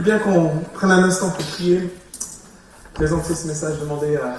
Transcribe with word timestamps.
Allez 0.00 0.12
bien 0.12 0.18
qu'on 0.18 0.48
prenne 0.72 0.92
un 0.92 1.02
instant 1.02 1.28
pour 1.28 1.44
prier, 1.44 1.94
présenter 2.94 3.34
ce 3.34 3.46
message, 3.46 3.78
demander 3.80 4.16
à... 4.16 4.36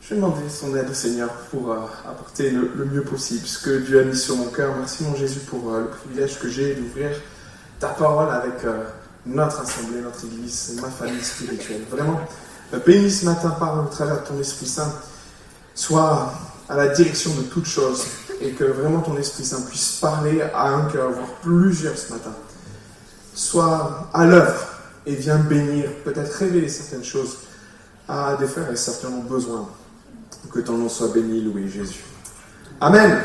Je 0.00 0.08
vais 0.08 0.16
demander 0.16 0.48
son 0.48 0.74
aide 0.74 0.90
au 0.90 0.92
Seigneur 0.92 1.30
pour 1.52 1.70
euh, 1.70 1.76
apporter 2.04 2.50
le, 2.50 2.84
mieux 2.84 3.02
possible 3.02 3.46
ce 3.46 3.62
que 3.62 3.78
Dieu 3.78 4.00
a 4.00 4.02
mis 4.02 4.16
sur 4.16 4.34
mon 4.34 4.46
cœur. 4.46 4.74
Merci 4.76 5.04
mon 5.04 5.14
Jésus 5.14 5.38
pour 5.38 5.72
euh, 5.72 5.82
le 5.82 5.86
privilège 5.86 6.40
que 6.40 6.48
j'ai 6.48 6.74
d'ouvrir 6.74 7.10
ta 7.78 7.90
parole 7.90 8.28
avec 8.28 8.64
euh, 8.64 8.82
notre 9.24 9.60
assemblée, 9.60 10.00
notre 10.00 10.24
église, 10.24 10.76
ma 10.82 10.88
famille 10.88 11.22
spirituelle. 11.22 11.82
Vraiment, 11.88 12.20
bénis 12.84 13.12
ce 13.12 13.24
matin 13.24 13.50
par 13.50 13.78
au 13.84 13.88
travers 13.88 14.22
de 14.22 14.26
ton 14.26 14.40
Esprit 14.40 14.66
Saint. 14.66 14.92
Sois 15.76 16.32
à 16.68 16.74
la 16.74 16.88
direction 16.88 17.32
de 17.36 17.42
toutes 17.42 17.66
choses 17.66 18.04
et 18.40 18.50
que 18.50 18.64
vraiment 18.64 18.98
ton 18.98 19.16
Esprit 19.16 19.44
Saint 19.44 19.62
puisse 19.62 19.98
parler 20.00 20.42
à 20.42 20.70
un 20.70 20.86
cœur, 20.86 21.12
voire 21.12 21.34
plusieurs 21.40 21.96
ce 21.96 22.12
matin. 22.12 22.32
Sois 23.36 24.08
à 24.14 24.24
l'œuvre 24.24 24.66
et 25.04 25.14
viens 25.14 25.36
bénir, 25.36 25.90
peut-être 26.04 26.32
révéler 26.38 26.70
certaines 26.70 27.04
choses 27.04 27.36
à 28.08 28.34
des 28.36 28.46
frères 28.46 28.70
et 28.72 28.76
certainement 28.76 29.22
besoin. 29.22 29.68
Que 30.50 30.60
ton 30.60 30.78
nom 30.78 30.88
soit 30.88 31.08
béni, 31.08 31.42
loué 31.42 31.68
Jésus. 31.68 32.02
Amen. 32.80 33.20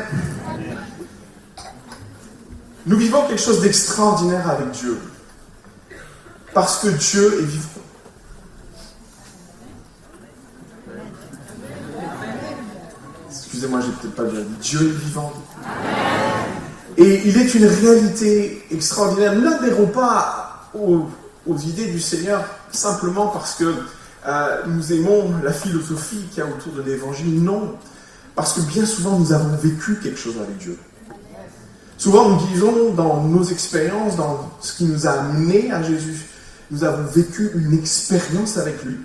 Nous 2.84 2.96
vivons 2.98 3.26
quelque 3.26 3.40
chose 3.40 3.62
d'extraordinaire 3.62 4.50
avec 4.50 4.70
Dieu. 4.72 4.98
Parce 6.52 6.80
que 6.80 6.88
Dieu 6.88 7.40
est 7.40 7.46
vivant. 7.46 7.68
Excusez-moi, 13.30 13.80
j'ai 13.80 13.92
peut-être 13.92 14.14
pas 14.14 14.24
bien 14.24 14.40
dit. 14.40 14.56
Dieu 14.60 14.80
est 14.80 15.04
vivant. 15.04 15.32
Et 16.96 17.22
il 17.24 17.38
est 17.38 17.54
une 17.54 17.66
réalité 17.66 18.64
extraordinaire. 18.70 19.34
N'adhérons 19.34 19.86
pas 19.86 20.70
aux, 20.74 21.08
idées 21.58 21.86
du 21.86 22.00
Seigneur 22.00 22.44
simplement 22.70 23.28
parce 23.28 23.54
que 23.54 23.74
euh, 24.26 24.62
nous 24.66 24.92
aimons 24.92 25.32
la 25.42 25.52
philosophie 25.52 26.24
qu'il 26.30 26.38
y 26.38 26.46
a 26.46 26.48
autour 26.48 26.72
de 26.72 26.82
l'évangile. 26.82 27.42
Non. 27.42 27.74
Parce 28.34 28.54
que 28.54 28.60
bien 28.60 28.86
souvent, 28.86 29.18
nous 29.18 29.32
avons 29.32 29.56
vécu 29.56 29.98
quelque 30.02 30.18
chose 30.18 30.36
avec 30.38 30.56
Dieu. 30.58 30.78
Souvent, 31.98 32.30
nous 32.30 32.46
disons 32.46 32.92
dans 32.94 33.22
nos 33.22 33.44
expériences, 33.44 34.16
dans 34.16 34.50
ce 34.60 34.74
qui 34.74 34.84
nous 34.84 35.06
a 35.06 35.10
amenés 35.10 35.70
à 35.70 35.82
Jésus, 35.82 36.26
nous 36.70 36.82
avons 36.84 37.04
vécu 37.04 37.50
une 37.54 37.78
expérience 37.78 38.56
avec 38.56 38.82
lui. 38.82 38.96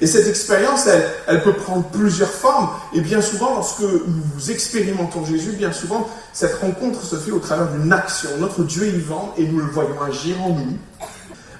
Et 0.00 0.06
cette 0.06 0.26
expérience, 0.26 0.86
elle, 1.26 1.42
peut 1.42 1.52
prendre 1.52 1.84
plusieurs 1.84 2.30
formes. 2.30 2.70
Et 2.94 3.00
bien 3.00 3.20
souvent, 3.20 3.54
lorsque 3.54 3.82
nous 3.82 4.50
expérimentons 4.50 5.24
Jésus, 5.24 5.52
bien 5.52 5.72
souvent, 5.72 6.08
cette 6.32 6.54
rencontre 6.54 7.02
se 7.02 7.16
fait 7.16 7.32
au 7.32 7.38
travers 7.38 7.68
d'une 7.68 7.92
action. 7.92 8.30
Notre 8.38 8.64
Dieu 8.64 8.86
est 8.86 8.92
vivant 8.92 9.34
et 9.36 9.46
nous 9.46 9.58
le 9.58 9.66
voyons 9.66 10.00
agir 10.02 10.40
en 10.42 10.50
nous. 10.50 10.78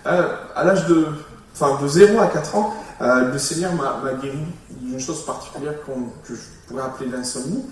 Euh, 0.06 0.36
à 0.56 0.64
l'âge 0.64 0.86
de, 0.86 1.08
enfin, 1.54 1.78
de 1.82 1.86
0 1.86 2.18
à 2.18 2.28
4 2.28 2.56
ans, 2.56 2.74
euh, 3.02 3.32
le 3.32 3.38
Seigneur 3.38 3.72
m'a 3.74 4.14
guéri 4.22 4.38
d'une 4.70 5.00
chose 5.00 5.24
particulière 5.26 5.74
que 6.26 6.34
je 6.34 6.40
pourrais 6.66 6.82
appeler 6.82 7.10
l'insomnie. 7.10 7.64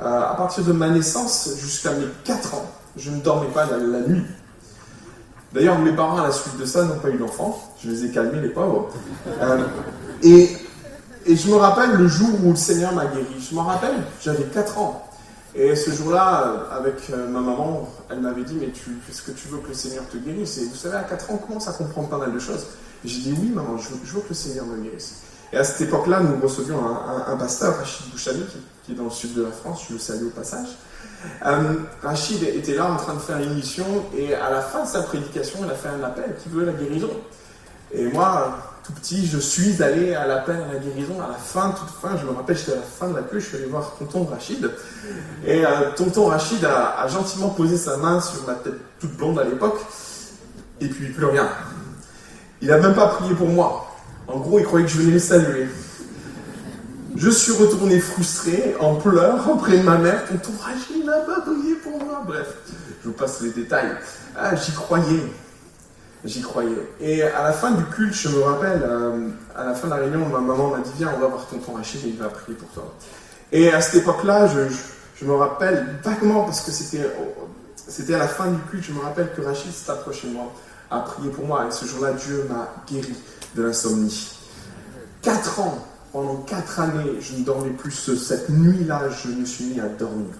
Euh, 0.00 0.22
à 0.22 0.34
partir 0.34 0.64
de 0.64 0.72
ma 0.72 0.88
naissance 0.88 1.50
jusqu'à 1.58 1.92
mes 1.92 2.06
4 2.24 2.54
ans, 2.54 2.70
je 2.96 3.10
ne 3.10 3.20
dormais 3.20 3.48
pas 3.48 3.66
la, 3.66 3.76
la 3.76 4.00
nuit. 4.00 4.24
D'ailleurs, 5.52 5.78
mes 5.78 5.92
parents, 5.92 6.18
à 6.18 6.26
la 6.26 6.32
suite 6.32 6.56
de 6.56 6.64
ça, 6.64 6.82
n'ont 6.84 6.98
pas 6.98 7.10
eu 7.10 7.18
d'enfant. 7.18 7.73
Je 7.84 7.90
les 7.90 8.04
ai 8.06 8.10
calmés, 8.10 8.40
les 8.40 8.48
pauvres. 8.48 8.88
Et, 10.22 10.48
je 11.26 11.48
me 11.48 11.56
rappelle 11.56 11.92
le 11.92 12.08
jour 12.08 12.30
où 12.42 12.50
le 12.50 12.56
Seigneur 12.56 12.92
m'a 12.94 13.06
guéri. 13.06 13.26
Je 13.38 13.54
me 13.54 13.60
rappelle, 13.60 13.96
j'avais 14.22 14.44
4 14.44 14.78
ans. 14.78 15.08
Et 15.54 15.76
ce 15.76 15.90
jour-là, 15.90 16.42
euh, 16.46 16.78
avec 16.78 16.96
euh, 17.10 17.28
ma 17.28 17.40
maman, 17.40 17.88
elle 18.10 18.20
m'avait 18.20 18.42
dit 18.42 18.56
Mais 18.60 18.66
est-ce 18.66 19.22
que 19.22 19.30
tu 19.30 19.48
veux 19.48 19.58
que 19.58 19.68
le 19.68 19.74
Seigneur 19.74 20.02
te 20.08 20.16
guérisse? 20.16 20.58
Et 20.58 20.64
vous 20.66 20.74
savez, 20.74 20.96
à 20.96 21.02
4 21.04 21.30
ans, 21.30 21.34
on 21.34 21.46
commence 21.46 21.68
à 21.68 21.72
comprendre 21.72 22.08
pas 22.08 22.18
mal 22.18 22.32
de 22.32 22.38
choses? 22.38 22.66
J'ai 23.04 23.20
dit 23.20 23.34
Oui, 23.38 23.50
maman, 23.50 23.78
je 23.78 23.88
veux, 23.90 24.20
que 24.20 24.28
le 24.30 24.34
Seigneur 24.34 24.66
me 24.66 24.82
guérisse. 24.82 25.20
Et 25.52 25.56
à 25.56 25.64
cette 25.64 25.82
époque-là, 25.88 26.20
nous 26.20 26.40
recevions 26.42 26.80
un, 26.84 27.36
pasteur, 27.36 27.76
Rachid 27.78 28.10
Bouchani, 28.10 28.44
qui, 28.84 28.92
est 28.92 28.94
dans 28.96 29.04
le 29.04 29.10
sud 29.10 29.34
de 29.34 29.42
la 29.42 29.52
France, 29.52 29.84
je 29.88 29.94
le 29.94 30.00
salue 30.00 30.26
au 30.26 30.30
passage. 30.30 30.68
Euh, 31.46 31.74
Rachid 32.02 32.42
était 32.42 32.74
là 32.74 32.90
en 32.90 32.96
train 32.96 33.14
de 33.14 33.20
faire 33.20 33.38
une 33.38 33.54
mission, 33.54 33.86
et 34.16 34.34
à 34.34 34.50
la 34.50 34.60
fin 34.60 34.82
de 34.82 34.88
sa 34.88 35.02
prédication, 35.02 35.60
il 35.62 35.70
a 35.70 35.74
fait 35.74 35.88
un 35.88 36.02
appel 36.02 36.34
qui 36.42 36.48
veut 36.48 36.64
la 36.64 36.72
guérison. 36.72 37.10
Et 37.96 38.06
moi, 38.06 38.58
tout 38.84 38.92
petit, 38.92 39.26
je 39.26 39.38
suis 39.38 39.82
allé 39.82 40.14
à 40.14 40.26
l'appel 40.26 40.56
à 40.56 40.72
la 40.74 40.78
guérison 40.78 41.14
à 41.22 41.28
la 41.28 41.38
fin, 41.38 41.70
toute 41.70 41.90
fin. 41.90 42.16
Je 42.16 42.26
me 42.26 42.32
rappelle, 42.32 42.56
j'étais 42.56 42.72
à 42.72 42.76
la 42.76 42.82
fin 42.82 43.08
de 43.08 43.14
la 43.14 43.22
queue, 43.22 43.38
je 43.38 43.46
suis 43.46 43.56
allé 43.56 43.66
voir 43.66 43.94
tonton 43.98 44.24
Rachid. 44.24 44.68
Et 45.46 45.64
euh, 45.64 45.90
tonton 45.96 46.26
Rachid 46.26 46.64
a, 46.64 47.06
gentiment 47.08 47.50
posé 47.50 47.76
sa 47.76 47.96
main 47.96 48.20
sur 48.20 48.44
ma 48.46 48.54
tête 48.54 48.74
toute 48.98 49.16
blonde 49.16 49.38
à 49.38 49.44
l'époque. 49.44 49.80
Et 50.80 50.88
puis 50.88 51.12
plus 51.12 51.24
rien. 51.24 51.48
Il 52.60 52.68
n'a 52.68 52.78
même 52.78 52.94
pas 52.94 53.06
prié 53.06 53.34
pour 53.34 53.48
moi. 53.48 53.86
En 54.26 54.38
gros, 54.38 54.58
il 54.58 54.64
croyait 54.64 54.86
que 54.86 54.92
je 54.92 54.98
venais 54.98 55.12
le 55.12 55.18
saluer. 55.20 55.68
Je 57.16 57.30
suis 57.30 57.52
retourné 57.52 58.00
frustré, 58.00 58.74
en 58.80 58.96
pleurs, 58.96 59.48
auprès 59.48 59.78
de 59.78 59.82
ma 59.82 59.98
mère. 59.98 60.24
Tonton 60.26 60.52
Rachid 60.60 61.04
n'a 61.06 61.20
pas 61.20 61.42
prié 61.42 61.76
pour 61.76 62.04
moi. 62.04 62.24
Bref, 62.26 62.54
je 63.02 63.08
vous 63.08 63.14
passe 63.14 63.40
les 63.40 63.50
détails. 63.50 63.92
Ah, 64.36 64.56
j'y 64.56 64.72
croyais. 64.72 65.22
J'y 66.24 66.40
croyais. 66.40 66.90
Et 67.00 67.22
à 67.22 67.42
la 67.42 67.52
fin 67.52 67.72
du 67.72 67.84
culte, 67.84 68.14
je 68.14 68.30
me 68.30 68.42
rappelle, 68.42 68.82
euh, 68.82 69.28
à 69.54 69.64
la 69.64 69.74
fin 69.74 69.88
de 69.88 69.92
la 69.92 69.98
réunion, 69.98 70.26
ma 70.26 70.40
maman 70.40 70.70
m'a 70.70 70.78
dit 70.78 70.90
Viens, 70.96 71.12
on 71.14 71.20
va 71.20 71.26
voir 71.26 71.46
tonton 71.46 71.74
Rachid 71.74 72.02
et 72.02 72.08
il 72.08 72.16
va 72.16 72.28
prier 72.28 72.56
pour 72.56 72.68
toi. 72.70 72.94
Et 73.52 73.70
à 73.70 73.82
cette 73.82 74.02
époque-là, 74.02 74.46
je, 74.46 75.24
me 75.26 75.34
rappelle 75.34 75.98
vaguement, 76.02 76.44
parce 76.44 76.62
que 76.62 76.70
c'était, 76.70 78.14
à 78.14 78.18
la 78.18 78.28
fin 78.28 78.50
du 78.50 78.58
culte, 78.70 78.84
je 78.84 78.92
me 78.92 79.00
rappelle 79.00 79.32
que 79.36 79.42
Rachid 79.42 79.70
s'est 79.70 79.90
approché 79.90 80.28
de 80.28 80.32
moi, 80.32 80.50
a 80.90 81.00
prié 81.00 81.28
pour 81.28 81.46
moi. 81.46 81.66
Et 81.68 81.70
ce 81.70 81.84
jour-là, 81.84 82.12
Dieu 82.12 82.46
m'a 82.48 82.72
guéri 82.90 83.14
de 83.54 83.62
l'insomnie. 83.62 84.30
Quatre 85.20 85.60
ans, 85.60 85.78
pendant 86.10 86.36
quatre 86.36 86.80
années, 86.80 87.18
je 87.20 87.34
ne 87.34 87.44
dormais 87.44 87.70
plus. 87.70 88.16
Cette 88.16 88.48
nuit-là, 88.48 89.02
je 89.10 89.28
me 89.28 89.44
suis 89.44 89.66
mis 89.66 89.80
à 89.80 89.88
dormir. 89.88 90.34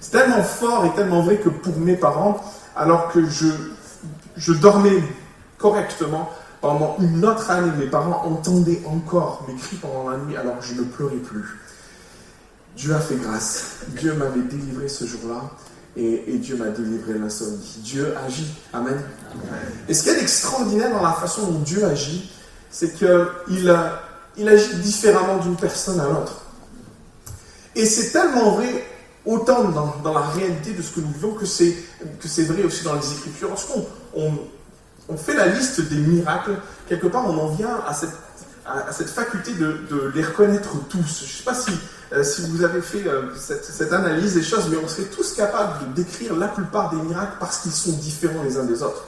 C'est 0.00 0.12
tellement 0.12 0.44
fort 0.44 0.86
et 0.86 0.94
tellement 0.94 1.22
vrai 1.22 1.38
que 1.38 1.48
pour 1.48 1.76
mes 1.78 1.96
parents, 1.96 2.40
alors 2.76 3.10
que 3.10 3.20
je 4.36 4.52
dormais 4.52 5.02
correctement. 5.64 6.28
Pendant 6.60 6.94
une 7.00 7.24
autre 7.24 7.50
année, 7.50 7.72
mes 7.78 7.86
parents 7.86 8.22
entendaient 8.26 8.82
encore 8.84 9.46
mes 9.48 9.54
cris 9.54 9.76
pendant 9.76 10.10
la 10.10 10.18
nuit 10.18 10.36
alors 10.36 10.60
je 10.60 10.74
ne 10.74 10.82
pleurais 10.82 11.16
plus. 11.16 11.58
Dieu 12.76 12.94
a 12.94 13.00
fait 13.00 13.16
grâce. 13.16 13.78
Dieu 13.98 14.12
m'avait 14.12 14.42
délivré 14.42 14.88
ce 14.88 15.06
jour-là 15.06 15.40
et, 15.96 16.36
Dieu 16.36 16.56
m'a 16.56 16.68
délivré 16.68 17.14
l'insomnie. 17.18 17.78
Dieu 17.78 18.14
agit. 18.26 18.52
Amen. 18.74 19.00
Et 19.88 19.94
ce 19.94 20.02
qui 20.02 20.10
est 20.10 20.20
extraordinaire 20.20 20.90
dans 20.90 21.02
la 21.02 21.12
façon 21.12 21.50
dont 21.50 21.60
Dieu 21.60 21.82
agit, 21.86 22.30
c'est 22.70 22.92
qu'il 22.94 23.74
il 24.36 24.48
agit 24.48 24.76
différemment 24.82 25.38
d'une 25.38 25.56
personne 25.56 25.98
à 25.98 26.08
l'autre. 26.08 26.42
Et 27.74 27.86
c'est 27.86 28.10
tellement 28.10 28.56
vrai, 28.56 28.84
autant 29.24 29.64
dans, 29.64 29.96
dans, 30.02 30.12
la 30.12 30.26
réalité 30.26 30.72
de 30.72 30.82
ce 30.82 30.92
que 30.92 31.00
nous 31.00 31.12
vivons, 31.12 31.32
que 31.32 31.46
c'est 31.46 32.44
vrai 32.44 32.64
aussi 32.64 32.84
dans 32.84 32.94
les 32.96 33.12
Écritures. 33.12 33.48
Lorsqu'on 33.48 33.86
on, 34.14 34.32
fait 35.16 35.34
la 35.34 35.46
liste 35.46 35.82
des 35.82 35.96
miracles, 35.96 36.56
quelque 36.88 37.06
part 37.06 37.28
on 37.28 37.38
en 37.38 37.48
vient 37.48 37.80
à 37.86 37.92
cette, 37.92 39.08
faculté 39.10 39.52
de, 39.54 40.12
les 40.14 40.22
reconnaître 40.22 40.70
tous. 40.88 41.20
Je 41.20 41.24
ne 41.24 41.28
sais 41.28 41.44
pas 41.44 41.54
si, 41.54 41.70
euh, 42.12 42.22
si 42.22 42.48
vous 42.48 42.64
avez 42.64 42.80
fait 42.80 43.06
euh, 43.06 43.34
cette, 43.36 43.92
analyse 43.92 44.34
des 44.34 44.42
choses, 44.42 44.68
mais 44.70 44.76
on 44.82 44.88
serait 44.88 45.08
tous 45.08 45.34
capables 45.34 45.88
de 45.88 46.02
décrire 46.02 46.34
la 46.36 46.48
plupart 46.48 46.90
des 46.90 47.02
miracles 47.02 47.36
parce 47.38 47.58
qu'ils 47.58 47.72
sont 47.72 47.92
différents 47.92 48.42
les 48.42 48.56
uns 48.56 48.64
des 48.64 48.82
autres. 48.82 49.04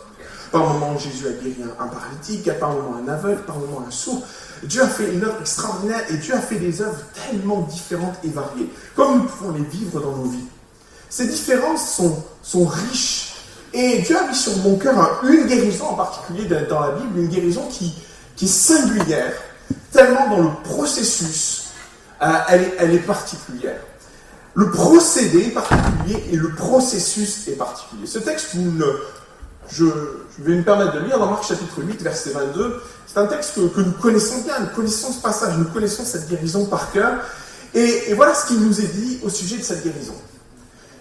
Par 0.53 0.65
moment, 0.65 0.97
Jésus 0.99 1.27
a 1.27 1.33
guéri 1.33 1.57
un, 1.79 1.87
paralytique, 1.87 2.51
par 2.61 2.71
moment 2.71 2.97
un 3.05 3.09
aveugle, 3.09 3.43
par 3.43 3.59
moment 3.59 3.85
un 3.87 3.91
sourd. 3.91 4.23
Dieu 4.63 4.83
a 4.83 4.87
fait 4.87 5.13
une 5.13 5.25
œuvre 5.25 5.41
extraordinaire 5.41 6.03
et 6.09 6.19
Dieu 6.19 6.35
a 6.35 6.41
fait 6.41 6.57
des 6.57 6.81
œuvres 6.83 7.01
tellement 7.15 7.63
différentes 7.63 8.17
et 8.23 8.29
variées, 8.29 8.71
comme 8.95 9.19
nous 9.19 9.25
pouvons 9.25 9.53
les 9.53 9.65
vivre 9.65 10.01
dans 10.01 10.17
nos 10.17 10.29
vies. 10.31 10.47
Ces 11.09 11.27
différences 11.27 12.01
sont 12.43 12.67
riches 12.67 13.26
et 13.77 13.99
Dieu 13.99 14.17
a 14.17 14.27
mis 14.27 14.35
sur 14.35 14.57
mon 14.59 14.77
cœur 14.77 15.21
une 15.23 15.47
guérison 15.47 15.89
en 15.89 15.95
particulier 15.95 16.49
dans 16.69 16.81
la 16.81 16.93
Bible, 16.93 17.19
une 17.19 17.29
guérison 17.29 17.69
qui, 17.71 17.95
qui 18.35 18.47
est 18.47 18.49
singulière, 18.49 19.35
tellement 19.93 20.31
dans 20.31 20.43
le 20.45 20.51
processus, 20.65 21.69
euh, 22.23 22.27
elle, 22.49 22.95
est, 22.95 23.07
particulière. 23.07 23.79
Le 24.55 24.71
procédé 24.71 25.49
est 25.49 25.51
particulier 25.51 26.25
et 26.33 26.37
le 26.37 26.55
processus 26.55 27.47
est 27.49 27.59
particulier. 27.59 28.07
Ce 28.07 28.19
texte, 28.19 28.57
je, 29.69 29.85
vais 30.39 30.55
me 30.55 30.63
permettre 30.63 30.95
de 30.95 31.01
lire 31.01 31.19
dans 31.19 31.31
Marc 31.31 31.47
chapitre 31.47 31.83
8, 31.83 32.01
verset 32.01 32.31
22. 32.31 32.81
C'est 33.07 33.19
un 33.19 33.27
texte 33.27 33.57
que, 33.57 33.81
nous 33.83 33.93
connaissons 33.93 34.41
bien, 34.41 34.59
nous 34.59 34.75
connaissons 34.75 35.13
ce 35.13 35.21
passage, 35.21 35.59
nous 35.59 35.67
connaissons 35.67 36.05
cette 36.07 36.31
guérison 36.31 36.65
par 36.65 36.93
cœur. 36.93 37.19
et 37.75 38.15
voilà 38.15 38.35
ce 38.35 38.47
qu'il 38.47 38.61
nous 38.61 38.81
est 38.81 38.95
dit 38.95 39.21
au 39.23 39.29
sujet 39.29 39.59
de 39.59 39.63
cette 39.63 39.85
guérison. 39.85 40.15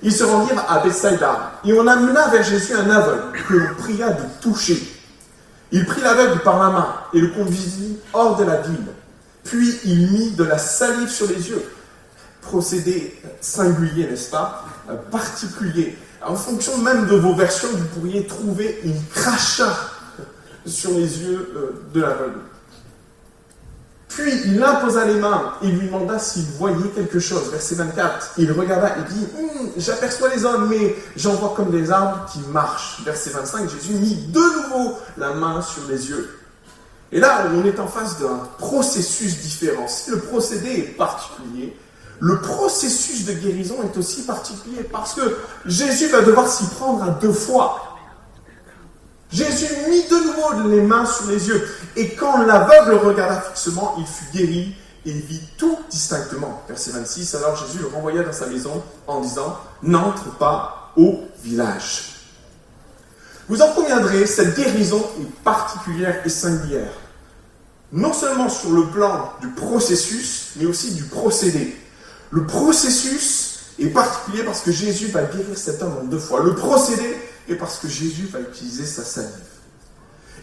Ils 0.05 0.13
se 0.13 0.23
rendirent 0.23 0.63
à 0.69 0.81
Bethsaida, 0.81 1.53
et 1.65 1.73
on 1.73 1.87
amena 1.87 2.27
vers 2.27 2.43
Jésus 2.43 2.75
un 2.75 2.87
aveugle 2.91 3.41
que 3.47 3.53
l'on 3.55 3.73
pria 3.73 4.11
de 4.11 4.21
toucher. 4.39 4.79
Il 5.71 5.83
prit 5.83 5.99
l'aveugle 5.99 6.41
par 6.43 6.59
la 6.63 6.69
main 6.69 6.93
et 7.11 7.19
le 7.19 7.29
conduisit 7.29 7.97
hors 8.13 8.35
de 8.35 8.43
la 8.43 8.61
ville. 8.61 8.85
Puis 9.43 9.79
il 9.83 10.11
mit 10.11 10.31
de 10.33 10.43
la 10.43 10.59
salive 10.59 11.09
sur 11.09 11.27
les 11.27 11.49
yeux. 11.49 11.63
Procédé 12.43 13.19
singulier, 13.41 14.05
n'est-ce 14.05 14.29
pas? 14.29 14.63
Particulier. 15.09 15.97
en 16.23 16.35
fonction 16.35 16.77
même 16.77 17.07
de 17.07 17.15
vos 17.15 17.33
versions, 17.33 17.69
vous 17.71 17.99
pourriez 17.99 18.27
trouver 18.27 18.81
une 18.83 19.01
cracha 19.11 19.75
sur 20.67 20.91
les 20.91 21.19
yeux 21.19 21.51
euh, 21.55 21.83
de 21.95 22.01
l'aveugle. 22.01 22.41
Puis 24.15 24.31
il 24.45 24.63
imposa 24.63 25.03
les 25.05 25.19
mains 25.19 25.53
et 25.61 25.67
lui 25.67 25.87
demanda 25.87 26.17
s'il 26.17 26.45
voyait 26.57 26.89
quelque 26.95 27.19
chose. 27.19 27.49
Verset 27.51 27.75
24, 27.75 28.31
il 28.37 28.51
regarda 28.51 28.95
et 28.97 29.13
dit 29.13 29.27
hum, 29.37 29.69
J'aperçois 29.75 30.29
les 30.33 30.45
hommes, 30.45 30.69
mais 30.69 30.95
j'en 31.17 31.33
vois 31.33 31.53
comme 31.55 31.69
des 31.69 31.91
arbres 31.91 32.25
qui 32.31 32.39
marchent. 32.51 33.01
Verset 33.03 33.31
25, 33.31 33.69
Jésus 33.69 33.93
mit 33.93 34.15
de 34.29 34.39
nouveau 34.39 34.97
la 35.17 35.33
main 35.33 35.61
sur 35.61 35.83
les 35.89 36.09
yeux. 36.09 36.39
Et 37.11 37.19
là, 37.19 37.45
on 37.53 37.65
est 37.65 37.79
en 37.79 37.87
face 37.87 38.19
d'un 38.19 38.39
processus 38.57 39.39
différent. 39.39 39.87
Si 39.87 40.11
le 40.11 40.19
procédé 40.19 40.69
est 40.69 40.97
particulier, 40.97 41.75
le 42.19 42.39
processus 42.39 43.25
de 43.25 43.33
guérison 43.33 43.75
est 43.83 43.97
aussi 43.97 44.23
particulier 44.23 44.83
parce 44.83 45.13
que 45.13 45.37
Jésus 45.65 46.07
va 46.07 46.21
devoir 46.21 46.47
s'y 46.47 46.65
prendre 46.67 47.03
à 47.03 47.09
deux 47.09 47.33
fois. 47.33 47.94
Jésus 49.31 49.67
mit 49.89 50.03
de 50.03 50.15
nouveau 50.15 50.69
les 50.69 50.81
mains 50.81 51.05
sur 51.05 51.27
les 51.27 51.47
yeux. 51.47 51.67
Et 51.95 52.09
quand 52.15 52.43
l'aveugle 52.43 52.95
regarda 53.05 53.41
fixement, 53.41 53.95
il 53.97 54.05
fut 54.05 54.37
guéri 54.37 54.75
et 55.05 55.11
vit 55.11 55.41
tout 55.57 55.77
distinctement. 55.89 56.63
Verset 56.67 56.91
26, 56.91 57.35
alors 57.35 57.55
Jésus 57.55 57.79
le 57.79 57.87
renvoya 57.87 58.23
dans 58.23 58.33
sa 58.33 58.47
maison 58.47 58.83
en 59.07 59.21
disant, 59.21 59.57
n'entre 59.83 60.35
pas 60.37 60.91
au 60.97 61.21
village. 61.43 62.15
Vous 63.47 63.61
en 63.61 63.71
conviendrez, 63.73 64.25
cette 64.25 64.55
guérison 64.55 65.05
est 65.21 65.43
particulière 65.43 66.21
et 66.25 66.29
singulière. 66.29 66.91
Non 67.91 68.13
seulement 68.13 68.49
sur 68.49 68.71
le 68.71 68.87
plan 68.87 69.33
du 69.41 69.49
processus, 69.49 70.53
mais 70.55 70.65
aussi 70.65 70.95
du 70.95 71.03
procédé. 71.03 71.77
Le 72.31 72.45
processus 72.47 73.59
est 73.79 73.87
particulier 73.87 74.43
parce 74.43 74.61
que 74.61 74.71
Jésus 74.71 75.07
va 75.07 75.23
guérir 75.23 75.55
cet 75.55 75.81
homme 75.83 75.97
en 76.01 76.03
deux 76.05 76.19
fois. 76.19 76.41
Le 76.41 76.55
procédé 76.55 77.15
est 77.47 77.55
parce 77.55 77.77
que 77.77 77.87
Jésus 77.87 78.27
va 78.27 78.39
utiliser 78.39 78.85
sa 78.85 79.03
salive. 79.03 79.31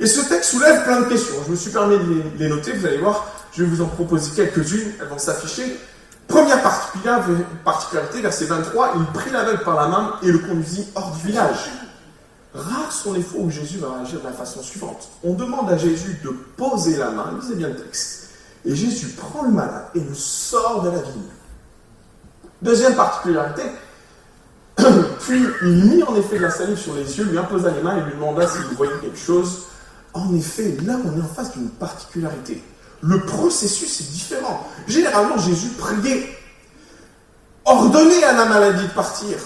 Et 0.00 0.06
ce 0.06 0.20
texte 0.20 0.50
soulève 0.50 0.84
plein 0.84 1.00
de 1.00 1.06
questions. 1.06 1.36
Je 1.46 1.50
me 1.50 1.56
suis 1.56 1.70
permis 1.70 1.98
de 1.98 2.22
les 2.38 2.48
noter, 2.48 2.72
vous 2.72 2.86
allez 2.86 2.98
voir, 2.98 3.26
je 3.52 3.62
vais 3.62 3.68
vous 3.68 3.82
en 3.82 3.86
proposer 3.86 4.30
quelques-unes, 4.34 4.92
elles 5.00 5.08
vont 5.08 5.18
s'afficher. 5.18 5.78
Première 6.28 6.62
particularité, 6.62 8.22
verset 8.22 8.46
23, 8.46 8.94
il 8.96 9.04
prit 9.12 9.30
l'aveugle 9.30 9.62
par 9.64 9.76
la 9.76 9.88
main 9.88 10.14
et 10.22 10.32
le 10.32 10.38
conduisit 10.38 10.88
hors 10.94 11.10
du 11.12 11.26
village. 11.26 11.70
Rares 12.54 12.92
sont 12.92 13.12
les 13.12 13.22
fois 13.22 13.40
où 13.40 13.50
Jésus 13.50 13.78
va 13.78 14.00
agir 14.02 14.20
de 14.20 14.24
la 14.24 14.32
façon 14.32 14.62
suivante. 14.62 15.08
On 15.24 15.34
demande 15.34 15.70
à 15.70 15.76
Jésus 15.76 16.18
de 16.22 16.30
poser 16.30 16.96
la 16.96 17.10
main, 17.10 17.34
lisez 17.40 17.54
bien 17.54 17.68
le 17.68 17.76
texte, 17.76 18.30
et 18.64 18.74
Jésus 18.74 19.08
prend 19.08 19.42
le 19.42 19.50
malade 19.50 19.86
et 19.94 20.00
le 20.00 20.14
sort 20.14 20.82
de 20.82 20.90
la 20.90 20.98
ville. 20.98 21.30
Deuxième 22.62 22.94
particularité, 22.94 23.62
puis 25.20 25.44
il 25.62 25.84
mit 25.84 26.02
en 26.02 26.16
effet 26.16 26.38
la 26.38 26.50
salive 26.50 26.78
sur 26.78 26.94
les 26.94 27.18
yeux, 27.18 27.24
lui 27.24 27.38
imposa 27.38 27.70
les 27.70 27.82
mains 27.82 27.98
et 27.98 28.02
lui 28.02 28.14
demanda 28.14 28.46
s'il 28.46 28.62
voyait 28.76 28.98
quelque 29.00 29.18
chose. 29.18 29.64
En 30.14 30.34
effet, 30.34 30.76
là 30.84 30.96
on 31.04 31.18
est 31.18 31.22
en 31.22 31.28
face 31.28 31.52
d'une 31.52 31.70
particularité. 31.70 32.62
Le 33.02 33.20
processus 33.20 34.00
est 34.00 34.12
différent. 34.12 34.66
Généralement, 34.86 35.36
Jésus 35.36 35.70
priait, 35.70 36.38
ordonnait 37.64 38.22
à 38.22 38.32
la 38.32 38.44
maladie 38.44 38.84
de 38.84 38.92
partir. 38.92 39.36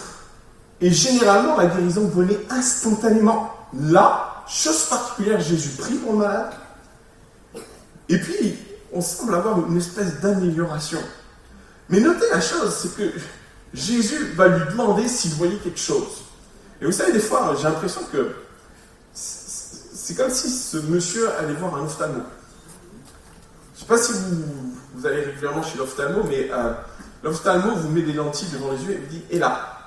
Et 0.82 0.90
généralement, 0.90 1.56
la 1.56 1.66
guérison 1.66 2.06
venait 2.06 2.38
instantanément. 2.50 3.50
Là, 3.80 4.44
chose 4.46 4.84
particulière, 4.90 5.40
Jésus 5.40 5.70
prie 5.70 5.94
pour 5.94 6.12
le 6.12 6.18
malade. 6.18 6.52
Et 8.10 8.18
puis, 8.18 8.56
on 8.92 9.00
semble 9.00 9.34
avoir 9.34 9.66
une 9.66 9.78
espèce 9.78 10.20
d'amélioration. 10.20 11.00
Mais 11.88 12.00
notez 12.00 12.26
la 12.30 12.40
chose, 12.40 12.76
c'est 12.82 12.94
que 12.94 13.10
Jésus 13.76 14.32
va 14.34 14.48
lui 14.48 14.64
demander 14.70 15.06
s'il 15.06 15.32
voyait 15.32 15.56
quelque 15.56 15.78
chose. 15.78 16.24
Et 16.80 16.86
vous 16.86 16.92
savez, 16.92 17.12
des 17.12 17.20
fois, 17.20 17.54
j'ai 17.56 17.64
l'impression 17.64 18.00
que 18.10 18.32
c'est 19.12 20.16
comme 20.16 20.30
si 20.30 20.48
ce 20.48 20.78
monsieur 20.78 21.28
allait 21.38 21.52
voir 21.54 21.76
un 21.76 21.82
ophtalmo. 21.84 22.22
Je 23.74 23.80
ne 23.80 23.80
sais 23.80 23.86
pas 23.86 23.98
si 23.98 24.12
vous, 24.94 25.06
allez 25.06 25.24
régulièrement 25.24 25.62
chez 25.62 25.76
l'ophtalmo, 25.76 26.22
mais 26.26 26.48
euh, 26.50 26.72
l'ophtalmo 27.22 27.74
vous 27.74 27.90
met 27.90 28.00
des 28.00 28.14
lentilles 28.14 28.48
devant 28.50 28.72
les 28.72 28.82
yeux 28.82 28.92
et 28.92 28.96
vous 28.96 29.06
dit 29.10 29.22
Et 29.30 29.38
là? 29.38 29.78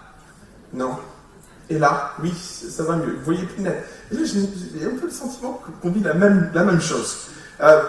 Non. 0.72 0.98
Et 1.70 1.80
là? 1.80 2.14
Oui, 2.22 2.32
ça 2.34 2.84
va 2.84 2.96
mieux. 2.96 3.16
Vous 3.16 3.26
voyez 3.26 3.44
plus 3.44 3.64
net. 3.64 3.84
Et 4.12 4.24
j'ai 4.24 4.86
un 4.86 4.98
peu 4.98 5.06
le 5.06 5.12
sentiment 5.12 5.64
qu'on 5.82 5.90
dit 5.90 6.02
la 6.02 6.14
même, 6.14 6.52
la 6.54 6.64
même 6.64 6.82
chose. 6.82 7.30
Euh, 7.62 7.82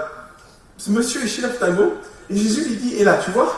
ce 0.79 0.91
monsieur 0.91 1.23
est 1.23 1.29
chez 1.29 1.43
l'ophtalmo 1.43 1.93
et 2.31 2.37
Jésus 2.37 2.64
lui 2.70 2.76
dit 2.76 2.94
Et 2.94 3.05
là, 3.05 3.19
tu 3.23 3.32
vois? 3.32 3.55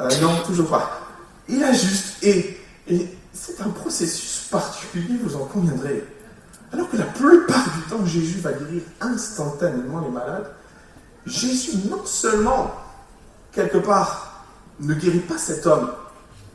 Euh, 0.00 0.10
Non, 0.20 0.42
toujours 0.44 0.68
pas. 0.68 1.05
Il 1.48 1.62
a 1.62 1.72
juste. 1.72 2.22
Et, 2.22 2.60
et 2.88 3.08
c'est 3.32 3.60
un 3.60 3.68
processus 3.68 4.48
particulier, 4.50 5.18
vous 5.22 5.36
en 5.36 5.44
conviendrez. 5.44 6.04
Alors 6.72 6.88
que 6.90 6.96
la 6.96 7.04
plupart 7.04 7.64
du 7.76 7.82
temps, 7.82 8.04
Jésus 8.04 8.40
va 8.40 8.52
guérir 8.52 8.82
instantanément 9.00 10.00
les 10.00 10.10
malades, 10.10 10.50
Jésus, 11.26 11.78
non 11.88 12.04
seulement, 12.04 12.72
quelque 13.52 13.78
part, 13.78 14.44
ne 14.80 14.94
guérit 14.94 15.20
pas 15.20 15.38
cet 15.38 15.66
homme 15.66 15.90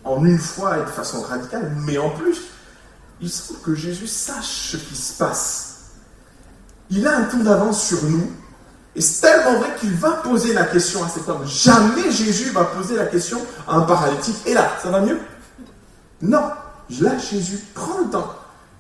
en 0.03 0.25
une 0.25 0.38
fois 0.38 0.79
et 0.79 0.81
de 0.81 0.89
façon 0.89 1.21
radicale, 1.21 1.75
mais 1.85 1.97
en 1.97 2.09
plus, 2.09 2.41
il 3.21 3.29
semble 3.29 3.59
que 3.61 3.75
Jésus 3.75 4.07
sache 4.07 4.71
ce 4.71 4.77
qui 4.77 4.95
se 4.95 5.17
passe. 5.17 5.91
Il 6.89 7.07
a 7.07 7.17
un 7.17 7.23
temps 7.23 7.44
d'avance 7.44 7.87
sur 7.87 8.03
nous, 8.03 8.31
et 8.95 9.01
c'est 9.01 9.21
tellement 9.21 9.59
vrai 9.59 9.69
qu'il 9.79 9.93
va 9.93 10.11
poser 10.11 10.53
la 10.53 10.65
question 10.65 11.03
à 11.03 11.09
cet 11.09 11.29
homme. 11.29 11.45
Jamais 11.45 12.11
Jésus 12.11 12.49
va 12.51 12.65
poser 12.65 12.95
la 12.95 13.05
question 13.05 13.39
à 13.67 13.75
un 13.75 13.81
paralytique. 13.81 14.35
Et 14.45 14.53
là, 14.53 14.69
ça 14.81 14.89
va 14.89 15.01
mieux? 15.01 15.19
Non. 16.21 16.43
Là, 16.99 17.17
Jésus 17.17 17.59
prend 17.73 17.99
le 17.99 18.09
temps. 18.09 18.35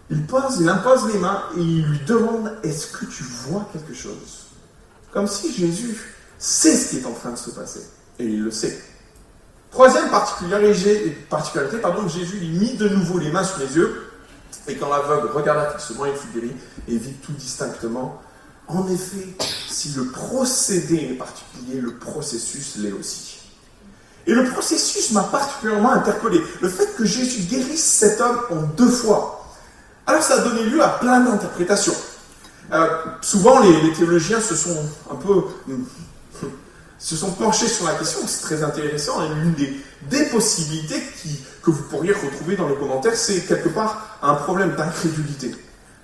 Il 0.09 0.25
pose, 0.25 0.57
il 0.59 0.67
impose 0.67 1.07
les 1.13 1.19
mains 1.19 1.43
et 1.55 1.61
il 1.61 1.85
lui 1.85 1.99
demande 2.05 2.57
Est-ce 2.63 2.87
que 2.87 3.05
tu 3.05 3.23
vois 3.23 3.65
quelque 3.71 3.93
chose? 3.93 4.47
Comme 5.13 5.27
si 5.27 5.53
Jésus 5.53 5.97
sait 6.37 6.75
ce 6.75 6.89
qui 6.89 6.97
est 6.97 7.05
en 7.05 7.13
train 7.13 7.31
de 7.31 7.37
se 7.37 7.51
passer. 7.51 7.87
Et 8.19 8.25
il 8.25 8.43
le 8.43 8.51
sait. 8.51 8.81
Troisième 9.71 10.09
particularité, 10.09 11.77
pardon, 11.81 12.05
Jésus 12.09 12.35
lui 12.37 12.49
mit 12.49 12.73
de 12.75 12.89
nouveau 12.89 13.19
les 13.19 13.31
mains 13.31 13.45
sur 13.45 13.59
les 13.59 13.73
yeux, 13.73 14.11
et 14.67 14.75
quand 14.75 14.89
l'aveugle 14.89 15.29
regarda 15.33 15.71
fixement, 15.71 16.05
il 16.05 16.13
fut 16.13 16.27
guéri 16.33 16.51
et 16.89 16.97
vit 16.97 17.13
tout 17.13 17.31
distinctement. 17.31 18.21
En 18.67 18.87
effet, 18.87 19.27
si 19.69 19.89
le 19.89 20.05
procédé 20.07 21.09
est 21.11 21.17
particulier, 21.17 21.81
le 21.81 21.95
processus 21.95 22.77
l'est 22.77 22.91
aussi. 22.91 23.39
Et 24.27 24.33
le 24.33 24.45
processus 24.45 25.11
m'a 25.11 25.23
particulièrement 25.23 25.91
interpellé. 25.91 26.41
Le 26.61 26.69
fait 26.69 26.95
que 26.95 27.05
Jésus 27.05 27.41
guérisse 27.43 27.83
cet 27.83 28.21
homme 28.21 28.39
en 28.51 28.61
deux 28.77 28.89
fois. 28.89 29.45
Alors 30.05 30.21
ça 30.21 30.35
a 30.35 30.39
donné 30.39 30.63
lieu 30.63 30.81
à 30.81 30.89
plein 30.89 31.19
d'interprétations. 31.21 31.95
Euh, 32.71 32.87
souvent, 33.21 33.59
les, 33.59 33.91
théologiens 33.93 34.39
se 34.39 34.55
sont 34.55 34.77
un 35.11 35.15
peu 35.15 35.43
se 36.99 37.15
sont 37.15 37.31
penchés 37.31 37.67
sur 37.67 37.85
la 37.85 37.95
question, 37.95 38.19
c'est 38.27 38.41
très 38.41 38.63
intéressant, 38.63 39.23
et 39.23 39.29
l'une 39.29 39.55
des, 40.09 40.25
possibilités 40.25 41.01
que 41.63 41.71
vous 41.71 41.83
pourriez 41.83 42.13
retrouver 42.13 42.55
dans 42.55 42.69
les 42.69 42.75
commentaires, 42.75 43.15
c'est 43.15 43.41
quelque 43.41 43.69
part 43.69 44.17
un 44.21 44.35
problème 44.35 44.75
d'incrédulité. 44.75 45.55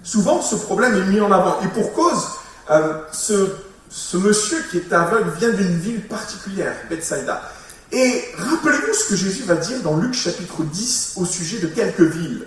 Souvent, 0.03 0.41
ce 0.41 0.55
problème 0.55 0.95
est 0.95 1.05
mis 1.05 1.21
en 1.21 1.31
avant, 1.31 1.61
et 1.61 1.67
pour 1.67 1.93
cause, 1.93 2.25
euh, 2.69 3.01
ce, 3.11 4.17
monsieur 4.17 4.57
qui 4.69 4.77
est 4.77 4.93
aveugle 4.93 5.31
vient 5.37 5.49
d'une 5.49 5.79
ville 5.79 6.07
particulière, 6.07 6.75
Bethsaida. 6.89 7.51
Et 7.91 8.25
rappelez-vous 8.37 8.93
ce 8.93 9.09
que 9.09 9.15
Jésus 9.15 9.43
va 9.43 9.55
dire 9.55 9.81
dans 9.81 9.95
Luc 9.97 10.13
chapitre 10.13 10.63
10 10.63 11.13
au 11.17 11.25
sujet 11.25 11.59
de 11.59 11.67
quelques 11.67 12.01
villes. 12.01 12.45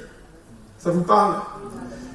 Ça 0.79 0.91
vous 0.91 1.03
parle? 1.03 1.37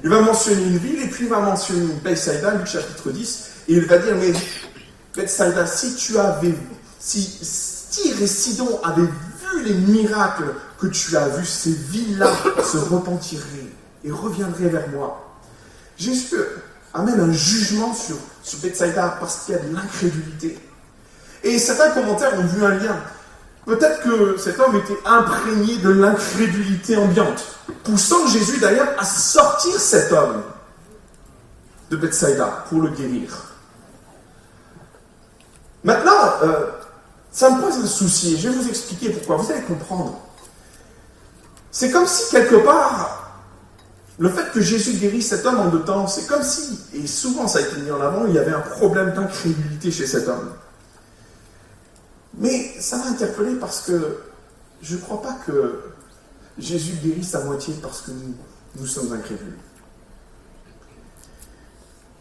Il 0.04 0.10
va 0.10 0.20
mentionner 0.20 0.62
une 0.62 0.78
ville 0.78 1.02
et 1.02 1.08
puis 1.08 1.24
il 1.24 1.30
va 1.30 1.40
mentionner 1.40 1.92
Bethsaida, 2.04 2.54
Luc 2.54 2.66
chapitre 2.66 3.10
10, 3.10 3.50
et 3.68 3.74
il 3.74 3.86
va 3.86 3.98
dire, 3.98 4.14
mais 4.16 4.32
Bethsaida, 5.16 5.66
si 5.66 5.96
tu 5.96 6.18
avais, 6.18 6.54
si 7.00 7.40
et 8.20 8.26
Sidon 8.26 8.80
avaient 8.84 9.02
vu 9.02 9.64
les 9.64 9.74
miracles 9.74 10.54
que 10.78 10.86
tu 10.86 11.16
as 11.16 11.28
vus, 11.28 11.46
ces 11.46 11.72
villes-là 11.72 12.30
se 12.62 12.76
repentiraient 12.76 13.72
et 14.04 14.10
reviendraient 14.10 14.68
vers 14.68 14.88
moi. 14.90 15.40
Jésus 15.96 16.36
amène 16.96 17.20
un 17.20 17.32
jugement 17.32 17.94
sur, 17.94 18.16
sur 18.42 18.58
Bethsaida 18.60 19.16
parce 19.20 19.44
qu'il 19.44 19.54
y 19.54 19.58
a 19.58 19.60
de 19.60 19.74
l'incrédulité. 19.74 20.58
Et 21.44 21.58
certains 21.58 21.90
commentaires 21.90 22.34
ont 22.38 22.46
vu 22.46 22.64
un 22.64 22.74
lien. 22.74 22.96
Peut-être 23.66 24.02
que 24.02 24.36
cet 24.38 24.58
homme 24.60 24.76
était 24.76 24.98
imprégné 25.04 25.76
de 25.78 25.90
l'incrédulité 25.90 26.96
ambiante, 26.96 27.44
poussant 27.84 28.26
Jésus 28.28 28.58
d'ailleurs 28.58 28.88
à 28.98 29.04
sortir 29.04 29.78
cet 29.78 30.12
homme 30.12 30.42
de 31.90 31.96
Bethsaida 31.96 32.64
pour 32.68 32.80
le 32.80 32.90
guérir. 32.90 33.30
Maintenant, 35.84 36.32
euh, 36.42 36.70
ça 37.30 37.50
me 37.50 37.60
pose 37.60 37.76
un 37.76 37.86
souci, 37.86 38.38
je 38.40 38.48
vais 38.48 38.56
vous 38.56 38.68
expliquer 38.68 39.10
pourquoi, 39.10 39.36
vous 39.36 39.52
allez 39.52 39.62
comprendre. 39.62 40.18
C'est 41.70 41.90
comme 41.90 42.06
si 42.06 42.30
quelque 42.30 42.64
part, 42.64 43.25
le 44.18 44.30
fait 44.30 44.50
que 44.52 44.60
Jésus 44.60 44.94
guérisse 44.94 45.28
cet 45.28 45.44
homme 45.44 45.58
en 45.58 45.68
deux 45.68 45.84
temps, 45.84 46.06
c'est 46.06 46.26
comme 46.26 46.42
si, 46.42 46.78
et 46.94 47.06
souvent 47.06 47.46
ça 47.46 47.58
a 47.58 47.62
été 47.62 47.76
mis 47.80 47.90
en 47.90 48.00
avant, 48.00 48.26
il 48.26 48.34
y 48.34 48.38
avait 48.38 48.54
un 48.54 48.60
problème 48.60 49.12
d'incrédulité 49.12 49.90
chez 49.90 50.06
cet 50.06 50.26
homme. 50.28 50.52
Mais 52.38 52.80
ça 52.80 52.96
m'a 52.98 53.06
interpellé 53.06 53.54
parce 53.56 53.82
que 53.82 54.18
je 54.82 54.96
ne 54.96 55.00
crois 55.00 55.20
pas 55.20 55.36
que 55.46 55.80
Jésus 56.58 56.94
guérit 57.02 57.24
sa 57.24 57.44
moitié 57.44 57.74
parce 57.82 58.02
que 58.02 58.10
nous, 58.10 58.34
nous 58.76 58.86
sommes 58.86 59.12
incrédules. 59.12 59.56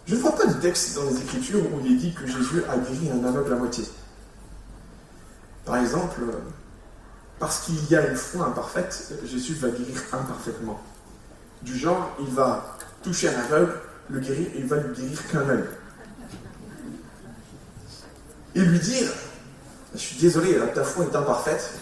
Je 0.06 0.16
ne 0.16 0.20
vois 0.20 0.36
pas 0.36 0.46
de 0.46 0.54
texte 0.54 0.96
dans 0.96 1.10
les 1.10 1.18
Écritures 1.18 1.62
où 1.74 1.80
il 1.84 1.94
est 1.94 1.96
dit 1.96 2.14
que 2.14 2.28
Jésus 2.28 2.64
a 2.70 2.78
guéri 2.78 3.10
un 3.12 3.24
aveugle 3.26 3.54
à 3.54 3.56
moitié. 3.56 3.86
Par 5.64 5.78
exemple, 5.78 6.22
parce 7.40 7.62
qu'il 7.62 7.84
y 7.90 7.96
a 7.96 8.08
une 8.08 8.16
foi 8.16 8.46
imparfaite, 8.48 9.14
Jésus 9.26 9.56
va 9.56 9.70
guérir 9.70 10.02
imparfaitement. 10.12 10.80
Du 11.62 11.78
genre, 11.78 12.16
il 12.20 12.34
va 12.34 12.78
toucher 13.04 13.30
un 13.30 13.40
aveugle, 13.40 13.74
le 14.10 14.20
guérir, 14.20 14.48
et 14.56 14.60
il 14.60 14.66
va 14.66 14.78
lui 14.78 14.96
guérir 14.96 15.28
qu'un 15.32 15.50
œil. 15.50 15.64
Et 18.56 18.62
lui 18.62 18.80
dire, 18.80 19.10
je 19.94 20.00
suis 20.00 20.18
désolé, 20.18 20.58
ta 20.74 20.84
foi 20.84 21.06
est 21.06 21.16
imparfaite, 21.16 21.74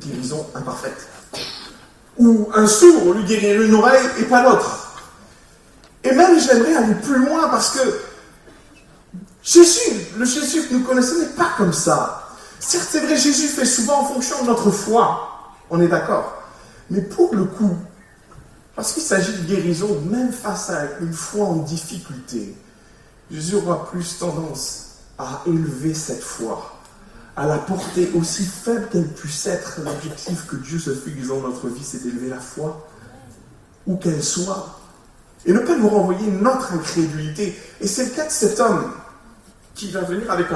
guérison 0.00 0.46
imparfaite. 0.54 1.08
Ou 2.18 2.48
un 2.54 2.66
sourd, 2.66 3.14
lui 3.14 3.24
guérir 3.24 3.62
une 3.62 3.74
oreille 3.74 4.06
et 4.18 4.24
pas 4.24 4.42
l'autre. 4.42 5.02
Et 6.04 6.12
même 6.12 6.38
j'aimerais 6.38 6.74
aller 6.74 6.94
plus 6.96 7.24
loin 7.24 7.48
parce 7.48 7.78
que 7.78 8.00
Jésus, 9.42 10.06
le 10.16 10.24
Jésus 10.24 10.68
que 10.68 10.74
nous 10.74 10.82
connaissons 10.82 11.18
n'est 11.18 11.26
pas 11.26 11.50
comme 11.56 11.72
ça. 11.72 12.28
Certes, 12.60 12.88
c'est 12.90 13.00
vrai, 13.00 13.16
Jésus 13.16 13.48
fait 13.48 13.64
souvent 13.64 14.00
en 14.00 14.04
fonction 14.04 14.42
de 14.42 14.48
notre 14.48 14.70
foi, 14.70 15.54
on 15.68 15.80
est 15.80 15.88
d'accord. 15.88 16.42
Mais 16.90 17.00
pour 17.00 17.34
le 17.34 17.44
coup, 17.44 17.76
parce 18.74 18.92
qu'il 18.92 19.02
s'agit 19.02 19.32
de 19.32 19.46
guérison, 19.46 20.00
même 20.10 20.32
face 20.32 20.70
à 20.70 20.98
une 21.00 21.12
foi 21.12 21.46
en 21.46 21.56
difficulté, 21.56 22.56
Jésus 23.30 23.56
aura 23.56 23.86
plus 23.86 24.18
tendance 24.18 24.96
à 25.18 25.42
élever 25.46 25.94
cette 25.94 26.22
foi, 26.22 26.72
à 27.36 27.46
la 27.46 27.58
porter 27.58 28.10
aussi 28.14 28.44
faible 28.44 28.88
qu'elle 28.90 29.08
puisse 29.08 29.46
être. 29.46 29.80
L'objectif 29.84 30.46
que 30.46 30.56
Dieu 30.56 30.78
se 30.78 30.94
fixe 30.94 31.28
dans 31.28 31.40
notre 31.40 31.68
vie, 31.68 31.84
c'est 31.84 32.02
d'élever 32.02 32.28
la 32.28 32.40
foi, 32.40 32.86
où 33.86 33.96
qu'elle 33.96 34.22
soit, 34.22 34.78
et 35.44 35.52
ne 35.52 35.58
pas 35.58 35.76
nous 35.76 35.88
renvoyer 35.88 36.30
notre 36.30 36.72
incrédulité. 36.72 37.58
Et 37.80 37.86
c'est 37.86 38.06
le 38.06 38.10
cas 38.10 38.26
de 38.26 38.30
cet 38.30 38.60
homme 38.60 38.92
qui 39.74 39.90
va 39.90 40.02
venir 40.02 40.30
avec 40.30 40.46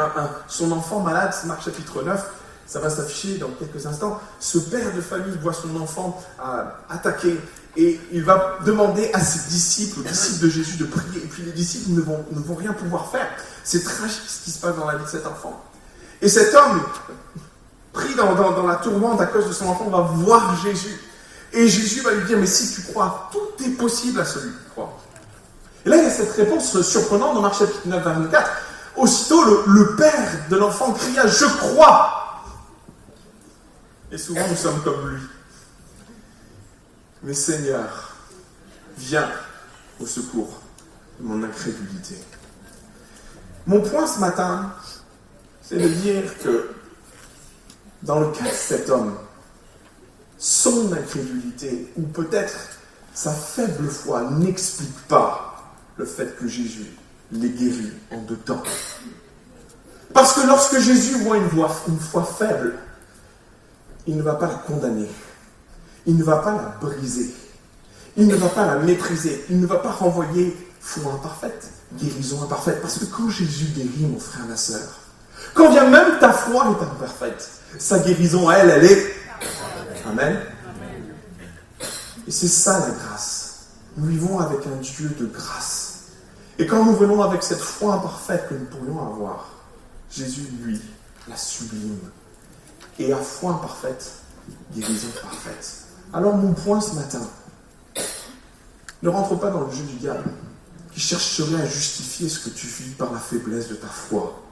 son 0.48 0.72
enfant 0.72 1.00
malade, 1.00 1.34
c'est 1.38 1.46
Marc 1.46 1.64
chapitre 1.64 2.02
9, 2.02 2.24
ça 2.66 2.80
va 2.80 2.90
s'afficher 2.90 3.38
dans 3.38 3.50
quelques 3.50 3.86
instants. 3.86 4.20
Ce 4.40 4.58
père 4.58 4.94
de 4.94 5.00
famille 5.00 5.36
voit 5.42 5.52
son 5.52 5.74
enfant 5.80 6.22
euh, 6.40 6.64
attaqué 6.90 7.38
et 7.76 8.00
il 8.12 8.24
va 8.24 8.58
demander 8.64 9.10
à 9.12 9.20
ses 9.20 9.50
disciples, 9.50 10.00
aux 10.00 10.02
disciples 10.02 10.44
de 10.44 10.50
Jésus, 10.50 10.76
de 10.78 10.84
prier. 10.84 11.22
Et 11.22 11.26
puis 11.26 11.42
les 11.42 11.52
disciples 11.52 11.90
ne 11.90 12.00
vont, 12.00 12.54
rien 12.54 12.72
pouvoir 12.72 13.10
faire. 13.10 13.28
C'est 13.64 13.84
tragique 13.84 14.22
ce 14.26 14.44
qui 14.44 14.50
se 14.50 14.60
passe 14.60 14.76
dans 14.76 14.86
la 14.86 14.96
vie 14.96 15.04
de 15.04 15.08
cet 15.08 15.26
enfant. 15.26 15.62
Et 16.22 16.28
cet 16.28 16.54
homme, 16.54 16.82
pris 17.92 18.14
dans, 18.14 18.34
dans 18.34 18.66
la 18.66 18.76
tourmente 18.76 19.20
à 19.20 19.26
cause 19.26 19.46
de 19.46 19.52
son 19.52 19.68
enfant, 19.68 19.88
va 19.90 20.00
voir 20.00 20.56
Jésus. 20.62 20.98
Et 21.52 21.68
Jésus 21.68 22.00
va 22.00 22.12
lui 22.12 22.24
dire, 22.24 22.38
mais 22.38 22.46
si 22.46 22.74
tu 22.74 22.82
crois, 22.90 23.30
tout 23.30 23.64
est 23.64 23.70
possible 23.70 24.20
à 24.20 24.24
celui 24.24 24.50
qui 24.50 24.70
croit. 24.70 24.98
Et 25.84 25.88
là, 25.88 25.96
il 25.98 26.04
y 26.04 26.06
a 26.06 26.10
cette 26.10 26.32
réponse 26.32 26.80
surprenante 26.82 27.34
dans 27.34 27.42
Marc 27.42 27.58
chapitre 27.58 27.86
9, 27.86 28.02
24. 28.02 28.50
Aussitôt, 28.96 29.44
le, 29.66 29.94
père 29.96 30.28
de 30.50 30.56
l'enfant 30.56 30.92
cria 30.92 31.26
Je 31.26 31.44
crois 31.44 32.15
Et 34.16 34.18
souvent, 34.18 34.48
nous 34.48 34.56
sommes 34.56 34.82
comme 34.82 35.10
lui. 35.10 35.20
Mais 37.22 37.34
Seigneur, 37.34 38.16
viens 38.96 39.28
au 40.00 40.06
secours 40.06 40.62
de 41.20 41.26
mon 41.26 41.42
incrédulité. 41.42 42.16
Mon 43.66 43.82
point 43.82 44.06
ce 44.06 44.18
matin, 44.18 44.72
c'est 45.60 45.76
de 45.76 45.88
dire 45.88 46.38
que 46.38 46.70
dans 48.04 48.20
le 48.20 48.28
cas 48.28 48.44
de 48.44 48.54
cet 48.54 48.88
homme, 48.88 49.18
son 50.38 50.90
incrédulité, 50.94 51.92
ou 51.98 52.04
peut-être 52.04 52.56
sa 53.12 53.32
faible 53.32 53.90
foi, 53.90 54.30
n'explique 54.30 54.98
pas 55.08 55.74
le 55.98 56.06
fait 56.06 56.38
que 56.38 56.48
Jésus 56.48 56.86
les 57.32 57.50
guérit 57.50 57.92
en 58.10 58.22
deux 58.22 58.38
temps. 58.38 58.62
Parce 60.14 60.32
que 60.32 60.46
lorsque 60.46 60.78
Jésus 60.78 61.18
voit 61.18 61.36
une, 61.36 61.48
voix, 61.48 61.70
une 61.86 62.00
foi 62.00 62.24
faible, 62.24 62.78
il 64.06 64.16
ne 64.16 64.22
va 64.22 64.34
pas 64.34 64.46
la 64.46 64.54
condamner, 64.54 65.08
il 66.06 66.16
ne 66.16 66.24
va 66.24 66.38
pas 66.38 66.52
la 66.52 66.76
briser, 66.80 67.34
il 68.16 68.26
ne 68.26 68.36
va 68.36 68.48
pas 68.48 68.66
la 68.66 68.76
mépriser, 68.76 69.44
il 69.50 69.60
ne 69.60 69.66
va 69.66 69.76
pas 69.76 69.90
renvoyer 69.90 70.56
foi 70.80 71.12
imparfaite, 71.12 71.68
guérison 71.94 72.42
imparfaite. 72.42 72.80
Parce 72.80 72.98
que 72.98 73.04
quand 73.06 73.28
Jésus 73.28 73.66
guérit, 73.74 74.06
mon 74.06 74.18
frère, 74.18 74.46
ma 74.46 74.56
soeur, 74.56 75.00
quand 75.54 75.70
bien 75.70 75.88
même 75.88 76.18
ta 76.20 76.32
foi 76.32 76.64
est 76.66 76.84
imparfaite, 76.84 77.50
sa 77.78 77.98
guérison, 77.98 78.50
elle, 78.50 78.70
elle 78.70 78.84
est. 78.84 79.14
Amen. 80.06 80.40
Et 82.26 82.30
c'est 82.30 82.48
ça 82.48 82.78
la 82.80 82.94
grâce. 82.94 83.66
Nous 83.96 84.06
vivons 84.06 84.38
avec 84.38 84.58
un 84.66 84.80
Dieu 84.80 85.10
de 85.18 85.26
grâce. 85.26 86.04
Et 86.58 86.66
quand 86.66 86.84
nous 86.84 86.96
venons 86.96 87.22
avec 87.22 87.42
cette 87.42 87.60
foi 87.60 87.94
imparfaite 87.94 88.48
que 88.48 88.54
nous 88.54 88.66
pourrions 88.66 89.00
avoir, 89.00 89.50
Jésus, 90.10 90.46
lui, 90.62 90.80
la 91.28 91.36
sublime. 91.36 91.98
Et 92.98 93.12
à 93.12 93.16
foi 93.16 93.52
imparfaite, 93.52 94.12
guérison 94.74 95.08
parfaite. 95.22 95.84
Alors 96.12 96.36
mon 96.36 96.52
point 96.52 96.80
ce 96.80 96.94
matin, 96.94 97.20
ne 99.02 99.08
rentre 99.08 99.38
pas 99.38 99.50
dans 99.50 99.60
le 99.60 99.70
jeu 99.70 99.82
du 99.84 99.96
diable 99.96 100.30
qui 100.92 101.00
chercherait 101.00 101.62
à 101.62 101.66
justifier 101.66 102.28
ce 102.28 102.40
que 102.40 102.50
tu 102.50 102.66
vis 102.66 102.90
par 102.92 103.12
la 103.12 103.18
faiblesse 103.18 103.68
de 103.68 103.74
ta 103.74 103.86
foi. 103.86 104.42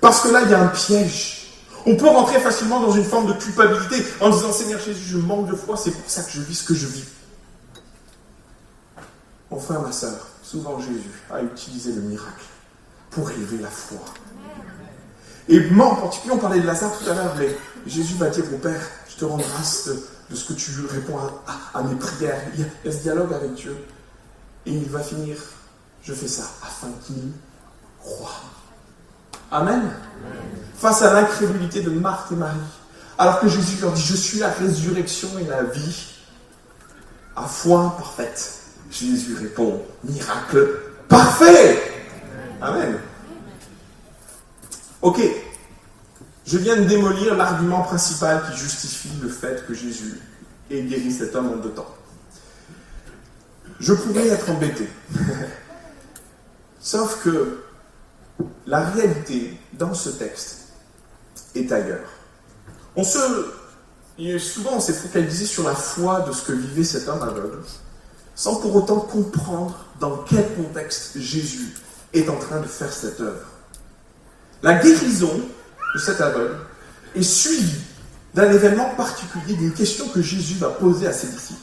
Parce 0.00 0.20
que 0.20 0.28
là, 0.28 0.42
il 0.42 0.50
y 0.50 0.54
a 0.54 0.60
un 0.60 0.68
piège. 0.68 1.38
On 1.84 1.96
peut 1.96 2.06
rentrer 2.06 2.38
facilement 2.38 2.80
dans 2.80 2.92
une 2.92 3.04
forme 3.04 3.26
de 3.26 3.32
culpabilité 3.32 4.04
en 4.20 4.30
disant 4.30 4.52
Seigneur 4.52 4.80
Jésus, 4.80 5.04
je 5.04 5.18
manque 5.18 5.50
de 5.50 5.56
foi, 5.56 5.76
c'est 5.76 5.90
pour 5.90 6.08
ça 6.08 6.22
que 6.22 6.30
je 6.30 6.40
vis 6.40 6.54
ce 6.54 6.64
que 6.64 6.74
je 6.74 6.86
vis. 6.86 7.04
Mon 9.50 9.58
frère, 9.58 9.82
ma 9.82 9.92
soeur, 9.92 10.28
souvent 10.42 10.80
Jésus 10.80 11.10
a 11.30 11.42
utilisé 11.42 11.92
le 11.92 12.02
miracle 12.02 12.44
pour 13.10 13.30
élever 13.30 13.58
la 13.58 13.68
foi. 13.68 13.98
Et 15.48 15.60
en 15.78 15.96
particulier, 15.96 16.34
on 16.34 16.38
parlait 16.38 16.60
de 16.60 16.66
Lazare 16.66 16.96
tout 16.98 17.10
à 17.10 17.14
l'heure, 17.14 17.34
mais 17.38 17.56
Jésus 17.86 18.14
va 18.14 18.30
dire 18.30 18.44
au 18.52 18.58
Père, 18.58 18.80
je 19.08 19.16
te 19.16 19.24
rends 19.24 19.38
grâce 19.38 19.88
de, 19.88 20.36
ce 20.36 20.44
que 20.44 20.52
tu 20.54 20.70
réponds 20.88 21.18
à, 21.74 21.82
mes 21.82 21.94
prières. 21.96 22.40
Il 22.54 22.60
y, 22.60 22.62
a, 22.62 22.66
il 22.84 22.90
y, 22.90 22.94
a, 22.94 22.96
ce 22.96 23.02
dialogue 23.02 23.32
avec 23.34 23.54
Dieu. 23.54 23.76
Et 24.66 24.72
il 24.72 24.88
va 24.88 25.00
finir, 25.00 25.36
je 26.02 26.14
fais 26.14 26.28
ça 26.28 26.44
afin 26.62 26.88
qu'il 27.04 27.32
croit. 28.00 28.40
Amen. 29.50 29.82
Face 30.76 31.02
à 31.02 31.12
l'incrédulité 31.12 31.82
de 31.82 31.90
Marthe 31.90 32.32
et 32.32 32.36
Marie, 32.36 32.56
alors 33.18 33.40
que 33.40 33.48
Jésus 33.48 33.80
leur 33.80 33.92
dit, 33.92 34.02
je 34.02 34.16
suis 34.16 34.38
la 34.38 34.48
résurrection 34.48 35.28
et 35.38 35.44
la 35.44 35.64
vie, 35.64 36.14
à 37.36 37.42
foi 37.42 37.94
parfaite. 37.98 38.60
Jésus 38.90 39.36
répond, 39.36 39.82
miracle 40.04 40.68
parfait. 41.08 41.80
Amen. 42.60 42.98
Ok, 45.02 45.20
je 46.46 46.58
viens 46.58 46.76
de 46.76 46.84
démolir 46.84 47.36
l'argument 47.36 47.82
principal 47.82 48.42
qui 48.48 48.56
justifie 48.56 49.10
le 49.20 49.28
fait 49.28 49.66
que 49.66 49.74
Jésus 49.74 50.20
ait 50.70 50.82
guéri 50.82 51.10
cet 51.10 51.34
homme 51.34 51.50
en 51.52 51.56
deux 51.56 51.70
temps. 51.70 51.92
Je 53.80 53.92
pourrais 53.94 54.28
être 54.28 54.48
embêté. 54.50 54.88
Sauf 56.80 57.22
que 57.24 57.64
la 58.66 58.80
réalité 58.90 59.58
dans 59.72 59.92
ce 59.92 60.10
texte 60.10 60.68
est 61.56 61.70
ailleurs. 61.72 62.08
On 62.94 63.02
se, 63.02 63.18
souvent 64.38 64.74
on 64.74 64.80
s'est 64.80 64.92
focalisé 64.92 65.46
sur 65.46 65.64
la 65.64 65.74
foi 65.74 66.20
de 66.20 66.32
ce 66.32 66.42
que 66.42 66.52
vivait 66.52 66.84
cet 66.84 67.08
homme 67.08 67.22
aveugle 67.22 67.58
sans 68.34 68.56
pour 68.56 68.74
autant 68.76 69.00
comprendre 69.00 69.84
dans 70.00 70.18
quel 70.28 70.54
contexte 70.54 71.18
Jésus 71.18 71.74
est 72.12 72.28
en 72.28 72.36
train 72.36 72.60
de 72.60 72.66
faire 72.66 72.92
cette 72.92 73.20
œuvre. 73.20 73.51
La 74.62 74.74
guérison 74.74 75.40
de 75.94 75.98
cet 75.98 76.20
aveugle 76.20 76.56
est 77.14 77.22
suivie 77.22 77.80
d'un 78.34 78.50
événement 78.50 78.90
particulier, 78.96 79.54
d'une 79.54 79.72
question 79.72 80.08
que 80.08 80.22
Jésus 80.22 80.54
va 80.54 80.68
poser 80.68 81.06
à 81.06 81.12
ses 81.12 81.28
disciples. 81.28 81.60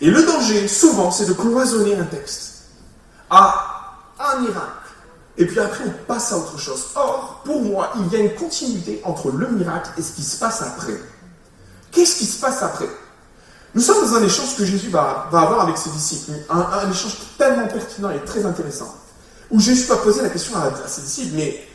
Et 0.00 0.10
le 0.10 0.22
danger, 0.24 0.68
souvent, 0.68 1.10
c'est 1.10 1.26
de 1.26 1.32
cloisonner 1.32 1.96
un 1.96 2.04
texte 2.04 2.64
à 3.30 4.04
un 4.18 4.40
miracle. 4.40 4.86
Et 5.38 5.46
puis 5.46 5.58
après, 5.60 5.84
on 5.86 6.04
passe 6.06 6.32
à 6.32 6.38
autre 6.38 6.58
chose. 6.58 6.86
Or, 6.94 7.42
pour 7.44 7.62
moi, 7.62 7.92
il 7.98 8.12
y 8.12 8.16
a 8.16 8.20
une 8.20 8.34
continuité 8.34 9.00
entre 9.04 9.30
le 9.30 9.48
miracle 9.48 9.90
et 9.98 10.02
ce 10.02 10.12
qui 10.12 10.22
se 10.22 10.38
passe 10.38 10.62
après. 10.62 10.98
Qu'est-ce 11.90 12.16
qui 12.16 12.26
se 12.26 12.40
passe 12.40 12.62
après? 12.62 12.88
Nous 13.74 13.82
sommes 13.82 14.06
dans 14.06 14.16
un 14.16 14.22
échange 14.22 14.56
que 14.56 14.64
Jésus 14.64 14.88
va, 14.88 15.28
avoir 15.30 15.60
avec 15.60 15.76
ses 15.76 15.90
disciples, 15.90 16.32
un, 16.48 16.90
échange 16.90 17.16
tellement 17.36 17.66
pertinent 17.66 18.10
et 18.10 18.20
très 18.24 18.46
intéressant, 18.46 18.94
où 19.50 19.60
Jésus 19.60 19.86
va 19.86 19.96
poser 19.96 20.22
la 20.22 20.30
question 20.30 20.56
à, 20.56 20.88
ses 20.88 21.02
disciples, 21.02 21.36
mais 21.36 21.68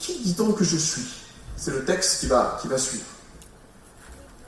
qui 0.00 0.18
dit-on 0.18 0.52
que 0.52 0.64
je 0.64 0.76
suis? 0.76 1.06
C'est 1.56 1.70
le 1.70 1.84
texte 1.84 2.20
qui 2.20 2.26
va, 2.26 2.58
qui 2.60 2.68
va 2.68 2.78
suivre. 2.78 3.04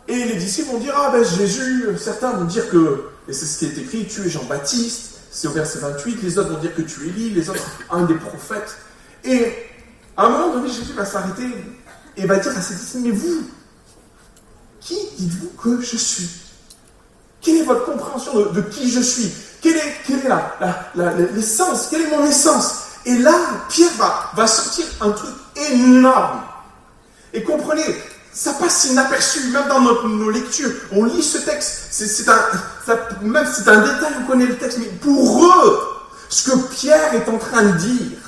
Et 0.08 0.24
les 0.24 0.34
disciples 0.34 0.72
vont 0.72 0.78
dire, 0.78 0.94
ah 0.96 1.10
ben 1.12 1.22
Jésus, 1.22 1.86
certains 1.98 2.32
vont 2.32 2.46
dire 2.46 2.68
que, 2.70 3.04
et 3.28 3.32
c'est 3.32 3.46
ce 3.46 3.58
qui 3.58 3.66
est 3.66 3.78
écrit, 3.78 4.06
tu 4.06 4.26
es 4.26 4.30
Jean-Baptiste, 4.30 5.12
c'est 5.30 5.46
au 5.46 5.52
verset 5.52 5.78
28, 5.78 6.22
les 6.22 6.38
autres 6.38 6.50
vont 6.50 6.58
dire 6.58 6.74
que 6.74 6.82
tu 6.82 7.04
es 7.04 7.08
Élie, 7.08 7.30
les 7.30 7.48
autres 7.48 7.64
un 7.90 8.02
des 8.02 8.14
prophètes. 8.14 8.76
Et 9.24 9.54
à 10.16 10.24
un 10.24 10.30
moment 10.30 10.54
donné, 10.54 10.68
Jésus 10.68 10.94
va 10.94 11.04
s'arrêter 11.04 11.46
et 12.16 12.26
va 12.26 12.38
dire 12.38 12.56
à 12.56 12.60
ses 12.60 12.74
disciples, 12.74 13.04
mais 13.04 13.10
vous, 13.12 13.46
qui 14.80 14.96
dites-vous 15.18 15.50
que 15.62 15.80
je 15.82 15.96
suis? 15.96 16.28
Quelle 17.40 17.58
est 17.58 17.64
votre 17.64 17.84
compréhension 17.84 18.52
de, 18.52 18.60
qui 18.62 18.90
je 18.90 19.00
suis? 19.00 19.30
Quelle 19.60 19.76
est, 19.76 20.10
est 20.10 21.34
l'essence? 21.34 21.88
Quelle 21.88 22.02
est 22.02 22.10
mon 22.10 22.24
essence? 22.24 22.82
Et 23.04 23.18
là, 23.18 23.34
Pierre 23.68 23.92
va, 23.98 24.30
va 24.34 24.46
sortir 24.46 24.86
un 25.00 25.10
truc 25.10 25.34
énorme. 25.56 26.40
Et 27.32 27.42
comprenez, 27.42 27.84
ça 28.32 28.54
passe 28.54 28.84
inaperçu, 28.84 29.48
même 29.48 29.68
dans 29.68 29.80
nos, 29.80 30.30
lectures. 30.30 30.70
On 30.92 31.04
lit 31.04 31.22
ce 31.22 31.38
texte, 31.38 31.88
c'est 31.90 32.28
un, 32.28 32.38
même 33.22 33.46
c'est 33.52 33.68
un 33.68 33.80
détail, 33.80 34.12
on 34.22 34.26
connaît 34.26 34.46
le 34.46 34.56
texte, 34.56 34.78
mais 34.78 34.86
pour 34.86 35.44
eux, 35.44 35.88
ce 36.28 36.50
que 36.50 36.56
Pierre 36.74 37.14
est 37.14 37.28
en 37.28 37.38
train 37.38 37.62
de 37.62 37.72
dire, 37.72 38.18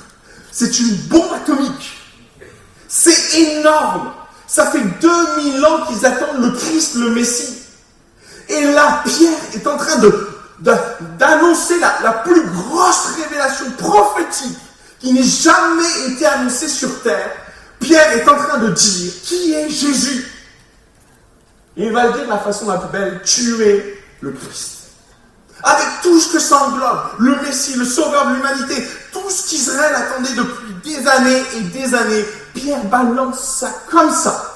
c'est 0.51 0.79
une 0.79 0.95
bombe 1.07 1.33
atomique. 1.33 1.97
C'est 2.87 3.39
énorme. 3.39 4.11
Ça 4.47 4.67
fait 4.67 4.83
2000 5.01 5.65
ans 5.65 5.85
qu'ils 5.87 6.05
attendent 6.05 6.39
le 6.39 6.51
Christ, 6.51 6.95
le 6.95 7.09
Messie. 7.09 7.57
Et 8.47 8.61
là, 8.61 9.01
Pierre 9.05 9.39
est 9.55 9.65
en 9.65 9.75
train 9.75 9.97
de, 9.97 10.29
d'annoncer 11.17 11.79
la, 11.79 11.99
la 12.03 12.11
plus 12.13 12.45
grosse 12.45 13.15
révélation 13.17 13.65
prophétique 13.71 14.57
qui 15.05 15.13
n'ait 15.13 15.21
jamais 15.21 16.09
été 16.09 16.25
annoncée 16.25 16.67
sur 16.67 17.03
terre. 17.03 17.29
Pierre 17.79 18.11
est 18.13 18.27
en 18.27 18.35
train 18.35 18.57
de 18.57 18.69
dire 18.69 19.13
qui 19.23 19.53
est 19.53 19.69
Jésus? 19.69 20.31
il 21.77 21.91
va 21.91 22.07
le 22.07 22.13
dire 22.13 22.23
de 22.23 22.29
la 22.29 22.39
façon 22.39 22.67
la 22.67 22.77
plus 22.77 22.89
belle, 22.89 23.21
tu 23.23 23.55
le 24.21 24.31
Christ. 24.31 24.71
Avec 25.61 25.85
tout 26.01 26.19
ce 26.19 26.33
que 26.33 26.39
ça 26.39 26.57
englobe, 26.63 27.03
le 27.19 27.35
Messie, 27.41 27.75
le 27.75 27.85
Sauveur 27.85 28.29
de 28.29 28.35
l'humanité, 28.35 28.87
tout 29.11 29.29
ce 29.29 29.47
qu'Israël 29.47 29.93
attendait 29.93 30.33
depuis 30.33 30.73
des 30.83 31.07
années 31.07 31.43
et 31.57 31.61
des 31.61 31.93
années, 31.93 32.25
Pierre 32.55 32.83
balance 32.85 33.57
ça 33.59 33.71
comme 33.91 34.11
ça. 34.11 34.55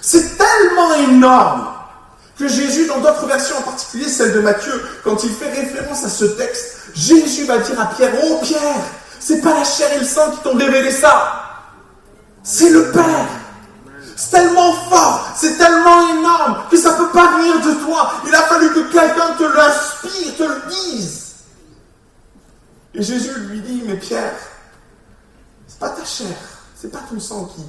C'est 0.00 0.38
tellement 0.38 0.94
énorme 0.94 1.68
que 2.38 2.48
Jésus, 2.48 2.86
dans 2.86 3.00
d'autres 3.00 3.26
versions, 3.26 3.58
en 3.58 3.62
particulier 3.62 4.08
celle 4.08 4.32
de 4.32 4.40
Matthieu, 4.40 4.80
quand 5.04 5.24
il 5.24 5.32
fait 5.32 5.50
référence 5.50 6.04
à 6.04 6.08
ce 6.08 6.24
texte, 6.24 6.76
Jésus 6.94 7.44
va 7.44 7.58
dire 7.58 7.78
à 7.80 7.86
Pierre, 7.86 8.12
oh 8.22 8.38
Pierre, 8.42 8.82
c'est 9.18 9.40
pas 9.40 9.54
la 9.54 9.64
chair 9.64 9.92
et 9.94 9.98
le 9.98 10.04
sang 10.04 10.30
qui 10.30 10.38
t'ont 10.42 10.56
révélé 10.56 10.90
ça, 10.90 11.46
c'est 12.42 12.70
le 12.70 12.90
Père. 12.92 13.28
C'est 14.18 14.30
tellement 14.30 14.72
fort, 14.72 15.28
c'est 15.36 15.58
tellement 15.58 16.08
énorme 16.18 16.64
que 16.70 16.76
ça 16.78 16.92
ne 16.92 17.04
peut 17.04 17.10
pas 17.10 17.36
venir 17.36 17.60
de 17.60 17.84
toi. 17.84 18.14
Il 18.26 18.34
a 18.34 18.42
fallu 18.42 18.70
que 18.70 18.90
quelqu'un 18.90 19.34
te 19.36 19.42
l'inspire, 19.42 20.36
te 20.38 20.42
le 20.42 20.62
dise. 20.70 21.34
Et 22.94 23.02
Jésus 23.02 23.38
lui 23.40 23.60
dit, 23.60 23.82
mais 23.84 23.96
Pierre, 23.96 24.34
c'est 25.66 25.78
pas 25.78 25.90
ta 25.90 26.02
chair, 26.04 26.34
c'est 26.74 26.90
pas 26.90 27.00
ton 27.10 27.20
sang 27.20 27.44
qui, 27.54 27.62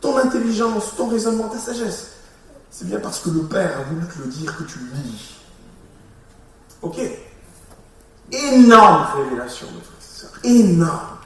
ton 0.00 0.16
intelligence, 0.18 0.94
ton 0.96 1.08
raisonnement, 1.08 1.48
ta 1.48 1.58
sagesse. 1.58 2.10
C'est 2.70 2.86
bien 2.86 3.00
parce 3.00 3.18
que 3.18 3.30
le 3.30 3.42
Père 3.42 3.80
a 3.80 3.82
voulu 3.82 4.06
te 4.06 4.18
le 4.20 4.26
dire 4.26 4.56
que 4.56 4.62
tu 4.62 4.78
le 4.78 5.02
lis. 5.02 5.34
Ok? 6.80 7.00
Énorme 8.30 9.06
révélation, 9.16 9.66
de 9.66 9.80
frère 10.26 10.40
Énorme. 10.44 11.18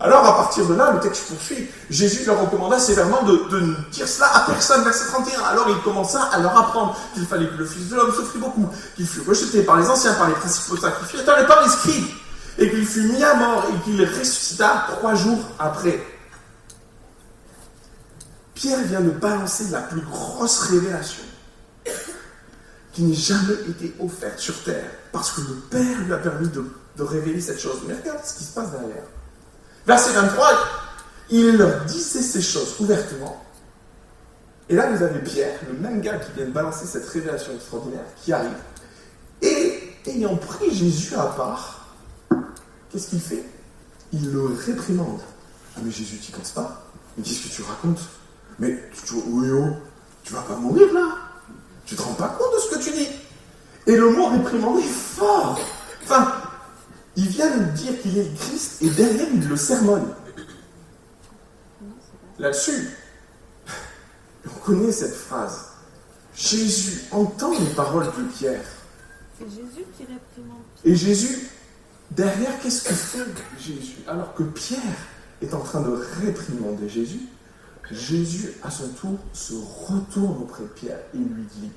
Alors, 0.00 0.26
à 0.26 0.36
partir 0.36 0.66
de 0.66 0.74
là, 0.74 0.92
le 0.92 1.00
texte 1.00 1.28
poursuit. 1.28 1.68
Jésus 1.88 2.26
leur 2.26 2.40
recommanda 2.40 2.78
sévèrement 2.78 3.22
de, 3.22 3.48
de 3.48 3.60
ne 3.60 3.74
dire 3.90 4.06
cela 4.06 4.26
à 4.36 4.40
personne, 4.40 4.84
verset 4.84 5.06
31. 5.06 5.40
Alors, 5.44 5.66
il 5.70 5.80
commença 5.82 6.24
à 6.24 6.40
leur 6.40 6.56
apprendre 6.58 6.94
qu'il 7.14 7.24
fallait 7.24 7.48
que 7.48 7.54
le 7.54 7.64
Fils 7.64 7.88
de 7.88 7.96
l'homme 7.96 8.12
souffrit 8.12 8.38
beaucoup, 8.38 8.68
qu'il 8.96 9.06
fut 9.06 9.22
rejeté 9.22 9.62
par 9.62 9.78
les 9.78 9.88
anciens, 9.88 10.12
par 10.14 10.28
les 10.28 10.34
principaux 10.34 10.76
sacrificateurs 10.76 11.38
et 11.38 11.46
par 11.46 11.62
les 11.62 11.70
scribes, 11.70 12.06
et 12.58 12.70
qu'il 12.70 12.86
fut 12.86 13.08
mis 13.08 13.22
à 13.22 13.34
mort 13.34 13.64
et 13.72 13.82
qu'il 13.84 14.02
ressuscita 14.04 14.88
trois 14.88 15.14
jours 15.14 15.40
après. 15.58 16.04
Pierre 18.54 18.82
vient 18.84 19.00
de 19.00 19.10
balancer 19.10 19.64
la 19.70 19.80
plus 19.80 20.02
grosse 20.02 20.60
révélation 20.70 21.24
qui 22.92 23.02
n'ait 23.02 23.14
jamais 23.14 23.54
été 23.68 23.94
offerte 24.00 24.38
sur 24.38 24.62
terre, 24.64 24.90
parce 25.12 25.32
que 25.32 25.40
le 25.40 25.54
Père 25.70 25.98
lui 26.00 26.12
a 26.12 26.18
permis 26.18 26.48
de, 26.48 26.64
de 26.96 27.02
révéler 27.02 27.40
cette 27.40 27.60
chose. 27.60 27.82
Mais 27.86 27.94
regarde 27.94 28.24
ce 28.24 28.34
qui 28.34 28.44
se 28.44 28.52
passe 28.52 28.70
derrière. 28.70 29.04
Verset 29.86 30.12
23, 30.12 30.46
il 31.30 31.56
leur 31.56 31.84
disait 31.84 32.22
ces 32.22 32.42
choses 32.42 32.76
ouvertement. 32.80 33.44
Et 34.68 34.74
là, 34.74 34.90
vous 34.90 35.02
avez 35.02 35.20
Pierre, 35.20 35.58
le 35.68 35.74
même 35.78 36.00
gars 36.00 36.18
qui 36.18 36.32
vient 36.32 36.46
de 36.46 36.50
balancer 36.50 36.86
cette 36.86 37.06
révélation 37.06 37.52
extraordinaire, 37.52 38.04
qui 38.22 38.32
arrive. 38.32 38.56
Et 39.42 39.94
ayant 40.06 40.36
pris 40.36 40.74
Jésus 40.74 41.14
à 41.14 41.26
part, 41.26 41.94
qu'est-ce 42.90 43.08
qu'il 43.08 43.20
fait? 43.20 43.44
Il 44.12 44.32
le 44.32 44.46
réprimande. 44.46 45.20
Ah, 45.76 45.80
mais 45.82 45.90
Jésus, 45.90 46.18
tu 46.18 46.32
ne 46.32 46.38
penses 46.38 46.52
pas? 46.52 46.86
Mais 47.16 47.24
qu'est-ce 47.24 47.48
que 47.48 47.54
tu 47.54 47.62
racontes 47.62 48.00
Mais 48.58 48.90
tu, 49.04 49.14
oui, 49.26 49.48
oh, 49.50 49.76
tu 50.22 50.32
vas 50.32 50.42
pas 50.42 50.56
mourir 50.56 50.92
là 50.94 51.08
Tu 51.84 51.94
te 51.94 52.02
rends 52.02 52.14
pas 52.14 52.28
compte 52.28 52.54
de 52.54 52.60
ce 52.60 52.74
que 52.74 52.82
tu 52.82 52.90
dis 52.92 53.08
Et 53.86 53.96
le 53.96 54.10
mot 54.10 54.28
réprimander 54.28 54.82
est 54.82 54.86
fort. 54.86 55.60
Enfin, 56.04 56.32
il 57.16 57.28
vient 57.28 57.56
de 57.56 57.64
dire 57.72 58.00
qu'il 58.00 58.18
est 58.18 58.34
Christ 58.34 58.82
et 58.82 58.90
derrière 58.90 59.28
il 59.32 59.48
le 59.48 59.56
sermonne. 59.56 60.06
Là-dessus, 62.38 62.90
on 64.46 64.58
connaît 64.60 64.92
cette 64.92 65.14
phrase. 65.14 65.66
Jésus 66.34 67.02
entend 67.12 67.52
les 67.52 67.74
paroles 67.74 68.06
de 68.06 68.22
Pierre. 68.36 68.64
C'est 69.38 69.48
Jésus 69.48 69.84
qui 69.96 70.02
réprimande. 70.02 70.62
Et 70.84 70.96
Jésus, 70.96 71.48
derrière, 72.10 72.58
qu'est-ce 72.60 72.88
que 72.88 72.94
fait 72.94 73.24
Jésus? 73.58 73.98
Alors 74.08 74.34
que 74.34 74.42
Pierre 74.42 74.80
est 75.40 75.54
en 75.54 75.60
train 75.60 75.80
de 75.80 76.04
réprimander 76.20 76.88
Jésus, 76.88 77.20
Jésus, 77.90 78.54
à 78.62 78.70
son 78.70 78.88
tour, 78.88 79.18
se 79.32 79.54
retourne 79.54 80.42
auprès 80.42 80.62
de 80.62 80.68
Pierre 80.68 80.98
et 81.14 81.18
lui 81.18 81.44
dit, 81.54 81.70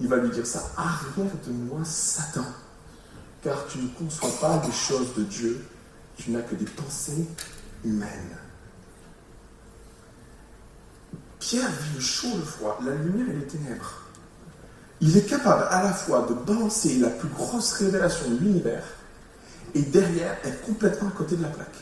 il 0.00 0.08
va 0.08 0.16
lui 0.16 0.30
dire 0.30 0.46
ça, 0.46 0.72
arrière 0.76 1.32
de 1.46 1.52
moi, 1.52 1.80
Satan 1.84 2.44
car 3.42 3.66
tu 3.66 3.78
ne 3.78 3.88
conçois 3.88 4.30
pas 4.40 4.62
les 4.64 4.72
choses 4.72 5.14
de 5.16 5.24
Dieu, 5.24 5.64
tu 6.16 6.30
n'as 6.30 6.42
que 6.42 6.54
des 6.54 6.64
pensées 6.64 7.26
humaines. 7.84 8.36
Pierre 11.40 11.68
vit 11.68 11.94
le 11.96 12.00
chaud, 12.00 12.36
le 12.36 12.44
froid, 12.44 12.78
la 12.84 12.94
lumière 12.94 13.28
et 13.28 13.38
les 13.38 13.46
ténèbres. 13.46 14.02
Il 15.00 15.16
est 15.16 15.28
capable 15.28 15.64
à 15.70 15.82
la 15.82 15.92
fois 15.92 16.24
de 16.28 16.34
balancer 16.34 16.98
la 16.98 17.10
plus 17.10 17.28
grosse 17.28 17.72
révélation 17.72 18.30
de 18.30 18.36
l'univers 18.36 18.84
et 19.74 19.82
derrière 19.82 20.36
être 20.44 20.62
complètement 20.62 21.08
à 21.08 21.12
côté 21.12 21.34
de 21.34 21.42
la 21.42 21.48
plaque. 21.48 21.74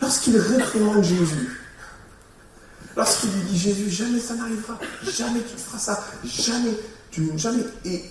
Lorsqu'il 0.00 0.38
réprimande 0.38 1.04
Jésus, 1.04 1.60
lorsqu'il 2.96 3.30
lui 3.30 3.42
dit 3.42 3.58
Jésus, 3.58 3.90
jamais 3.90 4.18
ça 4.18 4.34
n'arrivera, 4.34 4.78
jamais 5.02 5.42
tu 5.42 5.56
feras 5.58 5.78
ça, 5.78 6.04
jamais, 6.24 6.76
tu 7.10 7.38
jamais. 7.38 7.64
Et 7.84 8.02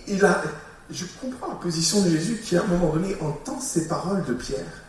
je 0.92 1.06
comprends 1.20 1.48
la 1.48 1.56
position 1.56 2.02
de 2.02 2.10
Jésus 2.10 2.42
qui, 2.44 2.58
à 2.58 2.64
un 2.64 2.68
moment 2.68 2.94
donné, 2.94 3.16
entend 3.22 3.60
ces 3.60 3.88
paroles 3.88 4.24
de 4.26 4.34
Pierre 4.34 4.84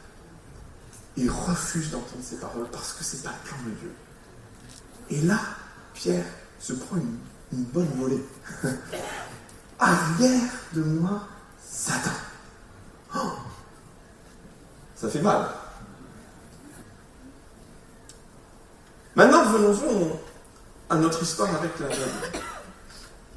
et 1.16 1.28
refuse 1.28 1.90
d'entendre 1.90 2.22
ces 2.22 2.36
paroles 2.36 2.68
parce 2.72 2.92
que 2.92 3.04
c'est 3.04 3.22
pas 3.22 3.30
le 3.30 3.48
plan 3.48 3.58
de 3.66 3.70
Dieu. 3.76 3.92
Et 5.10 5.20
là, 5.22 5.38
Pierre 5.94 6.24
se 6.58 6.72
prend 6.72 6.96
une, 6.96 7.64
bonne 7.64 7.88
volée. 7.98 8.24
Arrière 9.78 10.50
de 10.72 10.82
moi, 10.82 11.28
Satan. 11.62 12.10
Oh 13.14 13.32
ça 14.94 15.08
fait 15.08 15.20
mal. 15.20 15.48
Maintenant, 19.16 19.44
venons-en 19.44 20.20
à 20.88 20.96
notre 20.96 21.22
histoire 21.22 21.54
avec 21.56 21.78
la 21.80 21.88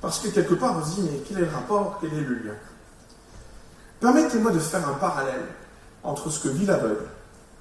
parce 0.06 0.20
que 0.20 0.28
quelque 0.28 0.54
part, 0.54 0.78
on 0.78 0.86
se 0.86 0.98
dit, 0.98 1.02
mais 1.02 1.18
quel 1.28 1.40
est 1.40 1.42
le 1.42 1.50
rapport, 1.50 1.98
quel 2.00 2.14
est 2.14 2.22
le 2.22 2.36
lien? 2.36 2.54
Permettez-moi 4.00 4.52
de 4.52 4.60
faire 4.60 4.88
un 4.88 4.94
parallèle 4.94 5.48
entre 6.04 6.30
ce 6.30 6.42
que 6.42 6.50
vit 6.50 6.68
l'aveugle 6.68 7.08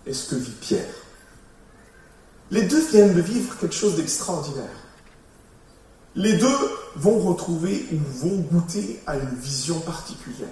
et 0.05 0.13
ce 0.13 0.29
que 0.29 0.37
vit 0.39 0.51
Pierre. 0.51 0.95
Les 2.51 2.65
deux 2.65 2.87
viennent 2.89 3.15
de 3.15 3.23
vivre 3.23 3.57
quelque 3.57 3.75
chose 3.75 3.97
d'extraordinaire. 3.97 4.77
Les 6.17 6.35
deux 6.37 6.59
vont 6.97 7.19
retrouver 7.19 7.89
ou 7.91 7.97
vont 8.19 8.37
goûter 8.53 9.03
à 9.07 9.17
une 9.17 9.37
vision 9.37 9.81
particulière. 9.81 10.49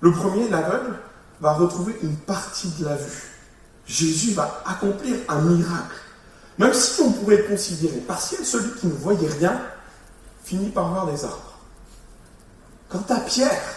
Le 0.00 0.12
premier, 0.12 0.48
l'aveugle, 0.48 0.98
va 1.42 1.52
retrouver 1.52 1.94
une 2.02 2.16
partie 2.16 2.70
de 2.80 2.86
la 2.86 2.96
vue. 2.96 3.34
Jésus 3.84 4.32
va 4.32 4.62
accomplir 4.64 5.16
un 5.28 5.42
miracle. 5.42 5.96
Même 6.56 6.72
si 6.72 7.02
on 7.02 7.12
pourrait 7.12 7.42
considérer 7.42 7.98
partiel, 7.98 8.46
celui 8.46 8.70
qui 8.80 8.86
ne 8.86 8.94
voyait 8.94 9.28
rien 9.28 9.60
finit 10.48 10.70
par 10.70 10.88
voir 10.88 11.06
des 11.06 11.24
arbres. 11.24 11.58
Quant 12.88 13.04
à 13.10 13.20
Pierre, 13.20 13.74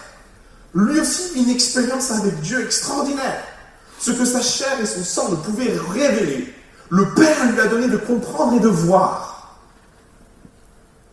lui 0.73 0.99
aussi 0.99 1.33
une 1.35 1.49
expérience 1.49 2.11
avec 2.11 2.39
Dieu 2.39 2.63
extraordinaire. 2.63 3.43
Ce 3.99 4.11
que 4.11 4.23
sa 4.23 4.41
chair 4.41 4.79
et 4.79 4.85
son 4.85 5.03
sang 5.03 5.29
ne 5.29 5.35
pouvaient 5.35 5.77
révéler, 5.89 6.53
le 6.89 7.13
Père 7.13 7.51
lui 7.51 7.59
a 7.59 7.67
donné 7.67 7.87
de 7.87 7.97
comprendre 7.97 8.55
et 8.55 8.59
de 8.61 8.69
voir. 8.69 9.59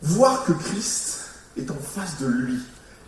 Voir 0.00 0.44
que 0.44 0.52
Christ 0.52 1.24
est 1.56 1.70
en 1.70 1.78
face 1.78 2.18
de 2.20 2.28
lui, 2.28 2.58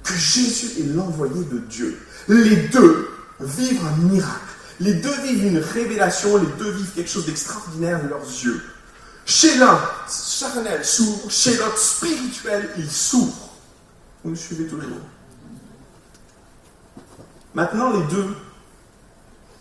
que 0.03 0.15
Jésus 0.15 0.81
est 0.81 0.95
l'envoyé 0.95 1.45
de 1.45 1.59
Dieu. 1.59 2.05
Les 2.27 2.57
deux 2.69 3.11
vivent 3.39 3.87
un 3.87 3.97
miracle. 4.09 4.41
Les 4.81 4.95
deux 4.95 5.15
vivent 5.23 5.47
une 5.47 5.59
révélation, 5.59 6.37
les 6.37 6.49
deux 6.59 6.71
vivent 6.73 6.93
quelque 6.95 7.11
chose 7.11 7.27
d'extraordinaire 7.27 8.03
de 8.03 8.09
leurs 8.09 8.25
yeux. 8.25 8.61
Chez 9.31 9.59
l'un, 9.59 9.79
charnel, 10.09 10.85
sourd, 10.85 11.31
chez 11.31 11.57
l'autre, 11.57 11.79
spirituel, 11.79 12.69
il 12.77 12.90
s'ouvre. 12.90 13.51
Vous 14.25 14.31
me 14.31 14.35
suivez 14.35 14.66
toujours 14.66 14.99
Maintenant, 17.55 17.93
les 17.93 18.03
deux 18.09 18.35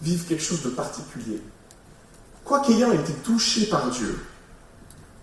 vivent 0.01 0.25
quelque 0.25 0.41
chose 0.41 0.63
de 0.63 0.69
particulier. 0.69 1.39
Quoiqu'ayant 2.43 2.91
été 2.93 3.13
touchés 3.13 3.67
par 3.67 3.91
Dieu 3.91 4.25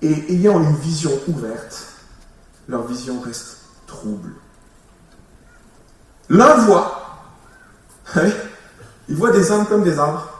et 0.00 0.32
ayant 0.32 0.60
une 0.60 0.76
vision 0.76 1.10
ouverte, 1.26 1.88
leur 2.68 2.86
vision 2.86 3.18
reste 3.18 3.62
trouble. 3.88 4.30
L'un 6.28 6.54
voit, 6.58 7.18
il 9.08 9.16
voit 9.16 9.32
des 9.32 9.50
hommes 9.50 9.66
comme 9.66 9.82
des 9.82 9.98
arbres. 9.98 10.38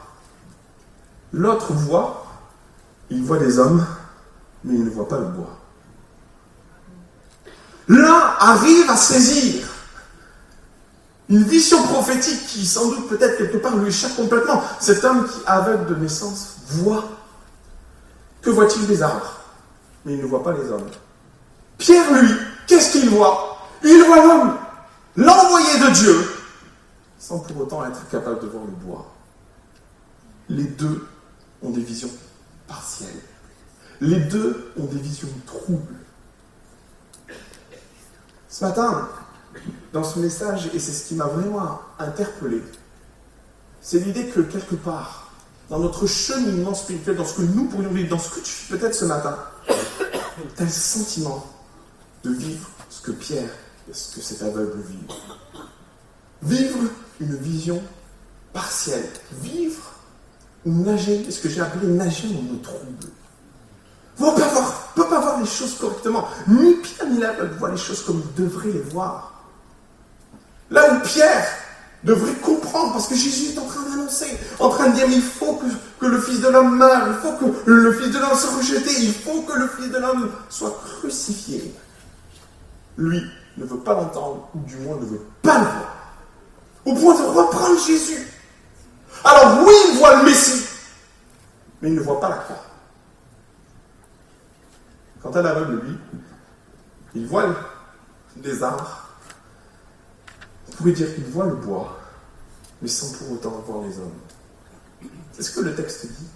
L'autre 1.33 1.73
voit, 1.73 2.25
il 3.09 3.21
voit 3.23 3.39
des 3.39 3.59
hommes, 3.59 3.85
mais 4.67 4.75
il 4.75 4.83
ne 4.83 4.89
voit 4.89 5.07
pas 5.07 5.17
le 5.17 5.27
bois. 5.27 5.57
L'un 7.87 8.35
arrive 8.39 8.89
à 8.89 8.97
saisir 8.97 9.65
une 11.29 11.43
vision 11.43 11.81
prophétique 11.83 12.45
qui, 12.47 12.65
sans 12.65 12.89
doute, 12.89 13.07
peut-être 13.09 13.37
quelque 13.37 13.57
part, 13.57 13.75
lui 13.77 13.89
échappe 13.89 14.15
complètement. 14.15 14.61
Cet 14.79 15.03
homme 15.03 15.27
qui, 15.27 15.39
aveugle 15.45 15.85
de 15.87 15.95
naissance, 15.95 16.55
voit. 16.67 17.03
Que 18.41 18.49
voit-il 18.49 18.87
des 18.87 19.01
arbres 19.01 19.39
Mais 20.05 20.13
il 20.13 20.21
ne 20.21 20.25
voit 20.25 20.43
pas 20.43 20.53
les 20.53 20.69
hommes. 20.69 20.87
Pierre, 21.77 22.13
lui, 22.13 22.29
qu'est-ce 22.65 22.93
qu'il 22.93 23.09
voit? 23.09 23.57
Il 23.83 24.03
voit 24.05 24.25
l'homme, 24.25 24.57
l'envoyé 25.15 25.79
de 25.79 25.93
Dieu, 25.93 26.29
sans 27.19 27.39
pour 27.39 27.61
autant 27.61 27.85
être 27.85 28.07
capable 28.09 28.39
de 28.39 28.47
voir 28.47 28.63
le 28.63 28.71
bois. 28.71 29.13
Les 30.49 30.63
deux 30.63 31.07
ont 31.61 31.69
des 31.69 31.81
visions 31.81 32.09
partielles. 32.67 33.21
Les 34.01 34.19
deux 34.19 34.71
ont 34.77 34.85
des 34.85 34.99
visions 34.99 35.29
troubles. 35.45 35.95
Ce 38.49 38.63
matin, 38.63 39.09
dans 39.93 40.03
ce 40.03 40.19
message, 40.19 40.69
et 40.73 40.79
c'est 40.79 40.91
ce 40.91 41.07
qui 41.07 41.15
m'a 41.15 41.25
vraiment 41.25 41.81
interpellé, 41.99 42.61
c'est 43.81 43.99
l'idée 43.99 44.27
que 44.27 44.41
quelque 44.41 44.75
part, 44.75 45.31
dans 45.69 45.79
notre 45.79 46.07
cheminement 46.07 46.73
spirituel, 46.73 47.15
dans 47.15 47.25
ce 47.25 47.35
que 47.35 47.41
nous 47.41 47.65
pourrions 47.65 47.91
vivre, 47.91 48.09
dans 48.09 48.19
ce 48.19 48.35
que 48.35 48.39
tu 48.39 48.51
fais 48.51 48.77
peut-être 48.77 48.95
ce 48.95 49.05
matin, 49.05 49.37
tu 49.65 50.61
as 50.61 50.65
le 50.65 50.69
sentiment 50.69 51.45
de 52.23 52.31
vivre 52.31 52.69
ce 52.89 53.01
que 53.01 53.11
Pierre 53.11 53.49
et 53.89 53.93
ce 53.93 54.15
que 54.15 54.21
cet 54.21 54.41
aveugle 54.43 54.79
vit. 54.81 54.97
Vivre 56.43 56.79
une 57.19 57.35
vision 57.35 57.81
partielle. 58.53 59.09
Vivre 59.41 59.93
ou 60.65 60.71
nager, 60.71 61.29
ce 61.29 61.41
que 61.41 61.49
j'ai 61.49 61.61
appelé 61.61 61.87
nager 61.87 62.27
dans 62.29 62.41
nos 62.41 62.57
troubles. 62.57 63.07
Ne 64.19 64.25
peut 64.95 65.09
pas 65.09 65.19
voir 65.19 65.39
les 65.39 65.45
choses 65.45 65.75
correctement. 65.79 66.27
Ni 66.47 66.73
Pierre 66.75 67.07
ni 67.07 67.19
l'aveugle 67.19 67.55
voient 67.57 67.71
les 67.71 67.77
choses 67.77 68.03
comme 68.03 68.21
ils 68.23 68.43
devraient 68.43 68.71
les 68.71 68.81
voir. 68.81 69.33
Là 70.69 70.93
où 70.93 70.99
Pierre 71.01 71.45
devrait 72.03 72.33
comprendre, 72.35 72.93
parce 72.93 73.07
que 73.07 73.15
Jésus 73.15 73.53
est 73.53 73.59
en 73.59 73.65
train 73.65 73.81
d'annoncer, 73.81 74.37
en 74.59 74.69
train 74.69 74.89
de 74.89 74.95
dire, 74.95 75.05
il 75.09 75.21
faut 75.21 75.53
que, 75.53 75.65
que 75.99 76.05
le 76.05 76.19
Fils 76.19 76.41
de 76.41 76.47
l'homme 76.47 76.77
meure, 76.77 77.07
il 77.07 77.15
faut 77.15 77.33
que 77.33 77.45
le 77.65 77.93
Fils 77.93 78.11
de 78.11 78.19
l'homme 78.19 78.37
soit 78.37 78.55
rejeté, 78.57 78.91
il 79.01 79.13
faut 79.13 79.41
que 79.41 79.57
le 79.57 79.67
Fils 79.67 79.91
de 79.91 79.97
l'homme 79.97 80.31
soit 80.49 80.79
crucifié. 80.83 81.73
Lui 82.97 83.21
ne 83.57 83.65
veut 83.65 83.79
pas 83.79 83.93
l'entendre, 83.93 84.49
ou 84.55 84.59
du 84.59 84.77
moins 84.77 84.97
ne 84.97 85.05
veut 85.05 85.25
pas 85.41 85.59
le 85.59 85.65
voir, 85.65 85.97
au 86.85 86.93
point 86.93 87.15
de 87.15 87.27
reprendre 87.27 87.79
Jésus. 87.85 88.27
Alors 89.23 89.63
oui, 89.65 89.73
il 89.91 89.97
voit 89.97 90.17
le 90.17 90.23
Messie, 90.23 90.65
mais 91.81 91.89
il 91.89 91.95
ne 91.95 92.01
voit 92.01 92.19
pas 92.19 92.29
la 92.29 92.37
croix. 92.37 92.63
Quant 95.21 95.31
à 95.31 95.41
l'aveugle, 95.41 95.81
lui, 95.85 95.97
il 97.15 97.27
voit 97.27 97.55
les 98.43 98.63
arbres, 98.63 99.07
vous 100.67 100.73
pouvez 100.73 100.91
dire 100.91 101.13
qu'il 101.13 101.25
voit 101.25 101.47
le 101.47 101.55
bois, 101.55 101.97
mais 102.81 102.87
sans 102.87 103.17
pour 103.17 103.31
autant 103.33 103.63
voir 103.65 103.83
les 103.83 103.97
hommes. 103.97 104.11
C'est 105.31 105.43
ce 105.43 105.51
que 105.51 105.61
le 105.61 105.75
texte 105.75 106.05
dit. 106.07 106.27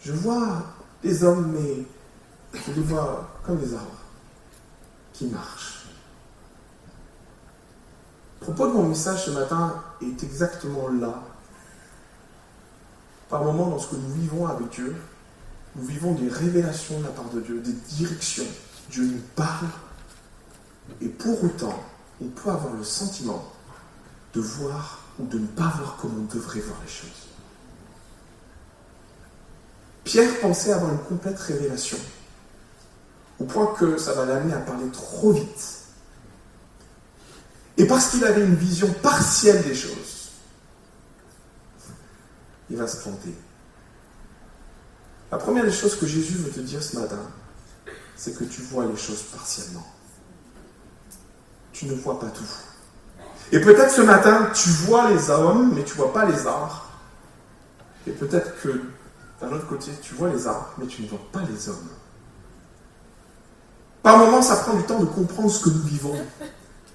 Je 0.00 0.12
vois 0.12 0.62
les 1.02 1.24
hommes, 1.24 1.52
mais 1.52 1.86
je 2.54 2.72
les 2.72 2.82
vois 2.82 3.28
comme 3.44 3.58
des 3.58 3.74
arbres 3.74 4.00
qui 5.12 5.26
marchent. 5.26 5.86
Le 8.40 8.46
propos 8.46 8.66
de 8.68 8.72
mon 8.72 8.88
message 8.88 9.26
ce 9.26 9.30
matin 9.30 9.82
est 10.00 10.22
exactement 10.22 10.88
là. 10.88 11.22
Par 13.28 13.44
moments, 13.44 13.70
dans 13.70 13.78
ce 13.78 13.88
que 13.88 13.96
nous 13.96 14.12
vivons 14.14 14.46
avec 14.46 14.68
Dieu, 14.70 14.96
nous 15.76 15.86
vivons 15.86 16.12
des 16.12 16.28
révélations 16.28 16.98
de 17.00 17.04
la 17.04 17.10
part 17.10 17.30
de 17.30 17.40
Dieu, 17.40 17.60
des 17.60 17.72
directions. 17.72 18.46
Dieu 18.90 19.04
nous 19.04 19.22
parle, 19.34 19.68
et 21.00 21.08
pour 21.08 21.42
autant, 21.44 21.82
on 22.20 22.28
peut 22.28 22.50
avoir 22.50 22.74
le 22.74 22.84
sentiment 22.84 23.52
de 24.34 24.40
voir 24.40 25.00
ou 25.18 25.26
de 25.26 25.38
ne 25.38 25.46
pas 25.46 25.72
voir 25.78 25.96
comme 25.96 26.18
on 26.18 26.34
devrait 26.34 26.60
voir 26.60 26.78
les 26.84 26.90
choses. 26.90 27.28
Pierre 30.04 30.40
pensait 30.40 30.72
avoir 30.72 30.92
une 30.92 30.98
complète 30.98 31.38
révélation, 31.38 31.98
au 33.38 33.44
point 33.44 33.74
que 33.78 33.96
ça 33.98 34.12
va 34.14 34.26
l'amener 34.26 34.52
à 34.52 34.58
parler 34.58 34.88
trop 34.90 35.32
vite. 35.32 35.78
Et 37.78 37.86
parce 37.86 38.10
qu'il 38.10 38.24
avait 38.24 38.44
une 38.44 38.56
vision 38.56 38.92
partielle 39.02 39.62
des 39.62 39.74
choses, 39.74 40.32
il 42.68 42.76
va 42.76 42.86
se 42.86 42.98
planter. 42.98 43.34
La 45.32 45.38
première 45.38 45.64
des 45.64 45.72
choses 45.72 45.96
que 45.96 46.06
Jésus 46.06 46.34
veut 46.34 46.50
te 46.50 46.60
dire 46.60 46.82
ce 46.82 46.98
matin, 46.98 47.18
c'est 48.14 48.36
que 48.36 48.44
tu 48.44 48.60
vois 48.60 48.84
les 48.84 48.98
choses 48.98 49.22
partiellement. 49.22 49.86
Tu 51.72 51.86
ne 51.86 51.94
vois 51.94 52.20
pas 52.20 52.26
tout. 52.26 52.44
Et 53.50 53.58
peut-être 53.58 53.90
ce 53.90 54.02
matin, 54.02 54.50
tu 54.54 54.68
vois 54.68 55.10
les 55.10 55.30
hommes, 55.30 55.72
mais 55.74 55.84
tu 55.84 55.92
ne 55.92 56.02
vois 56.02 56.12
pas 56.12 56.26
les 56.26 56.46
arbres. 56.46 56.86
Et 58.06 58.10
peut-être 58.10 58.60
que 58.60 58.82
d'un 59.40 59.50
autre 59.52 59.66
côté, 59.66 59.90
tu 60.02 60.14
vois 60.14 60.28
les 60.28 60.46
arbres, 60.46 60.68
mais 60.76 60.86
tu 60.86 61.00
ne 61.00 61.08
vois 61.08 61.26
pas 61.32 61.40
les 61.50 61.68
hommes. 61.70 61.88
Par 64.02 64.18
moments, 64.18 64.42
ça 64.42 64.56
prend 64.56 64.74
du 64.74 64.82
temps 64.82 65.00
de 65.00 65.06
comprendre 65.06 65.50
ce 65.50 65.64
que 65.64 65.70
nous 65.70 65.82
vivons. 65.82 66.14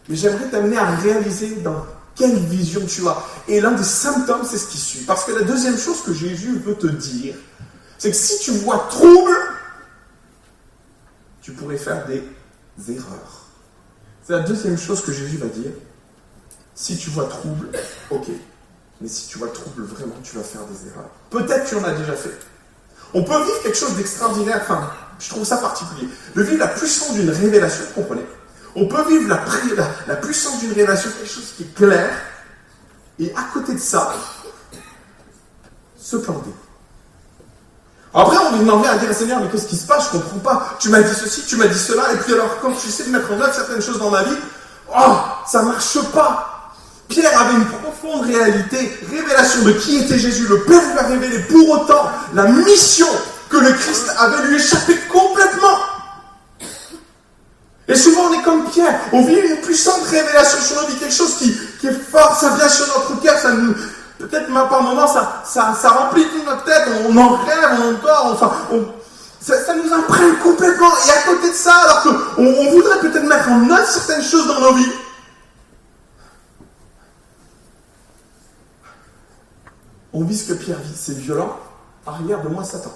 Mais 0.09 0.15
j'aimerais 0.15 0.47
t'amener 0.49 0.77
à 0.77 0.85
réaliser 0.95 1.55
dans 1.55 1.83
quelle 2.13 2.35
vision 2.35 2.85
tu 2.85 3.07
as. 3.07 3.17
Et 3.47 3.61
l'un 3.61 3.71
des 3.71 3.83
symptômes, 3.83 4.45
c'est 4.45 4.59
ce 4.59 4.67
qui 4.67 4.77
suit. 4.77 5.05
Parce 5.05 5.25
que 5.25 5.31
la 5.31 5.41
deuxième 5.41 5.77
chose 5.77 6.03
que 6.03 6.13
Jésus 6.13 6.59
veut 6.59 6.75
te 6.75 6.87
dire, 6.87 7.33
c'est 7.97 8.11
que 8.11 8.15
si 8.15 8.39
tu 8.39 8.51
vois 8.51 8.87
trouble, 8.89 9.35
tu 11.41 11.51
pourrais 11.53 11.77
faire 11.77 12.05
des 12.07 12.23
erreurs. 12.89 13.45
C'est 14.23 14.33
la 14.33 14.39
deuxième 14.39 14.77
chose 14.77 15.01
que 15.01 15.11
Jésus 15.11 15.37
va 15.37 15.47
dire. 15.47 15.71
Si 16.75 16.97
tu 16.97 17.09
vois 17.09 17.25
trouble, 17.25 17.69
ok. 18.09 18.27
Mais 18.99 19.07
si 19.07 19.27
tu 19.27 19.37
vois 19.37 19.47
trouble 19.49 19.83
vraiment, 19.83 20.15
tu 20.23 20.35
vas 20.35 20.43
faire 20.43 20.65
des 20.65 20.89
erreurs. 20.89 21.09
Peut-être 21.29 21.67
tu 21.67 21.75
en 21.75 21.83
as 21.83 21.93
déjà 21.93 22.13
fait. 22.13 22.37
On 23.13 23.23
peut 23.23 23.37
vivre 23.43 23.63
quelque 23.63 23.77
chose 23.77 23.95
d'extraordinaire, 23.95 24.59
enfin, 24.61 24.91
je 25.17 25.29
trouve 25.29 25.45
ça 25.45 25.57
particulier. 25.57 26.09
De 26.35 26.41
vivre 26.41 26.59
la 26.59 26.67
puissance 26.67 27.13
d'une 27.13 27.29
révélation, 27.29 27.85
comprenez? 27.95 28.25
On 28.75 28.87
peut 28.87 29.07
vivre 29.07 29.29
la, 29.29 29.43
la 30.07 30.15
puissance 30.17 30.59
d'une 30.59 30.69
révélation, 30.69 31.09
quelque 31.09 31.31
chose 31.31 31.53
qui 31.55 31.63
est 31.63 31.73
clair, 31.73 32.09
et 33.17 33.33
à 33.35 33.43
côté 33.53 33.73
de 33.73 33.79
ça, 33.79 34.13
se 35.95 36.17
planter. 36.17 36.51
Après, 38.13 38.37
on 38.37 38.69
en 38.69 38.77
vient 38.79 38.91
à 38.91 38.97
dire, 38.97 39.13
Seigneur, 39.13 39.39
mais 39.41 39.49
qu'est-ce 39.49 39.67
qui 39.67 39.75
se 39.75 39.85
passe? 39.85 40.05
Je 40.11 40.17
comprends 40.17 40.39
pas. 40.39 40.77
Tu 40.79 40.89
m'as 40.89 41.01
dit 41.01 41.13
ceci, 41.13 41.43
tu 41.45 41.55
m'as 41.55 41.67
dit 41.67 41.77
cela, 41.77 42.13
et 42.13 42.17
puis 42.17 42.33
alors, 42.33 42.57
quand 42.61 42.71
tu 42.71 42.87
essaies 42.87 43.03
de 43.03 43.09
mettre 43.09 43.31
en 43.31 43.39
œuvre 43.39 43.53
certaines 43.53 43.81
choses 43.81 43.99
dans 43.99 44.09
ma 44.09 44.23
vie, 44.23 44.37
oh, 44.89 45.17
ça 45.45 45.61
marche 45.61 45.99
pas. 46.13 46.73
Pierre 47.09 47.39
avait 47.39 47.55
une 47.55 47.65
profonde 47.65 48.25
réalité, 48.25 48.99
révélation 49.09 49.63
de 49.63 49.71
qui 49.73 49.97
était 49.97 50.19
Jésus. 50.19 50.47
Le 50.47 50.61
Père 50.63 50.81
lui 50.81 50.99
a 50.99 51.03
révélé 51.03 51.39
pour 51.43 51.69
autant 51.69 52.09
la 52.33 52.43
mission 52.43 53.07
que 53.49 53.57
le 53.57 53.71
Christ 53.73 54.11
avait 54.17 54.47
lui 54.47 54.57
échappé 54.57 54.95
complètement. 55.09 55.77
Et 57.87 57.95
souvent 57.95 58.23
on 58.29 58.33
est 58.33 58.43
comme 58.43 58.65
Pierre, 58.69 58.99
on 59.13 59.23
vit 59.23 59.35
une 59.35 59.57
puissante 59.57 60.03
révélation 60.09 60.59
sur 60.59 60.81
nos 60.81 60.87
vies, 60.89 60.95
quelque 60.95 61.13
chose 61.13 61.35
qui, 61.37 61.57
est 61.87 62.11
fort, 62.11 62.37
ça 62.37 62.49
vient 62.57 62.67
sur 62.67 62.85
notre 62.87 63.21
cœur, 63.21 63.37
ça 63.39 63.51
nous, 63.51 63.73
peut-être 64.17 64.49
même 64.49 64.67
par 64.69 64.81
moments 64.81 65.07
ça, 65.07 65.43
ça, 65.45 65.89
remplit 65.89 66.25
toute 66.29 66.45
notre 66.45 66.63
tête, 66.63 66.83
on, 67.07 67.17
en 67.17 67.35
rêve, 67.37 67.79
on 67.81 67.95
encore, 67.95 68.31
enfin, 68.33 68.51
ça, 69.39 69.73
nous 69.75 69.93
imprègne 69.93 70.35
complètement. 70.43 70.91
Et 71.07 71.11
à 71.11 71.33
côté 71.33 71.49
de 71.49 71.55
ça, 71.55 71.73
alors 71.73 72.03
qu'on 72.03 72.43
on 72.43 72.71
voudrait 72.71 72.99
peut-être 72.99 73.25
mettre 73.25 73.49
en 73.49 73.69
œuvre 73.69 73.87
certaines 73.87 74.23
choses 74.23 74.47
dans 74.47 74.59
nos 74.59 74.73
vies, 74.73 74.91
On 80.17 80.23
vit 80.23 80.35
ce 80.35 80.51
que 80.51 80.57
Pierre 80.57 80.79
vit, 80.79 80.95
c'est 80.95 81.15
violent. 81.15 81.59
Arrière 82.03 82.41
de 82.41 82.49
moi, 82.49 82.63
Satan. 82.63 82.91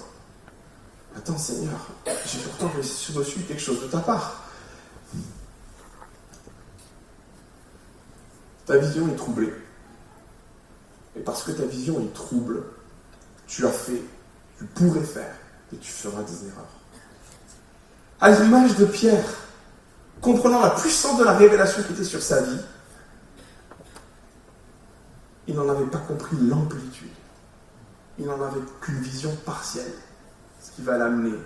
Attends, 1.16 1.38
Seigneur, 1.38 1.78
j'ai 2.04 2.38
pourtant 2.40 2.68
reçu 3.14 3.40
quelque 3.42 3.62
chose 3.62 3.80
de 3.80 3.86
ta 3.86 3.98
part. 3.98 4.42
Ta 8.66 8.76
vision 8.78 9.06
est 9.06 9.14
troublée. 9.14 9.52
Et 11.16 11.20
parce 11.20 11.42
que 11.42 11.52
ta 11.52 11.64
vision 11.64 12.00
est 12.00 12.12
trouble, 12.14 12.62
tu 13.46 13.66
as 13.66 13.72
fait, 13.72 14.02
tu 14.58 14.64
pourrais 14.64 15.02
faire, 15.02 15.34
et 15.72 15.76
tu 15.76 15.90
feras 15.90 16.22
des 16.22 16.46
erreurs. 16.46 16.66
À 18.20 18.30
l'image 18.30 18.76
de 18.76 18.86
Pierre, 18.86 19.24
comprenant 20.20 20.60
la 20.60 20.70
puissance 20.70 21.18
de 21.18 21.24
la 21.24 21.32
révélation 21.32 21.82
qui 21.82 21.92
était 21.92 22.04
sur 22.04 22.22
sa 22.22 22.40
vie, 22.42 22.60
il 25.48 25.54
n'en 25.56 25.68
avait 25.68 25.86
pas 25.86 25.98
compris 25.98 26.36
l'amplitude. 26.40 27.10
Il 28.18 28.26
n'en 28.26 28.40
avait 28.40 28.60
qu'une 28.80 29.00
vision 29.00 29.34
partielle, 29.44 29.92
ce 30.60 30.70
qui 30.70 30.82
va 30.82 30.96
l'amener 30.96 31.36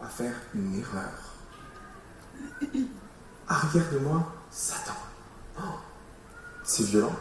à 0.00 0.06
faire 0.06 0.34
une 0.54 0.74
erreur. 0.78 1.12
Arrière 3.48 3.90
de 3.92 3.98
moi, 3.98 4.32
Satan. 4.50 4.94
Oh, 5.58 5.78
c'est 6.64 6.84
violent. 6.84 7.14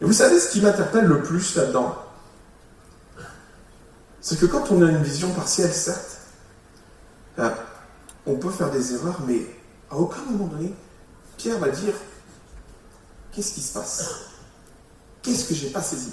Et 0.00 0.04
vous 0.04 0.12
savez 0.12 0.38
ce 0.38 0.50
qui 0.50 0.60
m'interpelle 0.60 1.06
le 1.06 1.22
plus 1.22 1.56
là-dedans? 1.56 1.96
C'est 4.20 4.38
que 4.38 4.46
quand 4.46 4.70
on 4.70 4.82
a 4.82 4.90
une 4.90 5.02
vision 5.02 5.32
partielle, 5.32 5.72
certes, 5.72 6.18
euh, 7.38 7.50
on 8.26 8.36
peut 8.36 8.50
faire 8.50 8.70
des 8.70 8.94
erreurs, 8.94 9.20
mais 9.26 9.46
à 9.90 9.96
aucun 9.96 10.20
moment 10.22 10.46
donné, 10.46 10.74
Pierre 11.36 11.58
va 11.58 11.70
dire 11.70 11.94
Qu'est-ce 13.32 13.54
qui 13.54 13.60
se 13.60 13.72
passe? 13.72 14.10
Qu'est-ce 15.22 15.48
que 15.48 15.54
j'ai 15.54 15.70
pas 15.70 15.82
saisi? 15.82 16.12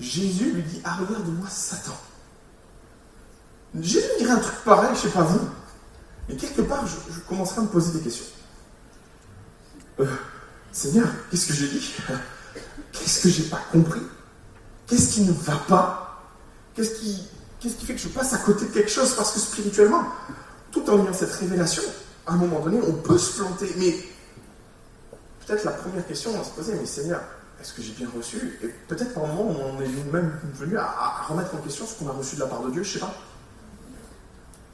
Jésus 0.00 0.52
lui 0.52 0.62
dit 0.62 0.80
Ah, 0.84 0.96
regarde-moi 0.96 1.48
Satan. 1.48 1.96
Jésus 3.80 4.06
dirait 4.18 4.32
un 4.32 4.38
truc 4.38 4.56
pareil, 4.64 4.90
je 4.90 5.06
ne 5.06 5.12
sais 5.12 5.16
pas 5.16 5.22
vous, 5.22 5.48
mais 6.28 6.36
quelque 6.36 6.62
part, 6.62 6.86
je, 6.86 7.20
commencerai 7.28 7.60
à 7.60 7.62
me 7.62 7.68
poser 7.68 7.92
des 7.92 8.04
questions. 8.04 8.26
Euh, 10.00 10.06
Seigneur, 10.72 11.06
qu'est-ce 11.30 11.46
que 11.46 11.52
j'ai 11.54 11.68
dit? 11.68 11.94
Qu'est-ce 13.04 13.22
que 13.22 13.28
j'ai 13.28 13.42
pas 13.42 13.60
compris? 13.70 14.00
Qu'est-ce 14.86 15.12
qui 15.12 15.20
ne 15.24 15.32
va 15.32 15.56
pas? 15.68 16.22
Qu'est-ce 16.74 16.94
qui, 17.00 17.28
qui 17.60 17.68
fait 17.68 17.94
que 17.94 18.00
je 18.00 18.08
passe 18.08 18.32
à 18.32 18.38
côté 18.38 18.64
de 18.64 18.70
quelque 18.70 18.90
chose? 18.90 19.14
Parce 19.14 19.32
que 19.32 19.40
spirituellement, 19.40 20.04
tout 20.72 20.88
en 20.88 21.02
ayant 21.02 21.12
cette 21.12 21.32
révélation, 21.32 21.82
à 22.26 22.32
un 22.32 22.36
moment 22.36 22.60
donné, 22.60 22.80
on 22.80 22.94
peut 22.94 23.18
se 23.18 23.42
planter. 23.42 23.74
Mais 23.76 23.94
peut-être 25.44 25.64
la 25.64 25.72
première 25.72 26.06
question, 26.06 26.30
on 26.32 26.38
va 26.38 26.44
se 26.44 26.52
poser, 26.52 26.76
mais 26.80 26.86
Seigneur, 26.86 27.20
est-ce 27.60 27.74
que 27.74 27.82
j'ai 27.82 27.92
bien 27.92 28.08
reçu? 28.16 28.58
Et 28.62 28.68
peut-être 28.88 29.12
par 29.12 29.26
moment, 29.26 29.54
on 29.54 29.82
est 29.82 30.10
même 30.10 30.40
venu 30.54 30.78
à, 30.78 31.26
remettre 31.28 31.54
en 31.54 31.58
question 31.58 31.86
ce 31.86 31.98
qu'on 31.98 32.08
a 32.08 32.12
reçu 32.12 32.36
de 32.36 32.40
la 32.40 32.46
part 32.46 32.62
de 32.62 32.70
Dieu, 32.70 32.82
je 32.84 32.94
sais 32.94 33.00
pas. 33.00 33.14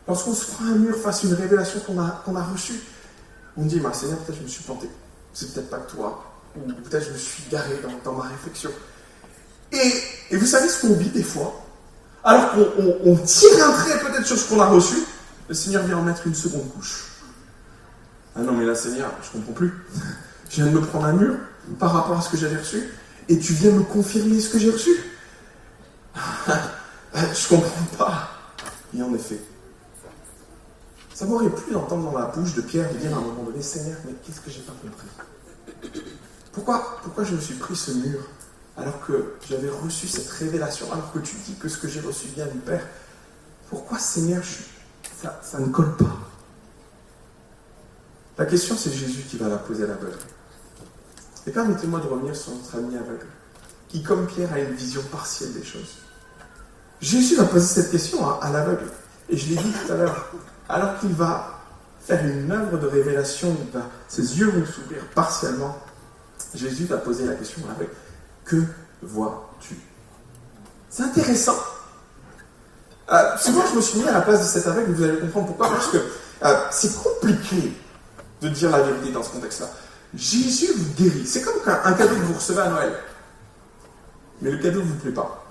Lorsqu'on 0.06 0.34
se 0.34 0.52
prend 0.52 0.66
un 0.66 0.76
mur 0.76 0.96
face 0.98 1.24
à 1.24 1.26
une 1.26 1.34
révélation 1.34 1.80
qu'on 1.80 1.98
a, 1.98 2.22
a 2.24 2.42
reçue, 2.44 2.80
on 3.56 3.64
dit, 3.64 3.80
bah, 3.80 3.92
Seigneur, 3.92 4.18
peut-être 4.18 4.38
je 4.38 4.44
me 4.44 4.48
suis 4.48 4.62
planté. 4.62 4.88
C'est 5.32 5.52
peut-être 5.52 5.70
pas 5.70 5.78
toi. 5.78 6.29
Ou 6.56 6.72
peut-être 6.72 7.06
je 7.06 7.12
me 7.12 7.18
suis 7.18 7.44
garé 7.50 7.80
dans, 8.04 8.12
ma 8.12 8.24
réflexion. 8.24 8.70
Et, 9.72 10.36
vous 10.36 10.46
savez 10.46 10.68
ce 10.68 10.80
qu'on 10.82 10.94
vit 10.94 11.10
des 11.10 11.22
fois? 11.22 11.64
Alors 12.24 12.52
qu'on 12.52 13.16
tire 13.16 13.64
un 13.64 13.72
trait 13.72 13.98
peut-être 14.00 14.26
sur 14.26 14.36
ce 14.36 14.48
qu'on 14.48 14.60
a 14.60 14.66
reçu, 14.66 14.96
le 15.48 15.54
Seigneur 15.54 15.84
vient 15.84 15.98
en 15.98 16.02
mettre 16.02 16.26
une 16.26 16.34
seconde 16.34 16.70
couche. 16.72 17.06
Ah 18.36 18.40
non, 18.40 18.52
mais 18.52 18.64
là, 18.64 18.74
Seigneur, 18.74 19.10
je 19.22 19.30
comprends 19.30 19.52
plus. 19.52 19.72
Je 20.48 20.56
viens 20.56 20.66
de 20.66 20.70
me 20.78 20.80
prendre 20.80 21.06
un 21.06 21.12
mur 21.12 21.36
par 21.78 21.92
rapport 21.92 22.18
à 22.18 22.20
ce 22.20 22.28
que 22.28 22.36
j'avais 22.36 22.56
reçu, 22.56 22.90
et 23.28 23.38
tu 23.38 23.52
viens 23.52 23.70
me 23.70 23.82
confirmer 23.82 24.40
ce 24.40 24.50
que 24.50 24.58
j'ai 24.58 24.70
reçu. 24.70 24.90
je 27.14 27.48
comprends 27.48 27.96
pas. 27.96 28.30
Et 28.96 29.02
en 29.02 29.14
effet, 29.14 29.38
ça 31.14 31.26
m'aurait 31.26 31.50
plu 31.50 31.72
d'entendre 31.72 32.10
dans 32.10 32.18
la 32.18 32.26
bouche 32.26 32.54
de 32.54 32.62
Pierre 32.62 32.88
dire 32.94 33.14
à 33.14 33.18
un 33.18 33.20
moment 33.20 33.44
donné, 33.44 33.62
Seigneur, 33.62 33.96
mais 34.04 34.12
qu'est-ce 34.24 34.40
que 34.40 34.50
j'ai 34.50 34.60
pas 34.60 34.72
compris? 34.72 35.06
Pourquoi, 36.52 36.98
pourquoi 37.02 37.24
je 37.24 37.34
me 37.34 37.40
suis 37.40 37.54
pris 37.54 37.76
ce 37.76 37.92
mur 37.92 38.20
alors 38.76 39.04
que 39.06 39.34
j'avais 39.48 39.68
reçu 39.68 40.08
cette 40.08 40.28
révélation, 40.28 40.90
alors 40.92 41.12
que 41.12 41.18
tu 41.18 41.36
dis 41.46 41.54
que 41.54 41.68
ce 41.68 41.78
que 41.78 41.88
j'ai 41.88 42.00
reçu 42.00 42.28
vient 42.28 42.46
du 42.46 42.58
Père? 42.58 42.86
Pourquoi, 43.68 43.98
Seigneur, 43.98 44.42
ça, 45.22 45.40
ça 45.42 45.58
ne 45.58 45.66
colle 45.66 45.96
pas? 45.96 46.16
La 48.38 48.46
question, 48.46 48.76
c'est 48.76 48.90
Jésus 48.90 49.22
qui 49.22 49.36
va 49.36 49.48
la 49.48 49.58
poser 49.58 49.84
à 49.84 49.88
l'aveugle. 49.88 50.18
Et 51.46 51.50
permettez-moi 51.50 52.00
de 52.00 52.06
revenir 52.06 52.34
sur 52.34 52.52
notre 52.54 52.74
ami 52.76 52.96
aveugle, 52.96 53.26
qui, 53.88 54.02
comme 54.02 54.26
Pierre, 54.26 54.52
a 54.52 54.58
une 54.58 54.72
vision 54.72 55.02
partielle 55.12 55.52
des 55.52 55.64
choses. 55.64 55.98
Jésus 57.00 57.36
va 57.36 57.44
poser 57.44 57.66
cette 57.66 57.90
question 57.90 58.40
à 58.40 58.50
l'aveugle. 58.50 58.86
Et 59.28 59.36
je 59.36 59.50
l'ai 59.50 59.56
dit 59.56 59.72
tout 59.72 59.92
à 59.92 59.96
l'heure, 59.96 60.32
alors 60.68 60.98
qu'il 60.98 61.12
va 61.12 61.60
faire 62.00 62.24
une 62.24 62.50
œuvre 62.50 62.78
de 62.78 62.86
révélation, 62.86 63.56
ses 64.08 64.38
yeux 64.38 64.50
vont 64.50 64.66
s'ouvrir 64.66 65.04
partiellement, 65.14 65.78
Jésus 66.54 66.84
va 66.84 66.98
poser 66.98 67.26
la 67.26 67.34
question 67.34 67.62
avec 67.74 67.88
Que 68.44 68.62
vois-tu? 69.02 69.76
C'est 70.88 71.04
intéressant. 71.04 71.56
Euh, 73.12 73.36
souvent, 73.38 73.64
je 73.70 73.76
me 73.76 73.80
suis 73.80 73.98
mis 73.98 74.08
à 74.08 74.12
la 74.12 74.20
place 74.20 74.40
de 74.40 74.46
cet 74.46 74.66
aveugle, 74.66 74.92
vous 74.92 75.02
allez 75.02 75.18
comprendre 75.18 75.48
pourquoi, 75.48 75.68
parce 75.68 75.88
que 75.88 75.98
euh, 75.98 76.54
c'est 76.70 76.94
compliqué 77.02 77.72
de 78.40 78.48
dire 78.48 78.70
la 78.70 78.82
vérité 78.82 79.12
dans 79.12 79.22
ce 79.22 79.30
contexte-là. 79.30 79.68
Jésus 80.14 80.72
vous 80.76 80.94
guérit. 80.94 81.26
C'est 81.26 81.42
comme 81.42 81.54
un, 81.66 81.92
cadeau 81.92 82.14
que 82.14 82.20
vous 82.20 82.34
recevez 82.34 82.62
à 82.62 82.68
Noël. 82.68 82.92
Mais 84.40 84.50
le 84.50 84.58
cadeau 84.58 84.80
ne 84.80 84.86
vous 84.86 84.94
plaît 84.96 85.12
pas. 85.12 85.44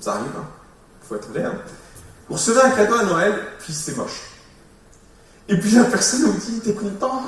Ça 0.00 0.14
arrive, 0.14 0.32
hein. 0.36 0.46
Il 1.02 1.08
faut 1.08 1.16
être 1.16 1.28
vrai. 1.28 1.44
Hein. 1.44 1.54
Vous 2.28 2.34
recevez 2.34 2.60
un 2.60 2.70
cadeau 2.70 2.94
à 2.96 3.04
Noël, 3.04 3.34
puis 3.60 3.72
c'est 3.72 3.96
moche. 3.96 4.22
Et 5.48 5.58
puis 5.58 5.70
la 5.72 5.84
personne 5.84 6.22
vous 6.22 6.32
dit 6.32 6.60
T'es 6.60 6.74
content? 6.74 7.22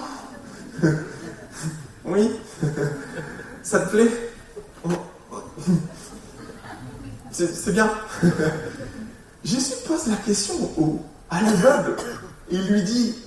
Oui 2.05 2.31
Ça 3.63 3.81
te 3.81 3.91
plaît 3.91 4.31
C'est 7.33 7.73
bien. 7.73 7.91
Jésus 9.45 9.75
pose 9.87 10.07
la 10.07 10.17
question 10.17 10.55
au, 10.79 11.01
à 11.31 11.41
l'aveugle. 11.41 11.97
Il 12.51 12.67
lui 12.69 12.83
dit 12.83 13.19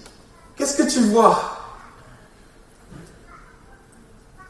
Qu'est-ce 0.56 0.78
que 0.78 0.90
tu 0.90 1.00
vois? 1.02 1.58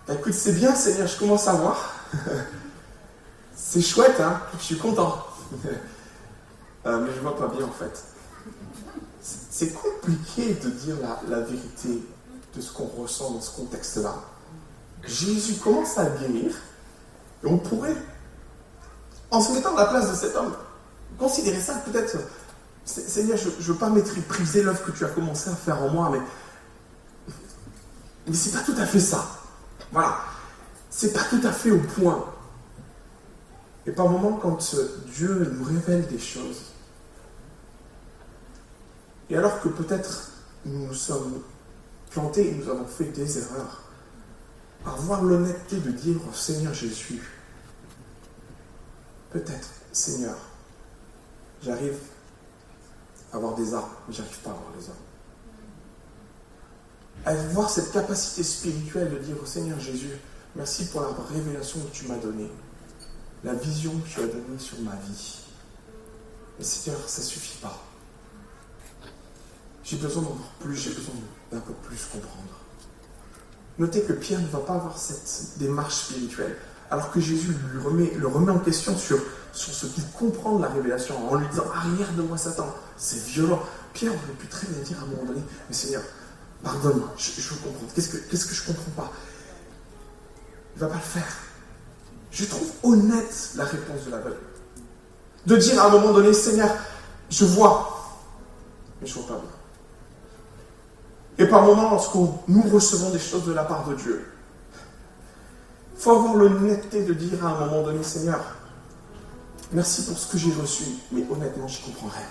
Bah, 0.08 0.14
Écoute, 0.14 0.34
c'est 0.34 0.54
bien, 0.54 0.74
Seigneur, 0.76 1.08
je 1.08 1.18
commence 1.18 1.48
à 1.48 1.54
voir. 1.54 1.96
c'est 3.56 3.82
chouette, 3.82 4.20
hein 4.20 4.42
Je 4.60 4.64
suis 4.64 4.78
content. 4.78 5.26
Euh, 6.86 7.00
mais 7.02 7.14
je 7.14 7.20
vois 7.20 7.38
pas 7.38 7.48
bien 7.48 7.66
en 7.66 7.72
fait. 7.72 8.04
C'est 9.22 9.74
compliqué 9.74 10.54
de 10.54 10.70
dire 10.70 10.96
la, 11.28 11.40
vérité 11.42 12.02
de 12.58 12.62
ce 12.62 12.72
qu'on 12.74 12.88
ressent 12.88 13.32
dans 13.32 13.42
ce 13.42 13.56
contexte-là. 13.56 14.16
Jésus 15.04 15.56
commence 15.56 15.98
à 15.98 16.06
guérir, 16.06 16.56
et 17.44 17.48
on 17.48 17.58
pourrait, 17.58 17.96
en 19.32 19.40
se 19.40 19.54
mettant 19.54 19.76
à 19.76 19.82
la 19.82 19.86
place 19.86 20.10
de 20.10 20.16
cet 20.16 20.36
homme, 20.36 20.54
considérer 21.18 21.62
ça 21.62 21.76
peut-être, 21.86 22.18
Seigneur, 22.84 23.38
je 23.38 23.50
ne 23.50 23.64
veux 23.64 23.76
pas 23.76 23.90
mépriser 23.90 24.64
l'œuvre 24.64 24.84
que 24.84 24.92
tu 24.92 25.06
as 25.06 25.10
commencé 25.10 25.50
à 25.50 25.56
faire 25.56 25.82
en 25.82 25.90
moi, 25.90 26.10
mais, 26.12 27.34
mais 28.28 28.36
c'est 28.36 28.52
pas 28.52 28.64
tout 28.64 28.76
à 28.78 28.86
fait 28.86 29.00
ça. 29.00 29.26
Voilà. 29.92 30.18
C'est 30.90 31.14
pas 31.14 31.24
tout 31.30 31.42
à 31.44 31.52
fait 31.52 31.72
au 31.72 31.80
point. 31.80 32.26
Et 33.86 33.92
par 33.92 34.10
moments, 34.10 34.38
quand 34.38 34.76
Dieu 35.14 35.54
nous 35.58 35.64
révèle 35.64 36.08
des 36.08 36.20
choses, 36.20 36.74
et 39.30 39.38
alors 39.38 39.62
que 39.62 39.70
peut-être 39.70 40.32
nous 40.66 40.94
sommes 40.94 41.42
plantés, 42.10 42.52
nous 42.52 42.70
avons 42.70 42.86
fait 42.86 43.06
des 43.06 43.38
erreurs, 43.40 43.84
avoir 44.86 45.24
l'honnêteté 45.24 45.78
de 45.78 45.92
dire 45.92 46.18
au 46.30 46.34
Seigneur 46.34 46.74
Jésus, 46.74 47.22
peut-être, 49.32 49.70
Seigneur, 49.92 50.38
j'arrive 51.64 51.98
à 53.32 53.38
avoir 53.38 53.56
des 53.56 53.74
armes, 53.74 53.90
mais 54.08 54.14
j'arrive 54.14 54.40
pas 54.40 54.52
à 54.52 54.54
avoir 54.54 54.72
les 54.78 54.90
armes. 54.90 54.98
Avoir 57.26 57.70
cette 57.70 57.92
capacité 57.92 58.44
spirituelle 58.44 59.12
de 59.12 59.18
dire 59.20 59.36
au 59.42 59.46
Seigneur 59.46 59.80
Jésus, 59.80 60.14
merci 60.56 60.86
pour 60.86 61.02
la 61.02 61.10
révélation 61.34 61.80
que 61.82 61.92
tu 61.92 62.08
m'as 62.08 62.18
donnée, 62.18 62.50
la 63.44 63.54
vision 63.54 63.98
que 64.00 64.08
tu 64.08 64.22
as 64.22 64.28
donnée 64.28 64.60
sur 64.60 64.80
ma 64.82 64.96
vie. 64.96 65.40
Mais 66.58 66.64
Seigneur, 66.64 67.00
ça 67.08 67.22
ne 67.22 67.26
suffit 67.26 67.58
pas. 67.58 67.84
J'ai 69.84 69.98
besoin 69.98 70.24
d'en 70.24 70.38
plus, 70.60 70.76
j'ai 70.76 70.94
besoin 70.94 71.16
d'un 71.52 71.60
peu 71.60 71.74
plus 71.74 72.00
comprendre. 72.12 72.58
Notez 73.80 74.02
que 74.02 74.14
Pierre 74.14 74.42
ne 74.42 74.48
va 74.48 74.60
pas 74.60 74.74
avoir 74.74 74.98
cette 74.98 75.58
démarche 75.60 75.96
spirituelle, 76.06 76.56
alors 76.90 77.12
que 77.12 77.20
Jésus 77.20 77.54
le 77.74 78.28
remet 78.28 78.52
en 78.52 78.60
question 78.60 78.98
sur, 78.98 79.20
ce 79.54 79.86
qu'il 79.86 80.04
comprend 80.12 80.58
de 80.58 80.64
la 80.64 80.70
révélation, 80.70 81.16
en 81.30 81.36
lui 81.36 81.48
disant 81.48 81.66
Arrière 81.74 82.12
de 82.14 82.24
moi, 82.24 82.38
Satan, 82.38 82.74
c'est 82.98 83.24
violent. 83.24 83.62
Pierre 83.94 84.12
aurait 84.12 84.38
pu 84.40 84.48
très 84.48 84.68
bien 84.68 84.82
dire 84.82 84.98
à 85.00 85.04
un 85.04 85.08
moment 85.08 85.26
donné 85.26 85.42
Mais 85.68 85.76
Seigneur, 85.76 86.02
pardonne-moi, 86.64 87.14
je, 87.18 87.42
veux 87.42 87.56
comprendre. 87.58 87.92
Qu'est-ce 87.94 88.10
que, 88.10 88.18
qu'est-ce 88.18 88.46
que 88.46 88.56
je 88.56 88.62
ne 88.64 88.68
comprends 88.68 89.04
pas? 89.04 89.12
Il 90.76 90.84
ne 90.84 90.88
va 90.88 90.94
pas 90.94 90.96
le 90.96 91.02
faire. 91.02 91.38
Je 92.32 92.46
trouve 92.46 92.72
honnête 92.84 93.52
la 93.56 93.66
réponse 93.66 94.06
de 94.06 94.12
l'aveugle. 94.12 94.38
De 95.46 95.56
dire 95.56 95.82
à 95.82 95.88
un 95.88 95.90
moment 95.90 96.14
donné 96.14 96.34
Seigneur, 96.34 96.70
je 97.30 97.46
vois, 97.46 98.20
mais 99.02 99.08
je 99.08 99.18
ne 99.18 99.24
vois 99.24 99.36
pas 99.36 99.42
bien. 99.42 99.52
Et 101.40 101.46
par 101.46 101.64
moments, 101.64 101.92
lorsque 101.92 102.16
nous 102.16 102.64
recevons 102.72 103.12
des 103.12 103.20
choses 103.20 103.46
de 103.46 103.54
la 103.54 103.64
part 103.64 103.88
de 103.88 103.96
Dieu, 103.96 104.26
il 105.96 106.02
faut 106.02 106.12
avoir 106.12 106.36
l'honnêteté 106.36 107.04
de 107.04 107.14
dire 107.14 107.46
à 107.46 107.50
un 107.50 107.66
moment 107.66 107.84
donné, 107.84 108.04
Seigneur, 108.04 108.40
merci 109.72 110.06
pour 110.06 110.18
ce 110.18 110.32
que 110.32 110.38
j'ai 110.38 110.54
reçu, 110.54 110.84
mais 111.12 111.24
honnêtement, 111.30 111.68
je 111.68 111.82
comprends 111.82 112.08
rien. 112.08 112.26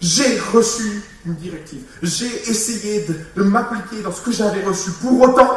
J'ai 0.00 0.38
reçu 0.52 1.02
une 1.24 1.34
directive. 1.34 1.84
J'ai 2.02 2.50
essayé 2.50 3.06
de, 3.06 3.14
de 3.36 3.42
m'appliquer 3.44 4.02
dans 4.02 4.12
ce 4.12 4.20
que 4.20 4.32
j'avais 4.32 4.64
reçu. 4.64 4.90
Pour 4.92 5.20
autant, 5.20 5.48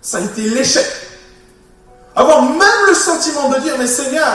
ça 0.00 0.18
a 0.18 0.20
été 0.22 0.48
l'échec. 0.48 0.86
Avoir 2.14 2.42
même 2.42 2.86
le 2.88 2.94
sentiment 2.94 3.50
de 3.50 3.60
dire, 3.60 3.74
mais 3.78 3.86
Seigneur, 3.86 4.34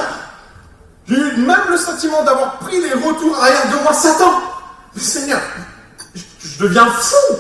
j'ai 1.08 1.16
eu 1.16 1.38
même 1.38 1.70
le 1.70 1.78
sentiment 1.78 2.24
d'avoir 2.24 2.60
pris 2.60 2.80
les 2.80 2.94
retours 2.94 3.36
arrière 3.36 3.72
de 3.72 3.84
moi, 3.84 3.94
Satan. 3.94 4.32
Mais 4.94 5.02
Seigneur, 5.02 5.42
je, 6.52 6.64
deviens 6.64 6.90
fou. 6.92 7.36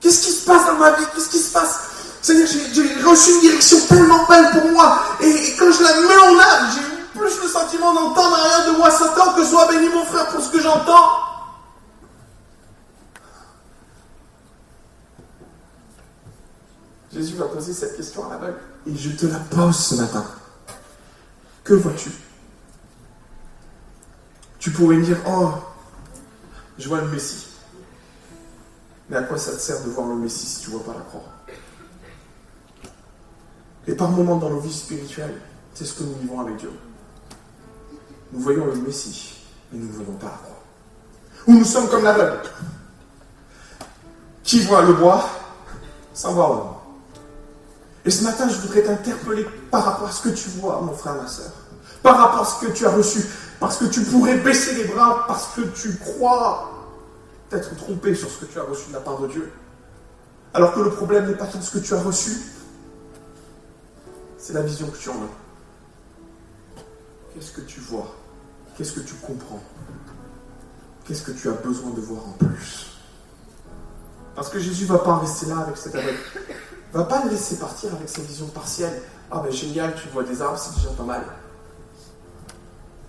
Qu'est-ce 0.00 0.22
qui 0.22 0.32
se 0.32 0.46
passe 0.46 0.66
dans 0.66 0.74
ma 0.74 0.92
vie? 0.92 1.04
Qu'est-ce 1.14 1.30
qui 1.30 1.38
se 1.38 1.52
passe? 1.52 1.78
Seigneur, 2.22 2.46
j'ai 2.46 3.02
reçu 3.02 3.34
une 3.34 3.40
direction 3.40 3.78
tellement 3.86 4.26
belle 4.26 4.50
pour 4.52 4.70
moi. 4.72 5.02
Et, 5.20 5.56
quand 5.58 5.70
je 5.72 5.82
la 5.82 5.94
mets 6.00 6.16
en 6.16 6.34
œuvre, 6.34 6.72
j'ai 6.74 7.18
plus 7.18 7.42
le 7.42 7.48
sentiment 7.48 7.94
d'entendre 7.94 8.36
rien 8.36 8.72
de 8.72 8.78
moi 8.78 8.90
Satan 8.90 9.34
que 9.34 9.44
soit 9.44 9.68
béni 9.68 9.88
mon 9.88 10.04
frère 10.04 10.28
pour 10.28 10.42
ce 10.42 10.50
que 10.50 10.60
j'entends. 10.60 11.30
Jésus 17.12 17.34
va 17.36 17.46
poser 17.46 17.72
cette 17.72 17.96
question 17.96 18.26
à 18.26 18.30
l'aveugle. 18.30 18.58
Et 18.86 18.96
je 18.96 19.10
te 19.10 19.26
la 19.26 19.38
pose 19.38 19.76
ce 19.76 19.94
matin. 19.96 20.24
Que 21.64 21.74
vois-tu? 21.74 22.10
Tu 24.58 24.70
pourrais 24.70 24.96
me 24.96 25.04
dire, 25.04 25.18
oh, 25.26 25.52
je 26.78 26.88
vois 26.88 27.00
le 27.00 27.08
Messie. 27.08 27.49
Mais 29.10 29.16
à 29.16 29.22
quoi 29.24 29.36
ça 29.36 29.50
te 29.50 29.58
sert 29.58 29.82
de 29.82 29.90
voir 29.90 30.06
le 30.06 30.14
Messie 30.14 30.46
si 30.46 30.60
tu 30.60 30.70
ne 30.70 30.76
vois 30.76 30.84
pas 30.84 30.98
la 30.98 31.04
croix? 31.04 31.24
Et 33.88 33.94
par 33.94 34.10
moments 34.10 34.36
dans 34.36 34.50
nos 34.50 34.60
vies 34.60 34.72
spirituelles, 34.72 35.40
c'est 35.74 35.84
ce 35.84 35.94
que 35.94 36.04
nous 36.04 36.14
vivons 36.14 36.40
avec 36.40 36.56
Dieu. 36.56 36.70
Nous 38.32 38.40
voyons 38.40 38.66
le 38.66 38.76
Messie, 38.76 39.42
mais 39.72 39.80
nous 39.80 39.88
ne 39.88 39.92
voyons 39.92 40.12
pas 40.12 40.26
la 40.26 40.32
croix. 40.32 40.62
Ou 41.48 41.54
nous 41.54 41.64
sommes 41.64 41.88
comme 41.88 42.04
l'aveugle, 42.04 42.40
qui 44.44 44.60
voit 44.60 44.82
le 44.82 44.92
bois 44.92 45.28
sans 46.14 46.32
voir 46.32 46.48
l'homme. 46.50 46.74
Et 48.04 48.10
ce 48.10 48.22
matin, 48.22 48.48
je 48.48 48.60
voudrais 48.60 48.82
t'interpeller 48.82 49.44
par 49.72 49.84
rapport 49.84 50.08
à 50.08 50.12
ce 50.12 50.22
que 50.22 50.28
tu 50.28 50.48
vois, 50.50 50.80
mon 50.82 50.92
frère, 50.92 51.16
ma 51.16 51.26
soeur. 51.26 51.50
Par 52.02 52.16
rapport 52.16 52.42
à 52.42 52.44
ce 52.44 52.64
que 52.64 52.70
tu 52.70 52.86
as 52.86 52.90
reçu. 52.90 53.24
Parce 53.58 53.76
que 53.76 53.86
tu 53.86 54.02
pourrais 54.02 54.38
baisser 54.38 54.74
les 54.74 54.84
bras, 54.84 55.24
parce 55.26 55.48
que 55.48 55.62
tu 55.62 55.96
crois 55.98 56.79
t'être 57.50 57.76
trompé 57.76 58.14
sur 58.14 58.30
ce 58.30 58.44
que 58.44 58.46
tu 58.46 58.58
as 58.58 58.62
reçu 58.62 58.88
de 58.88 58.94
la 58.94 59.00
part 59.00 59.18
de 59.18 59.26
Dieu. 59.26 59.52
Alors 60.54 60.72
que 60.72 60.80
le 60.80 60.90
problème 60.90 61.26
n'est 61.26 61.36
pas 61.36 61.46
tant 61.46 61.60
ce 61.60 61.78
que 61.78 61.84
tu 61.84 61.92
as 61.94 62.00
reçu, 62.00 62.30
c'est 64.38 64.52
la 64.52 64.62
vision 64.62 64.88
que 64.88 64.96
tu 64.96 65.10
en 65.10 65.14
as. 65.14 66.80
Qu'est-ce 67.34 67.52
que 67.52 67.60
tu 67.60 67.80
vois? 67.80 68.14
Qu'est-ce 68.76 68.92
que 68.92 69.00
tu 69.00 69.14
comprends? 69.14 69.62
Qu'est-ce 71.04 71.22
que 71.22 71.32
tu 71.32 71.48
as 71.48 71.52
besoin 71.52 71.90
de 71.90 72.00
voir 72.00 72.26
en 72.26 72.32
plus? 72.32 72.86
Parce 74.34 74.48
que 74.48 74.58
Jésus 74.58 74.84
ne 74.84 74.88
va 74.88 74.98
pas 75.00 75.18
rester 75.18 75.46
là 75.46 75.58
avec 75.58 75.76
aveugle. 75.94 76.18
Il 76.92 76.96
ne 76.96 76.98
va 76.98 77.04
pas 77.04 77.24
le 77.24 77.30
laisser 77.30 77.56
partir 77.56 77.92
avec 77.94 78.08
sa 78.08 78.22
vision 78.22 78.46
partielle. 78.46 79.02
Ah 79.30 79.40
ben 79.40 79.52
génial, 79.52 79.94
tu 79.94 80.08
vois 80.08 80.24
des 80.24 80.40
arbres, 80.40 80.58
c'est 80.58 80.74
déjà 80.74 80.90
pas 80.90 81.04
mal. 81.04 81.24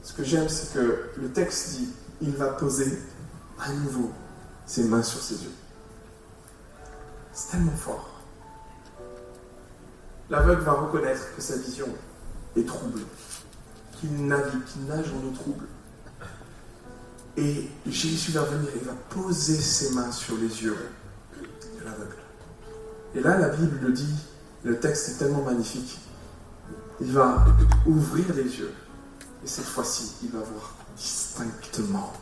Ce 0.03 0.13
que 0.13 0.23
j'aime, 0.23 0.49
c'est 0.49 0.73
que 0.73 1.11
le 1.15 1.31
texte 1.31 1.69
dit, 1.77 1.89
il 2.21 2.35
va 2.35 2.47
poser 2.47 2.99
à 3.59 3.71
nouveau 3.71 4.11
ses 4.71 4.85
mains 4.85 5.03
sur 5.03 5.21
ses 5.21 5.43
yeux. 5.43 5.51
C'est 7.33 7.51
tellement 7.51 7.75
fort. 7.75 8.09
L'aveugle 10.29 10.61
va 10.61 10.71
reconnaître 10.71 11.35
que 11.35 11.41
sa 11.41 11.57
vision 11.57 11.89
est 12.55 12.65
trouble, 12.65 13.01
qu'il 13.99 14.27
navigue, 14.27 14.63
qu'il 14.63 14.85
nage 14.85 15.11
dans 15.11 15.27
le 15.27 15.33
trouble. 15.33 15.65
Et 17.35 17.69
Jésus 17.85 18.31
va 18.31 18.43
venir, 18.43 18.69
il 18.73 18.87
va 18.87 18.93
poser 19.09 19.59
ses 19.59 19.93
mains 19.93 20.11
sur 20.13 20.37
les 20.37 20.63
yeux 20.63 20.77
de 21.37 21.83
l'aveugle. 21.83 22.15
Et 23.13 23.19
là, 23.19 23.39
la 23.39 23.49
Bible 23.49 23.77
le 23.81 23.91
dit, 23.91 24.15
le 24.63 24.79
texte 24.79 25.09
est 25.09 25.13
tellement 25.15 25.43
magnifique. 25.43 25.99
Il 27.01 27.11
va 27.11 27.45
ouvrir 27.85 28.33
les 28.35 28.57
yeux. 28.57 28.73
Et 29.43 29.47
cette 29.47 29.65
fois-ci, 29.65 30.13
il 30.23 30.29
va 30.29 30.39
voir 30.39 30.75
distinctement. 30.95 32.13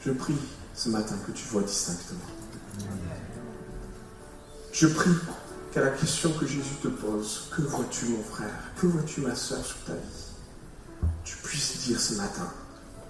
Je 0.00 0.12
prie 0.12 0.36
ce 0.74 0.88
matin 0.88 1.16
que 1.26 1.32
tu 1.32 1.44
vois 1.48 1.62
distinctement. 1.62 2.20
Je 4.72 4.86
prie 4.86 5.10
qu'à 5.72 5.80
la 5.80 5.90
question 5.90 6.32
que 6.32 6.46
Jésus 6.46 6.76
te 6.82 6.88
pose, 6.88 7.48
que 7.54 7.62
vois-tu 7.62 8.06
mon 8.06 8.22
frère, 8.22 8.54
que 8.80 8.86
vois-tu 8.86 9.22
ma 9.22 9.34
soeur 9.34 9.64
sur 9.64 9.78
ta 9.84 9.94
vie, 9.94 11.10
tu 11.24 11.36
puisses 11.38 11.86
dire 11.86 12.00
ce 12.00 12.14
matin, 12.14 12.48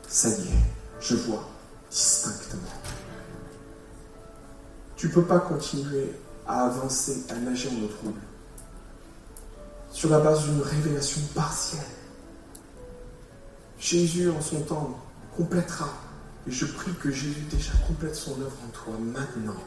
ça 0.09 0.28
y 0.28 0.32
est, 0.32 0.64
je 1.00 1.16
vois 1.16 1.48
distinctement. 1.90 2.62
Tu 4.96 5.09
ne 5.09 5.12
peux 5.12 5.24
pas 5.24 5.40
continuer 5.40 6.12
à 6.46 6.66
avancer, 6.66 7.24
à 7.28 7.35
nager 7.35 7.68
en 7.68 7.85
eau 7.85 8.14
sur 9.92 10.11
la 10.11 10.20
base 10.20 10.44
d'une 10.44 10.62
révélation 10.62 11.20
partielle. 11.35 11.80
Jésus, 13.78 14.30
en 14.30 14.40
son 14.40 14.60
temps, 14.60 14.98
complétera 15.36 15.88
et 16.48 16.52
je 16.52 16.66
prie 16.66 16.92
que 17.02 17.10
Jésus 17.10 17.44
déjà 17.50 17.72
complète 17.86 18.14
son 18.14 18.32
œuvre 18.40 18.56
en 18.64 18.70
toi 18.70 18.94
maintenant. 19.00 19.60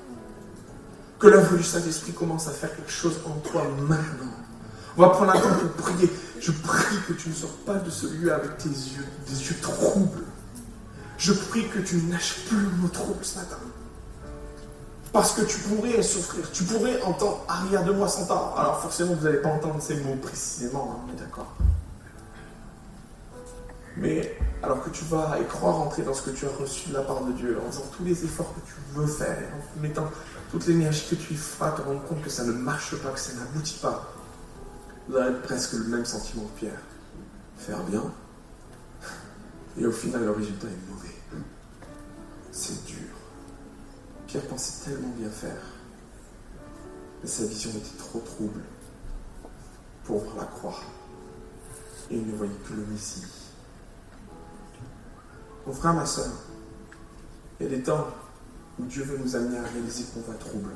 Que 1.19 1.27
l'œuvre 1.27 1.57
du 1.57 1.63
Saint-Esprit 1.63 2.13
commence 2.13 2.47
à 2.47 2.51
faire 2.51 2.73
quelque 2.75 2.91
chose 2.91 3.19
en 3.25 3.37
toi 3.39 3.63
maintenant. 3.87 4.31
On 4.97 5.01
va 5.01 5.09
prendre 5.09 5.31
un 5.31 5.39
temps 5.39 5.55
pour 5.55 5.71
prier. 5.85 6.09
Je 6.39 6.51
prie 6.51 6.95
que 7.07 7.13
tu 7.13 7.29
ne 7.29 7.33
sors 7.33 7.53
pas 7.65 7.75
de 7.75 7.89
ce 7.89 8.07
lieu 8.07 8.33
avec 8.33 8.57
tes 8.57 8.69
yeux, 8.69 9.05
des 9.27 9.47
yeux 9.47 9.57
troubles. 9.61 10.23
Je 11.17 11.33
prie 11.33 11.67
que 11.67 11.79
tu 11.79 11.97
ne 11.97 12.13
nages 12.13 12.45
plus 12.47 12.67
nos 12.81 12.87
troubles 12.87 13.23
ce 13.23 13.39
matin. 13.39 13.57
Parce 15.11 15.33
que 15.33 15.41
tu 15.41 15.57
pourrais 15.59 16.01
souffrir, 16.01 16.49
tu 16.51 16.63
pourrais 16.63 17.01
entendre 17.01 17.43
arrière 17.49 17.83
de 17.83 17.91
moi 17.91 18.07
ans. 18.07 18.53
Alors 18.55 18.79
forcément, 18.79 19.15
vous 19.15 19.25
n'allez 19.25 19.41
pas 19.41 19.49
entendre 19.49 19.81
ces 19.81 19.95
mots 19.95 20.15
précisément, 20.21 20.95
hein, 20.95 21.05
on 21.07 21.17
est 21.17 21.19
d'accord. 21.19 21.53
Mais 23.99 24.37
alors 24.63 24.81
que 24.83 24.89
tu 24.89 25.03
vas 25.05 25.37
y 25.39 25.45
croire 25.45 25.75
rentrer 25.75 26.03
dans 26.03 26.13
ce 26.13 26.21
que 26.23 26.31
tu 26.31 26.45
as 26.45 26.49
reçu 26.49 26.89
de 26.89 26.93
la 26.93 27.01
part 27.01 27.23
de 27.23 27.33
Dieu, 27.33 27.57
en 27.59 27.71
faisant 27.71 27.85
tous 27.95 28.03
les 28.03 28.23
efforts 28.23 28.53
que 28.55 28.61
tu 28.61 28.73
veux 28.93 29.07
faire, 29.07 29.37
en 29.77 29.81
mettant 29.81 30.09
toute 30.51 30.65
l'énergie 30.67 31.05
que 31.09 31.15
tu 31.15 31.35
feras, 31.35 31.71
te 31.71 31.81
rendre 31.81 32.03
compte 32.05 32.21
que 32.21 32.29
ça 32.29 32.43
ne 32.45 32.53
marche 32.53 32.95
pas, 32.97 33.11
que 33.11 33.19
ça 33.19 33.33
n'aboutit 33.33 33.79
pas, 33.81 34.13
vous 35.07 35.15
aurez 35.15 35.33
presque 35.41 35.73
le 35.73 35.85
même 35.85 36.05
sentiment 36.05 36.43
que 36.43 36.59
Pierre. 36.59 36.81
Faire 37.57 37.83
bien, 37.83 38.03
et 39.77 39.85
au 39.85 39.91
final 39.91 40.23
le 40.23 40.31
résultat 40.31 40.67
est 40.67 40.91
mauvais. 40.91 41.15
C'est 42.51 42.85
dur. 42.85 43.07
Pierre 44.27 44.45
pensait 44.47 44.89
tellement 44.89 45.09
bien 45.17 45.29
faire, 45.29 45.61
mais 47.21 47.29
sa 47.29 47.45
vision 47.45 47.71
était 47.71 47.97
trop 47.97 48.19
trouble 48.19 48.61
pour 50.03 50.23
la 50.37 50.45
croix. 50.45 50.79
Et 52.11 52.15
il 52.15 52.27
ne 52.27 52.35
voyait 52.35 52.51
que 52.67 52.73
le 52.73 52.85
Messie. 52.87 53.23
Mon 55.69 55.75
frère, 55.75 55.93
ma 55.93 56.05
soeur, 56.07 56.31
il 57.59 57.67
y 57.67 57.69
a 57.71 57.77
des 57.77 57.83
temps 57.83 58.07
où 58.79 58.85
Dieu 58.85 59.03
veut 59.03 59.19
nous 59.19 59.35
amener 59.35 59.59
à 59.59 59.61
réaliser 59.61 60.03
qu'on 60.05 60.21
va 60.21 60.35
trouble. 60.39 60.71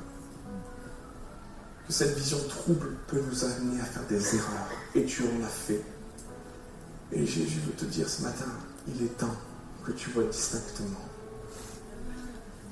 Que 1.87 1.91
cette 1.91 2.15
vision 2.15 2.37
trouble 2.47 2.89
peut 3.07 3.19
nous 3.27 3.43
amener 3.43 3.81
à 3.81 3.85
faire 3.85 4.03
des 4.07 4.35
erreurs. 4.35 4.69
Et 4.93 5.03
tu 5.05 5.23
en 5.23 5.43
as 5.43 5.47
fait. 5.47 5.81
Et 7.11 7.25
Jésus 7.25 7.59
veut 7.65 7.73
te 7.73 7.85
dire 7.85 8.07
ce 8.07 8.21
matin, 8.21 8.45
il 8.87 9.03
est 9.03 9.17
temps 9.17 9.35
que 9.83 9.93
tu 9.93 10.11
vois 10.11 10.25
distinctement. 10.25 11.01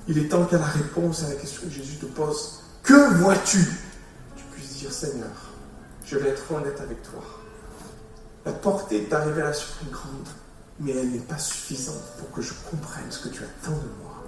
Il 0.06 0.16
est 0.16 0.28
temps 0.28 0.44
qu'à 0.44 0.58
la 0.58 0.66
réponse 0.66 1.24
à 1.24 1.28
la 1.28 1.34
question 1.34 1.62
que 1.62 1.74
Jésus 1.74 1.96
te 1.96 2.06
pose, 2.06 2.60
que 2.84 3.14
vois-tu? 3.14 3.66
Tu 4.36 4.44
puisses 4.52 4.76
dire, 4.76 4.92
Seigneur, 4.92 5.50
je 6.06 6.18
vais 6.18 6.28
être 6.28 6.52
honnête 6.52 6.80
avec 6.80 7.02
toi. 7.02 7.24
La 8.46 8.52
portée 8.52 9.00
de 9.00 9.06
ta 9.06 9.18
révélation 9.24 9.66
est 9.84 9.90
grande 9.90 10.28
mais 10.82 10.92
elle 10.92 11.10
n'est 11.10 11.18
pas 11.20 11.38
suffisante 11.38 12.02
pour 12.18 12.30
que 12.32 12.42
je 12.42 12.52
comprenne 12.68 13.10
ce 13.10 13.28
que 13.28 13.28
tu 13.28 13.42
attends 13.44 13.70
de 13.70 14.02
moi. 14.02 14.24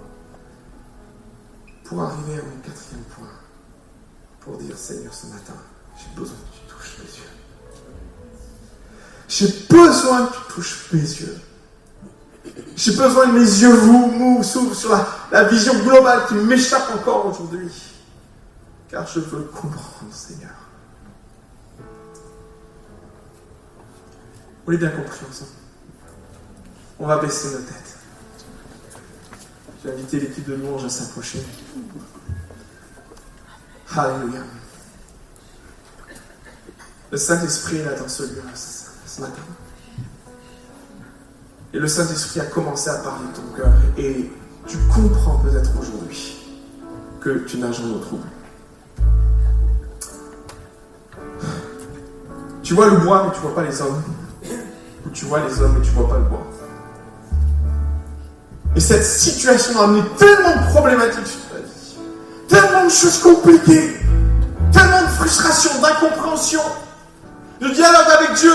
Pour 1.83 2.01
arriver 2.01 2.39
à 2.39 2.43
mon 2.43 2.61
quatrième 2.61 3.03
point, 3.15 3.27
pour 4.39 4.57
dire 4.57 4.77
Seigneur 4.77 5.13
ce 5.13 5.27
matin, 5.27 5.53
j'ai 5.97 6.19
besoin 6.19 6.37
que 6.37 6.55
tu 6.55 6.73
touches 6.73 6.97
mes 6.99 7.17
yeux. 7.17 7.29
J'ai 9.27 9.67
besoin 9.67 10.27
que 10.27 10.33
tu 10.33 10.53
touches 10.53 10.93
mes 10.93 10.99
yeux. 11.01 11.41
J'ai 12.75 12.95
besoin 12.95 13.25
que 13.25 13.31
mes 13.31 13.39
yeux 13.39 13.73
vous 13.73 14.43
s'ouvrent 14.43 14.75
sur 14.75 14.91
la, 14.91 15.05
la 15.31 15.43
vision 15.45 15.77
globale 15.79 16.25
qui 16.27 16.35
m'échappe 16.35 16.89
encore 16.95 17.25
aujourd'hui. 17.25 17.71
Car 18.89 19.05
je 19.07 19.19
veux 19.19 19.43
comprendre, 19.43 20.13
Seigneur. 20.13 20.51
On 24.65 24.71
est 24.71 24.77
bien 24.77 24.89
compris 24.89 25.19
ensemble. 25.29 25.64
On 26.99 27.07
va 27.07 27.17
baisser 27.17 27.49
nos 27.51 27.63
têtes. 27.63 27.97
Je 29.83 29.89
vais 29.89 29.95
inviter 29.95 30.19
l'équipe 30.19 30.47
de 30.47 30.55
louange 30.55 30.85
à 30.85 30.89
s'approcher. 30.89 31.45
Alléluia. 33.95 34.41
Le 37.11 37.17
Saint-Esprit 37.17 37.77
est 37.77 37.85
là 37.85 37.93
dans 37.93 38.07
ce 38.07 38.23
lieu 38.23 38.41
ce 38.53 39.21
matin. 39.21 39.41
Et 41.73 41.79
le 41.79 41.87
Saint-Esprit 41.87 42.39
a 42.39 42.45
commencé 42.45 42.89
à 42.89 42.95
parler 42.95 43.27
de 43.27 43.35
ton 43.35 43.55
cœur. 43.55 43.73
Et 43.97 44.31
tu 44.65 44.77
comprends 44.93 45.37
peut-être 45.39 45.71
aujourd'hui 45.79 46.37
que 47.19 47.39
tu 47.39 47.57
nages 47.57 47.81
en 47.81 47.89
eau 47.91 47.99
trouble. 47.99 48.27
Tu 52.63 52.73
vois 52.73 52.89
le 52.89 52.97
bois, 52.97 53.25
mais 53.25 53.31
tu 53.31 53.37
ne 53.37 53.41
vois 53.41 53.55
pas 53.55 53.63
les 53.63 53.81
hommes. 53.81 54.01
Ou 55.05 55.09
tu 55.09 55.25
vois 55.25 55.45
les 55.45 55.61
hommes, 55.61 55.75
mais 55.77 55.85
tu 55.85 55.91
ne 55.91 55.95
vois 55.95 56.09
pas 56.09 56.17
le 56.17 56.25
bois. 56.25 56.47
Et 58.75 58.79
cette 58.79 59.05
situation 59.05 59.79
a 59.79 59.83
amené 59.85 60.03
tellement 60.17 60.55
de 60.55 60.71
problématiques 60.71 61.27
sur 61.27 61.39
ta 61.49 61.57
vie. 61.57 61.97
Tellement 62.47 62.85
de 62.85 62.89
choses 62.89 63.19
compliquées. 63.19 63.95
Tellement 64.73 65.01
de 65.03 65.07
frustration, 65.07 65.71
d'incompréhension. 65.81 66.61
De 67.61 67.69
dialogue 67.69 68.07
avec 68.19 68.33
Dieu. 68.33 68.51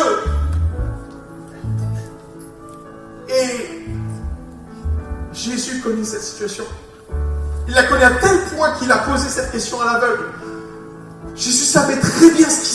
Et 3.28 3.86
Jésus 5.32 5.80
connaît 5.80 6.04
cette 6.04 6.22
situation. 6.22 6.64
Il 7.66 7.74
la 7.74 7.84
connaît 7.84 8.04
à 8.04 8.10
tel 8.10 8.40
point 8.54 8.72
qu'il 8.78 8.90
a 8.92 8.98
posé 8.98 9.28
cette 9.28 9.52
question 9.52 9.80
à 9.80 9.86
l'aveugle. 9.86 10.24
Jésus 11.34 11.64
savait 11.64 11.98
très 11.98 12.30
bien 12.32 12.48
ce 12.50 12.60
qui 12.60 12.74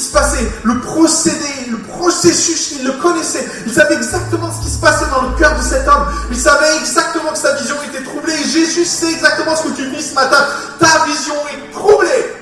le 0.64 0.80
procédé, 0.80 1.70
le 1.70 1.78
processus, 1.78 2.78
il 2.80 2.86
le 2.86 2.94
connaissait. 2.94 3.46
Il 3.66 3.74
savait 3.74 3.96
exactement 3.96 4.50
ce 4.52 4.66
qui 4.66 4.72
se 4.72 4.80
passait 4.80 5.10
dans 5.10 5.30
le 5.30 5.36
cœur 5.38 5.56
de 5.58 5.62
cet 5.62 5.88
homme. 5.88 6.06
Il 6.30 6.38
savait 6.38 6.78
exactement 6.80 7.32
que 7.32 7.38
sa 7.38 7.54
vision 7.56 7.76
était 7.88 8.04
troublée. 8.04 8.38
Jésus 8.38 8.86
sait 8.86 9.12
exactement 9.12 9.56
ce 9.56 9.64
que 9.64 9.76
tu 9.76 9.90
vis 9.90 10.10
ce 10.10 10.16
matin. 10.16 10.38
Ta 10.80 11.06
vision 11.06 11.36
est 11.52 11.72
troublée. 11.72 12.34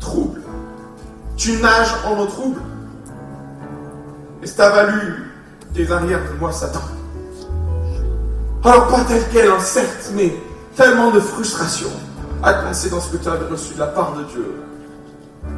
Trouble. 0.00 0.40
Tu 1.36 1.52
nages 1.58 1.94
en 2.06 2.18
eau 2.18 2.26
trouble. 2.26 2.60
Et 4.42 4.46
ça 4.46 4.54
t'a 4.56 4.70
valu 4.70 5.30
des 5.72 5.90
arrières 5.90 6.20
de 6.32 6.38
moi, 6.38 6.52
Satan. 6.52 6.82
Alors 8.64 8.88
pas 8.88 9.04
tel 9.06 9.22
quel, 9.32 9.48
hein, 9.48 9.60
certes, 9.60 10.10
mais 10.14 10.34
tellement 10.74 11.10
de 11.10 11.20
frustration 11.20 11.90
à 12.42 12.54
penser 12.54 12.90
dans 12.90 13.00
ce 13.00 13.12
que 13.12 13.16
tu 13.16 13.28
avais 13.28 13.46
reçu 13.46 13.74
de 13.74 13.78
la 13.78 13.86
part 13.86 14.14
de 14.14 14.24
Dieu. 14.24 14.65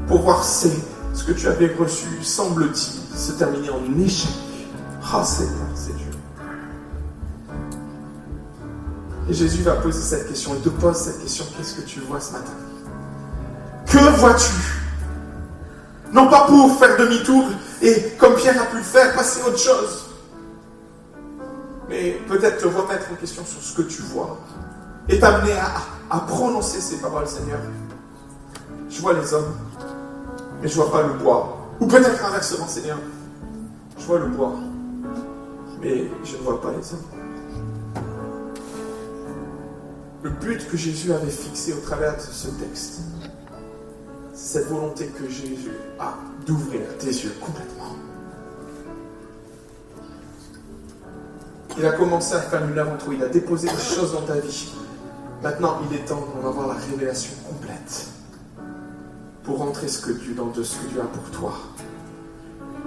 Pour 0.09 0.22
voir 0.22 0.42
si 0.42 0.72
ce 1.12 1.24
que 1.24 1.32
tu 1.32 1.46
avais 1.46 1.74
reçu, 1.78 2.09
semble-t-il, 2.22 3.18
se 3.18 3.32
terminer 3.32 3.70
en 3.70 4.00
échec. 4.00 4.30
Ah 5.12 5.24
Seigneur, 5.24 5.68
c'est 5.74 5.96
Dieu. 5.96 6.06
Et 9.28 9.34
Jésus 9.34 9.62
va 9.62 9.76
poser 9.76 10.00
cette 10.00 10.28
question, 10.28 10.54
il 10.54 10.62
te 10.62 10.70
pose 10.70 10.96
cette 10.96 11.20
question, 11.20 11.44
qu'est-ce 11.56 11.74
que 11.74 11.82
tu 11.82 12.00
vois 12.00 12.20
ce 12.20 12.32
matin? 12.32 12.52
Que 13.86 13.98
vois-tu? 14.18 14.52
Non 16.12 16.28
pas 16.28 16.46
pour 16.46 16.78
faire 16.78 16.96
demi-tour 16.96 17.44
et, 17.82 18.14
comme 18.18 18.34
Pierre 18.34 18.61
a 18.61 18.66
pu 18.66 18.78
le 18.78 18.82
faire, 18.82 19.14
passer 19.14 19.42
à 19.42 19.48
autre 19.48 19.59
chose. 19.59 20.06
Mais 21.88 22.18
peut-être 22.28 22.62
te 22.62 22.66
remettre 22.66 23.06
en 23.12 23.16
question 23.16 23.44
sur 23.44 23.62
ce 23.62 23.76
que 23.76 23.82
tu 23.82 24.02
vois 24.02 24.38
et 25.09 25.18
t'amener 25.18 25.54
à, 26.11 26.20
prononcer 26.20 26.80
ces 26.80 26.96
paroles, 26.96 27.26
Seigneur. 27.26 27.59
Je 28.90 29.00
vois 29.00 29.12
les 29.14 29.32
hommes, 29.32 29.54
mais 30.61 30.68
je 30.68 30.74
vois 30.74 30.90
pas 30.90 31.02
le 31.02 31.14
bois. 31.14 31.59
Ou 31.80 31.86
peut-être 31.86 32.24
inversement, 32.24 32.66
Seigneur. 32.66 32.98
Je 33.98 34.04
vois 34.04 34.18
le 34.18 34.26
bois, 34.26 34.54
mais 35.80 36.06
je 36.24 36.36
ne 36.36 36.42
vois 36.42 36.61
pas 36.61 36.70
les 36.70 36.92
hommes. 36.92 38.04
Le 40.22 40.30
but 40.30 40.68
que 40.68 40.76
Jésus 40.76 41.12
avait 41.12 41.30
fixé 41.30 41.72
au 41.72 41.80
travers 41.80 42.16
de 42.16 42.20
ce 42.20 42.48
texte, 42.48 43.00
c'est 44.32 44.59
cette 44.59 44.68
volonté 44.68 45.06
que 45.06 45.28
Jésus 45.28 45.72
a 46.00 46.14
d'ouvrir 46.46 46.80
tes 46.98 47.06
yeux 47.06 47.34
complètement. 47.40 47.94
Il 51.76 51.86
a 51.86 51.92
commencé 51.92 52.34
à 52.34 52.40
faire 52.40 52.64
une 52.64 52.76
œuvre 52.76 52.96
il 53.12 53.22
a 53.22 53.28
déposé 53.28 53.68
des 53.68 53.82
choses 53.94 54.12
dans 54.12 54.22
ta 54.22 54.34
vie 54.34 54.72
Maintenant, 55.42 55.78
il 55.88 55.96
est 55.96 56.04
temps 56.04 56.26
d'en 56.42 56.48
avoir 56.48 56.66
la 56.66 56.74
révélation 56.74 57.32
complète 57.48 58.18
pour 59.49 59.61
rentrer 59.61 59.88
ce 59.88 60.03
que 60.03 60.12
Dieu, 60.12 60.34
dans 60.34 60.53
ce 60.53 60.76
que 60.76 60.86
Dieu 60.92 61.01
a 61.01 61.07
pour 61.07 61.24
toi. 61.30 61.55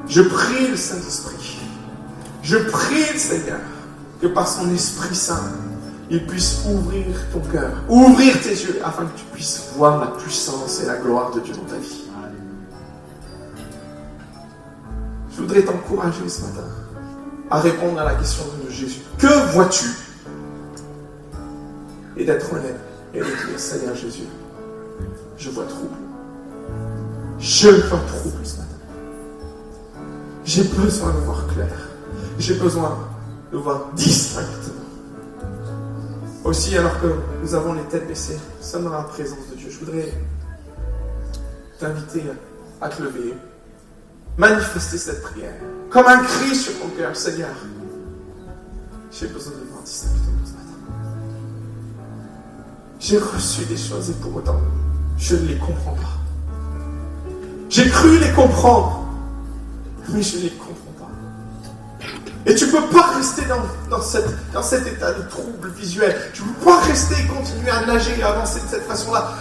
Je 0.07 0.22
prie 0.22 0.68
le 0.68 0.78
Saint-Esprit. 0.78 1.57
Je 2.43 2.57
prie 2.57 3.12
le 3.12 3.18
Seigneur 3.18 3.59
que 4.22 4.28
par 4.28 4.47
son 4.47 4.72
Esprit 4.72 5.16
Saint, 5.16 5.53
il 6.12 6.24
puisse 6.28 6.64
ouvrir 6.70 7.07
ton 7.34 7.39
cœur, 7.51 7.72
ouvrir 7.89 8.39
tes 8.41 8.51
yeux 8.51 8.80
afin 8.86 9.05
que 9.05 9.18
tu 9.18 9.26
puisses 9.34 9.72
voir 9.76 9.99
la 9.99 10.12
puissance 10.12 10.84
et 10.84 10.86
la 10.86 10.97
gloire 10.97 11.32
de 11.34 11.39
Dieu 11.39 11.55
dans 11.55 11.64
ta 11.64 11.78
vie. 11.78 12.03
Je 15.32 15.41
voudrais 15.41 15.64
t'encourager 15.64 16.30
ce 16.30 16.41
matin 16.41 16.68
à 17.49 17.59
répondre 17.59 17.99
à 17.99 18.03
la 18.03 18.14
question 18.16 18.43
de 18.64 18.70
Jésus. 18.70 19.01
Que 19.18 19.51
vois-tu? 19.53 19.88
Et 22.18 22.24
d'être 22.24 22.53
honnête 22.53 22.80
et 23.16 23.20
de 23.20 23.24
dire 23.24 23.57
Seigneur 23.57 23.95
Jésus, 23.95 24.28
je 25.39 25.49
vois 25.49 25.66
trouble. 25.66 25.95
Je 27.42 27.70
vois 27.70 27.98
trouble 28.00 28.46
ce 28.46 28.58
matin. 28.58 28.70
J'ai 30.46 30.64
besoin 30.64 31.12
de 31.12 31.20
voir 31.20 31.48
clair. 31.48 31.89
J'ai 32.38 32.54
besoin 32.54 32.98
de 33.52 33.58
voir 33.58 33.92
distinctement. 33.96 34.76
Aussi, 36.44 36.78
alors 36.78 37.02
que 37.02 37.08
nous 37.42 37.56
avons 37.56 37.74
les 37.74 37.84
têtes 37.84 38.08
baissées, 38.08 38.38
sommes 38.62 38.84
dans 38.84 38.92
la 38.92 39.04
présence 39.04 39.50
de 39.52 39.56
Dieu. 39.56 39.70
Je 39.72 39.80
voudrais 39.80 40.14
t'inviter 41.80 42.24
à 42.80 42.89
te 42.89 43.02
lever, 43.02 43.34
manifester 44.38 45.00
cette 45.00 45.24
prière, 45.24 45.54
comme 45.89 46.06
un 46.06 46.24
cri 46.24 46.56
sur 46.56 46.80
ton 46.80 46.89
cœur, 46.89 47.16
Seigneur. 47.16 47.56
J'ai 49.12 49.28
besoin 49.28 49.54
de 49.54 49.68
voir 49.72 49.82
distinctement. 49.84 50.20
J'ai 53.00 53.18
reçu 53.18 53.66
des 53.66 53.78
choses 53.78 54.12
et 54.12 54.14
pour 54.14 54.36
autant, 54.36 54.62
je 55.18 55.36
ne 55.36 55.48
les 55.48 55.58
comprends 55.58 55.96
pas. 55.96 56.20
J'ai 57.72 57.89
cru 57.89 58.19
les 58.19 58.30
comprendre, 58.34 59.01
mais 60.09 60.22
je 60.22 60.36
ne 60.36 60.41
les 60.41 60.49
comprends 60.49 60.91
pas. 60.99 62.05
Et 62.45 62.53
tu 62.53 62.65
ne 62.65 62.72
peux 62.72 62.86
pas 62.88 63.11
rester 63.15 63.43
dans, 63.45 63.61
dans, 63.89 64.03
dans 64.53 64.61
cet 64.61 64.88
état 64.88 65.13
de 65.13 65.22
trouble 65.30 65.69
visuel. 65.69 66.13
Tu 66.34 66.43
ne 66.43 66.49
peux 66.49 66.65
pas 66.65 66.82
rester 66.82 67.15
et 67.15 67.28
continuer 67.28 67.69
à 67.69 67.86
nager 67.86 68.11
et 68.19 68.24
avancer 68.24 68.59
de 68.59 68.67
cette 68.69 68.86
façon-là. 68.86 69.36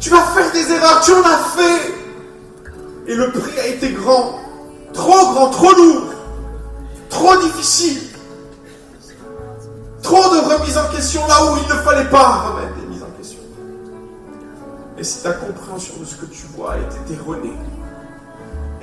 Tu 0.00 0.10
vas 0.10 0.22
faire 0.22 0.50
des 0.50 0.72
erreurs, 0.72 1.02
tu 1.04 1.12
en 1.12 1.22
as 1.22 1.38
fait. 1.56 1.94
Et 3.06 3.14
le 3.14 3.30
prix 3.30 3.60
a 3.60 3.66
été 3.68 3.92
grand, 3.92 4.40
trop 4.92 5.32
grand, 5.32 5.50
trop 5.50 5.72
lourd, 5.72 6.14
trop 7.10 7.36
difficile. 7.42 8.00
Trop 10.02 10.34
de 10.34 10.40
remise 10.40 10.76
en 10.76 10.88
question 10.88 11.24
là 11.28 11.44
où 11.44 11.58
il 11.58 11.76
ne 11.76 11.80
fallait 11.80 12.10
pas 12.10 12.38
remettre 12.48 12.81
et 14.98 15.04
si 15.04 15.22
ta 15.22 15.32
compréhension 15.32 15.94
de 15.98 16.04
ce 16.04 16.16
que 16.16 16.26
tu 16.26 16.46
vois 16.56 16.76
était 16.78 17.14
erronée, 17.14 17.56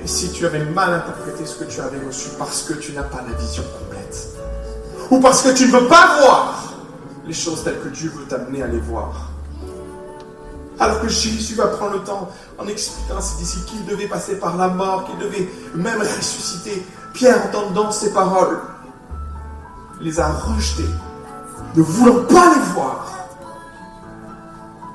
et 0.02 0.06
si 0.06 0.30
tu 0.32 0.46
avais 0.46 0.64
mal 0.64 0.92
interprété 0.92 1.46
ce 1.46 1.56
que 1.56 1.64
tu 1.64 1.80
avais 1.80 2.04
reçu 2.04 2.30
parce 2.38 2.62
que 2.62 2.74
tu 2.74 2.92
n'as 2.92 3.02
pas 3.02 3.22
la 3.28 3.36
vision 3.36 3.62
complète, 3.78 4.28
ou 5.10 5.20
parce 5.20 5.42
que 5.42 5.50
tu 5.50 5.66
ne 5.66 5.72
veux 5.72 5.88
pas 5.88 6.20
voir 6.20 6.74
les 7.26 7.34
choses 7.34 7.62
telles 7.64 7.80
que 7.80 7.88
Dieu 7.88 8.10
veut 8.10 8.24
t'amener 8.24 8.62
à 8.62 8.66
les 8.66 8.78
voir, 8.78 9.30
alors 10.78 11.00
que 11.00 11.08
Jésus 11.08 11.54
va 11.54 11.66
prendre 11.66 11.92
le 11.92 12.00
temps 12.00 12.30
en 12.58 12.66
expliquant 12.66 13.18
à 13.18 13.20
ses 13.20 13.36
disciples 13.38 13.66
qu'il 13.66 13.84
devait 13.84 14.08
passer 14.08 14.36
par 14.36 14.56
la 14.56 14.68
mort, 14.68 15.04
qu'il 15.04 15.18
devait 15.18 15.48
même 15.74 16.00
ressusciter, 16.00 16.84
Pierre, 17.12 17.46
entendant 17.46 17.92
ces 17.92 18.12
paroles, 18.12 18.60
les 20.00 20.18
a 20.18 20.28
rejetés, 20.28 20.88
ne 21.76 21.82
voulant 21.82 22.24
pas 22.24 22.54
les 22.54 22.72
voir. 22.72 23.06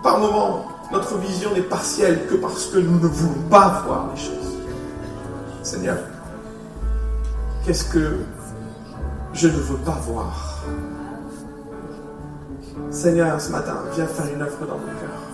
Par 0.02 0.20
moments, 0.20 0.65
notre 0.92 1.18
vision 1.18 1.54
n'est 1.54 1.62
partielle 1.62 2.28
que 2.28 2.36
parce 2.36 2.68
que 2.68 2.78
nous 2.78 3.00
ne 3.00 3.08
voulons 3.08 3.42
pas 3.50 3.84
voir 3.86 4.10
les 4.14 4.22
choses. 4.22 4.58
Seigneur, 5.64 5.98
qu'est-ce 7.66 7.86
que 7.86 8.20
je 9.34 9.48
ne 9.48 9.58
veux 9.58 9.78
pas 9.78 10.00
voir? 10.08 10.64
Seigneur, 12.92 13.40
ce 13.42 13.52
matin, 13.52 13.78
viens 13.94 14.06
faire 14.06 14.34
une 14.34 14.42
œuvre 14.42 14.66
dans 14.66 14.78
mon 14.78 14.86
cœur. 15.00 15.26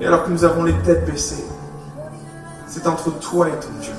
Et 0.00 0.06
alors 0.06 0.24
que 0.24 0.30
nous 0.30 0.44
avons 0.44 0.64
les 0.64 0.74
têtes 0.78 1.04
baissées, 1.06 1.44
c'est 2.66 2.86
entre 2.86 3.10
toi 3.20 3.48
et 3.48 3.52
ton 3.52 3.68
Dieu. 3.80 3.92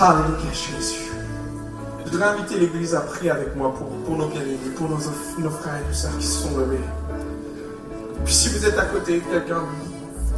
Alléluia, 0.00 0.50
Jésus. 0.52 1.12
Je 2.04 2.10
voudrais 2.10 2.28
inviter 2.30 2.58
l'Église 2.58 2.94
à 2.94 3.00
prier 3.00 3.30
avec 3.30 3.54
moi 3.54 3.72
pour, 3.74 4.16
nos 4.16 4.26
bien-aimés, 4.26 4.58
pour 4.76 4.88
nos, 4.88 4.96
nos 4.96 5.50
frères 5.50 5.76
et 5.76 5.86
nos 5.86 5.94
sœurs 5.94 6.18
qui 6.18 6.26
se 6.26 6.42
sont 6.42 6.56
levés. 6.56 6.80
Puis 8.24 8.34
si 8.34 8.48
vous 8.48 8.64
êtes 8.66 8.78
à 8.78 8.84
côté 8.84 9.20
de 9.20 9.24
quelqu'un, 9.32 9.62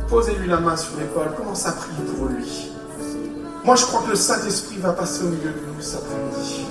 posez-lui 0.09 0.49
la 0.49 0.59
main 0.59 0.77
sur 0.77 0.97
l'épaule, 0.99 1.35
commencez 1.37 1.69
à 1.69 1.73
prier 1.73 2.05
pour 2.17 2.27
lui. 2.27 2.71
Moi, 3.65 3.77
je 3.77 3.85
crois 3.87 4.03
que 4.03 4.11
le 4.11 4.17
Saint-Esprit 4.17 4.79
va 4.79 4.93
passer 4.93 5.23
au 5.23 5.29
milieu 5.29 5.51
de 5.51 5.75
nous 5.75 5.81
cet 5.81 6.01
après-midi. 6.01 6.67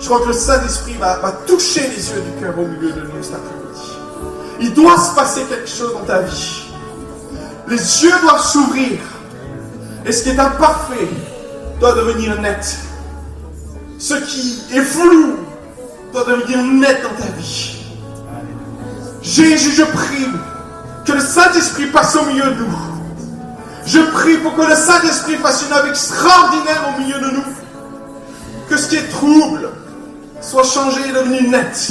Je 0.00 0.06
crois 0.06 0.20
que 0.20 0.28
le 0.28 0.32
Saint-Esprit 0.32 0.94
va, 0.94 1.18
va 1.18 1.32
toucher 1.46 1.88
les 1.88 2.10
yeux 2.10 2.20
du 2.20 2.40
cœur 2.40 2.58
au 2.58 2.66
milieu 2.66 2.92
de 2.92 3.00
nous 3.02 3.22
cet 3.22 3.34
après-midi. 3.34 3.64
Il 4.60 4.74
doit 4.74 4.98
se 4.98 5.14
passer 5.14 5.42
quelque 5.48 5.68
chose 5.68 5.92
dans 5.94 6.04
ta 6.04 6.22
vie. 6.22 6.64
Les 7.68 7.76
yeux 7.76 8.20
doivent 8.20 8.44
s'ouvrir. 8.44 8.98
Et 10.04 10.12
ce 10.12 10.24
qui 10.24 10.30
est 10.30 10.38
imparfait 10.38 11.08
doit 11.80 11.94
devenir 11.94 12.40
net. 12.40 12.78
Ce 13.98 14.14
qui 14.14 14.62
est 14.74 14.82
flou 14.82 15.36
doit 16.12 16.24
devenir 16.24 16.62
net 16.62 17.02
dans 17.02 17.22
ta 17.22 17.30
vie. 17.38 17.83
Jésus, 19.24 19.72
je 19.72 19.84
prie 19.84 20.28
que 21.06 21.12
le 21.12 21.20
Saint-Esprit 21.20 21.86
passe 21.86 22.14
au 22.14 22.26
milieu 22.26 22.44
de 22.44 22.54
nous. 22.60 22.76
Je 23.86 24.00
prie 24.00 24.36
pour 24.36 24.54
que 24.54 24.62
le 24.62 24.74
Saint-Esprit 24.74 25.36
fasse 25.36 25.64
une 25.66 25.72
œuvre 25.72 25.88
extraordinaire 25.88 26.92
au 26.94 27.00
milieu 27.00 27.18
de 27.18 27.30
nous. 27.36 27.44
Que 28.68 28.76
ce 28.76 28.88
qui 28.88 28.96
est 28.96 29.08
trouble 29.08 29.70
soit 30.42 30.64
changé 30.64 31.00
et 31.08 31.12
devenu 31.12 31.48
net. 31.48 31.88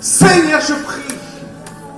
Seigneur, 0.00 0.60
je 0.60 0.72
prie 0.72 1.18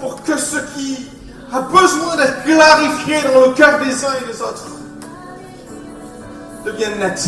pour 0.01 0.20
que 0.24 0.36
ce 0.36 0.57
qui 0.74 1.09
a 1.53 1.61
besoin 1.61 2.16
d'être 2.16 2.42
clarifié 2.42 3.18
dans 3.32 3.46
le 3.46 3.53
cœur 3.55 3.78
des 3.78 4.05
uns 4.05 4.14
et 4.20 4.32
des 4.32 4.42
autres 4.42 4.66
devienne 6.64 6.98
net. 6.98 7.24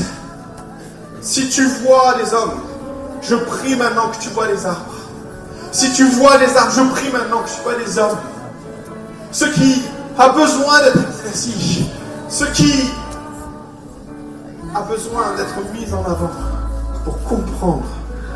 Si 1.20 1.48
tu 1.48 1.64
vois 1.66 2.14
des 2.14 2.34
hommes, 2.34 2.60
je 3.22 3.36
prie 3.36 3.76
maintenant 3.76 4.08
que 4.08 4.20
tu 4.20 4.28
vois 4.30 4.48
les 4.48 4.66
arbres. 4.66 4.91
Si 5.72 5.90
tu 5.94 6.04
vois 6.04 6.36
des 6.36 6.54
arbres, 6.54 6.72
je 6.76 6.82
prie 6.92 7.10
maintenant 7.10 7.42
que 7.42 7.48
tu 7.48 7.62
vois 7.62 7.74
des 7.74 7.98
hommes. 7.98 8.18
Ce 9.32 9.46
qui 9.46 9.82
a 10.18 10.28
besoin 10.28 10.82
d'être 10.82 11.18
précis, 11.22 11.88
ce 12.28 12.44
qui 12.44 12.90
a 14.74 14.82
besoin 14.82 15.34
d'être 15.34 15.56
mis 15.72 15.90
en 15.94 16.04
avant 16.04 16.30
pour 17.04 17.22
comprendre, 17.24 17.84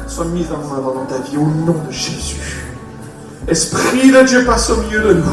soit 0.09 0.25
mis 0.25 0.47
en 0.51 0.77
avant 0.77 0.95
dans 0.95 1.05
ta 1.05 1.19
vie 1.19 1.37
au 1.37 1.47
nom 1.47 1.77
de 1.87 1.93
Jésus. 1.93 2.65
Esprit 3.49 4.11
de 4.11 4.23
Dieu 4.23 4.45
passe 4.47 4.71
au 4.71 4.79
milieu 4.79 5.03
de 5.03 5.13
nous. 5.15 5.25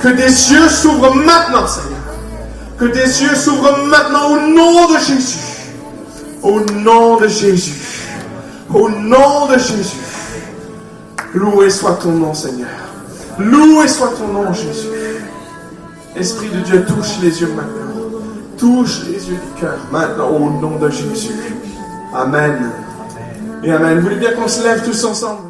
Que 0.00 0.08
des 0.08 0.52
yeux 0.52 0.68
s'ouvrent 0.68 1.14
maintenant, 1.14 1.66
Seigneur. 1.66 2.00
Que 2.76 2.86
des 2.86 3.22
yeux 3.22 3.36
s'ouvrent 3.36 3.78
maintenant 3.86 4.30
au 4.32 4.40
nom 4.48 4.92
de 4.92 4.98
Jésus. 4.98 5.38
Au 6.42 6.60
nom 6.60 7.18
de 7.18 7.28
Jésus. 7.28 8.08
Au 8.74 8.88
nom 8.88 9.46
de 9.46 9.58
Jésus. 9.58 9.96
Loué 11.34 11.70
soit 11.70 11.94
ton 11.94 12.12
nom, 12.12 12.34
Seigneur. 12.34 12.68
Loué 13.38 13.86
soit 13.86 14.12
ton 14.18 14.28
nom, 14.28 14.52
Jésus. 14.52 14.88
Esprit 16.16 16.48
de 16.48 16.60
Dieu, 16.60 16.84
touche 16.84 17.20
les 17.22 17.40
yeux 17.40 17.52
maintenant. 17.54 17.90
Touche 18.58 19.02
les 19.06 19.28
yeux 19.28 19.36
du 19.36 19.60
cœur 19.60 19.78
maintenant 19.92 20.28
au 20.28 20.50
nom 20.50 20.76
de 20.76 20.90
Jésus. 20.90 21.32
Amen. 22.14 22.70
Et 23.62 23.70
Amen. 23.70 23.98
Vous 23.98 24.02
voulez 24.02 24.16
bien 24.16 24.32
qu'on 24.32 24.48
se 24.48 24.62
lève 24.62 24.84
tous 24.84 25.04
ensemble? 25.04 25.49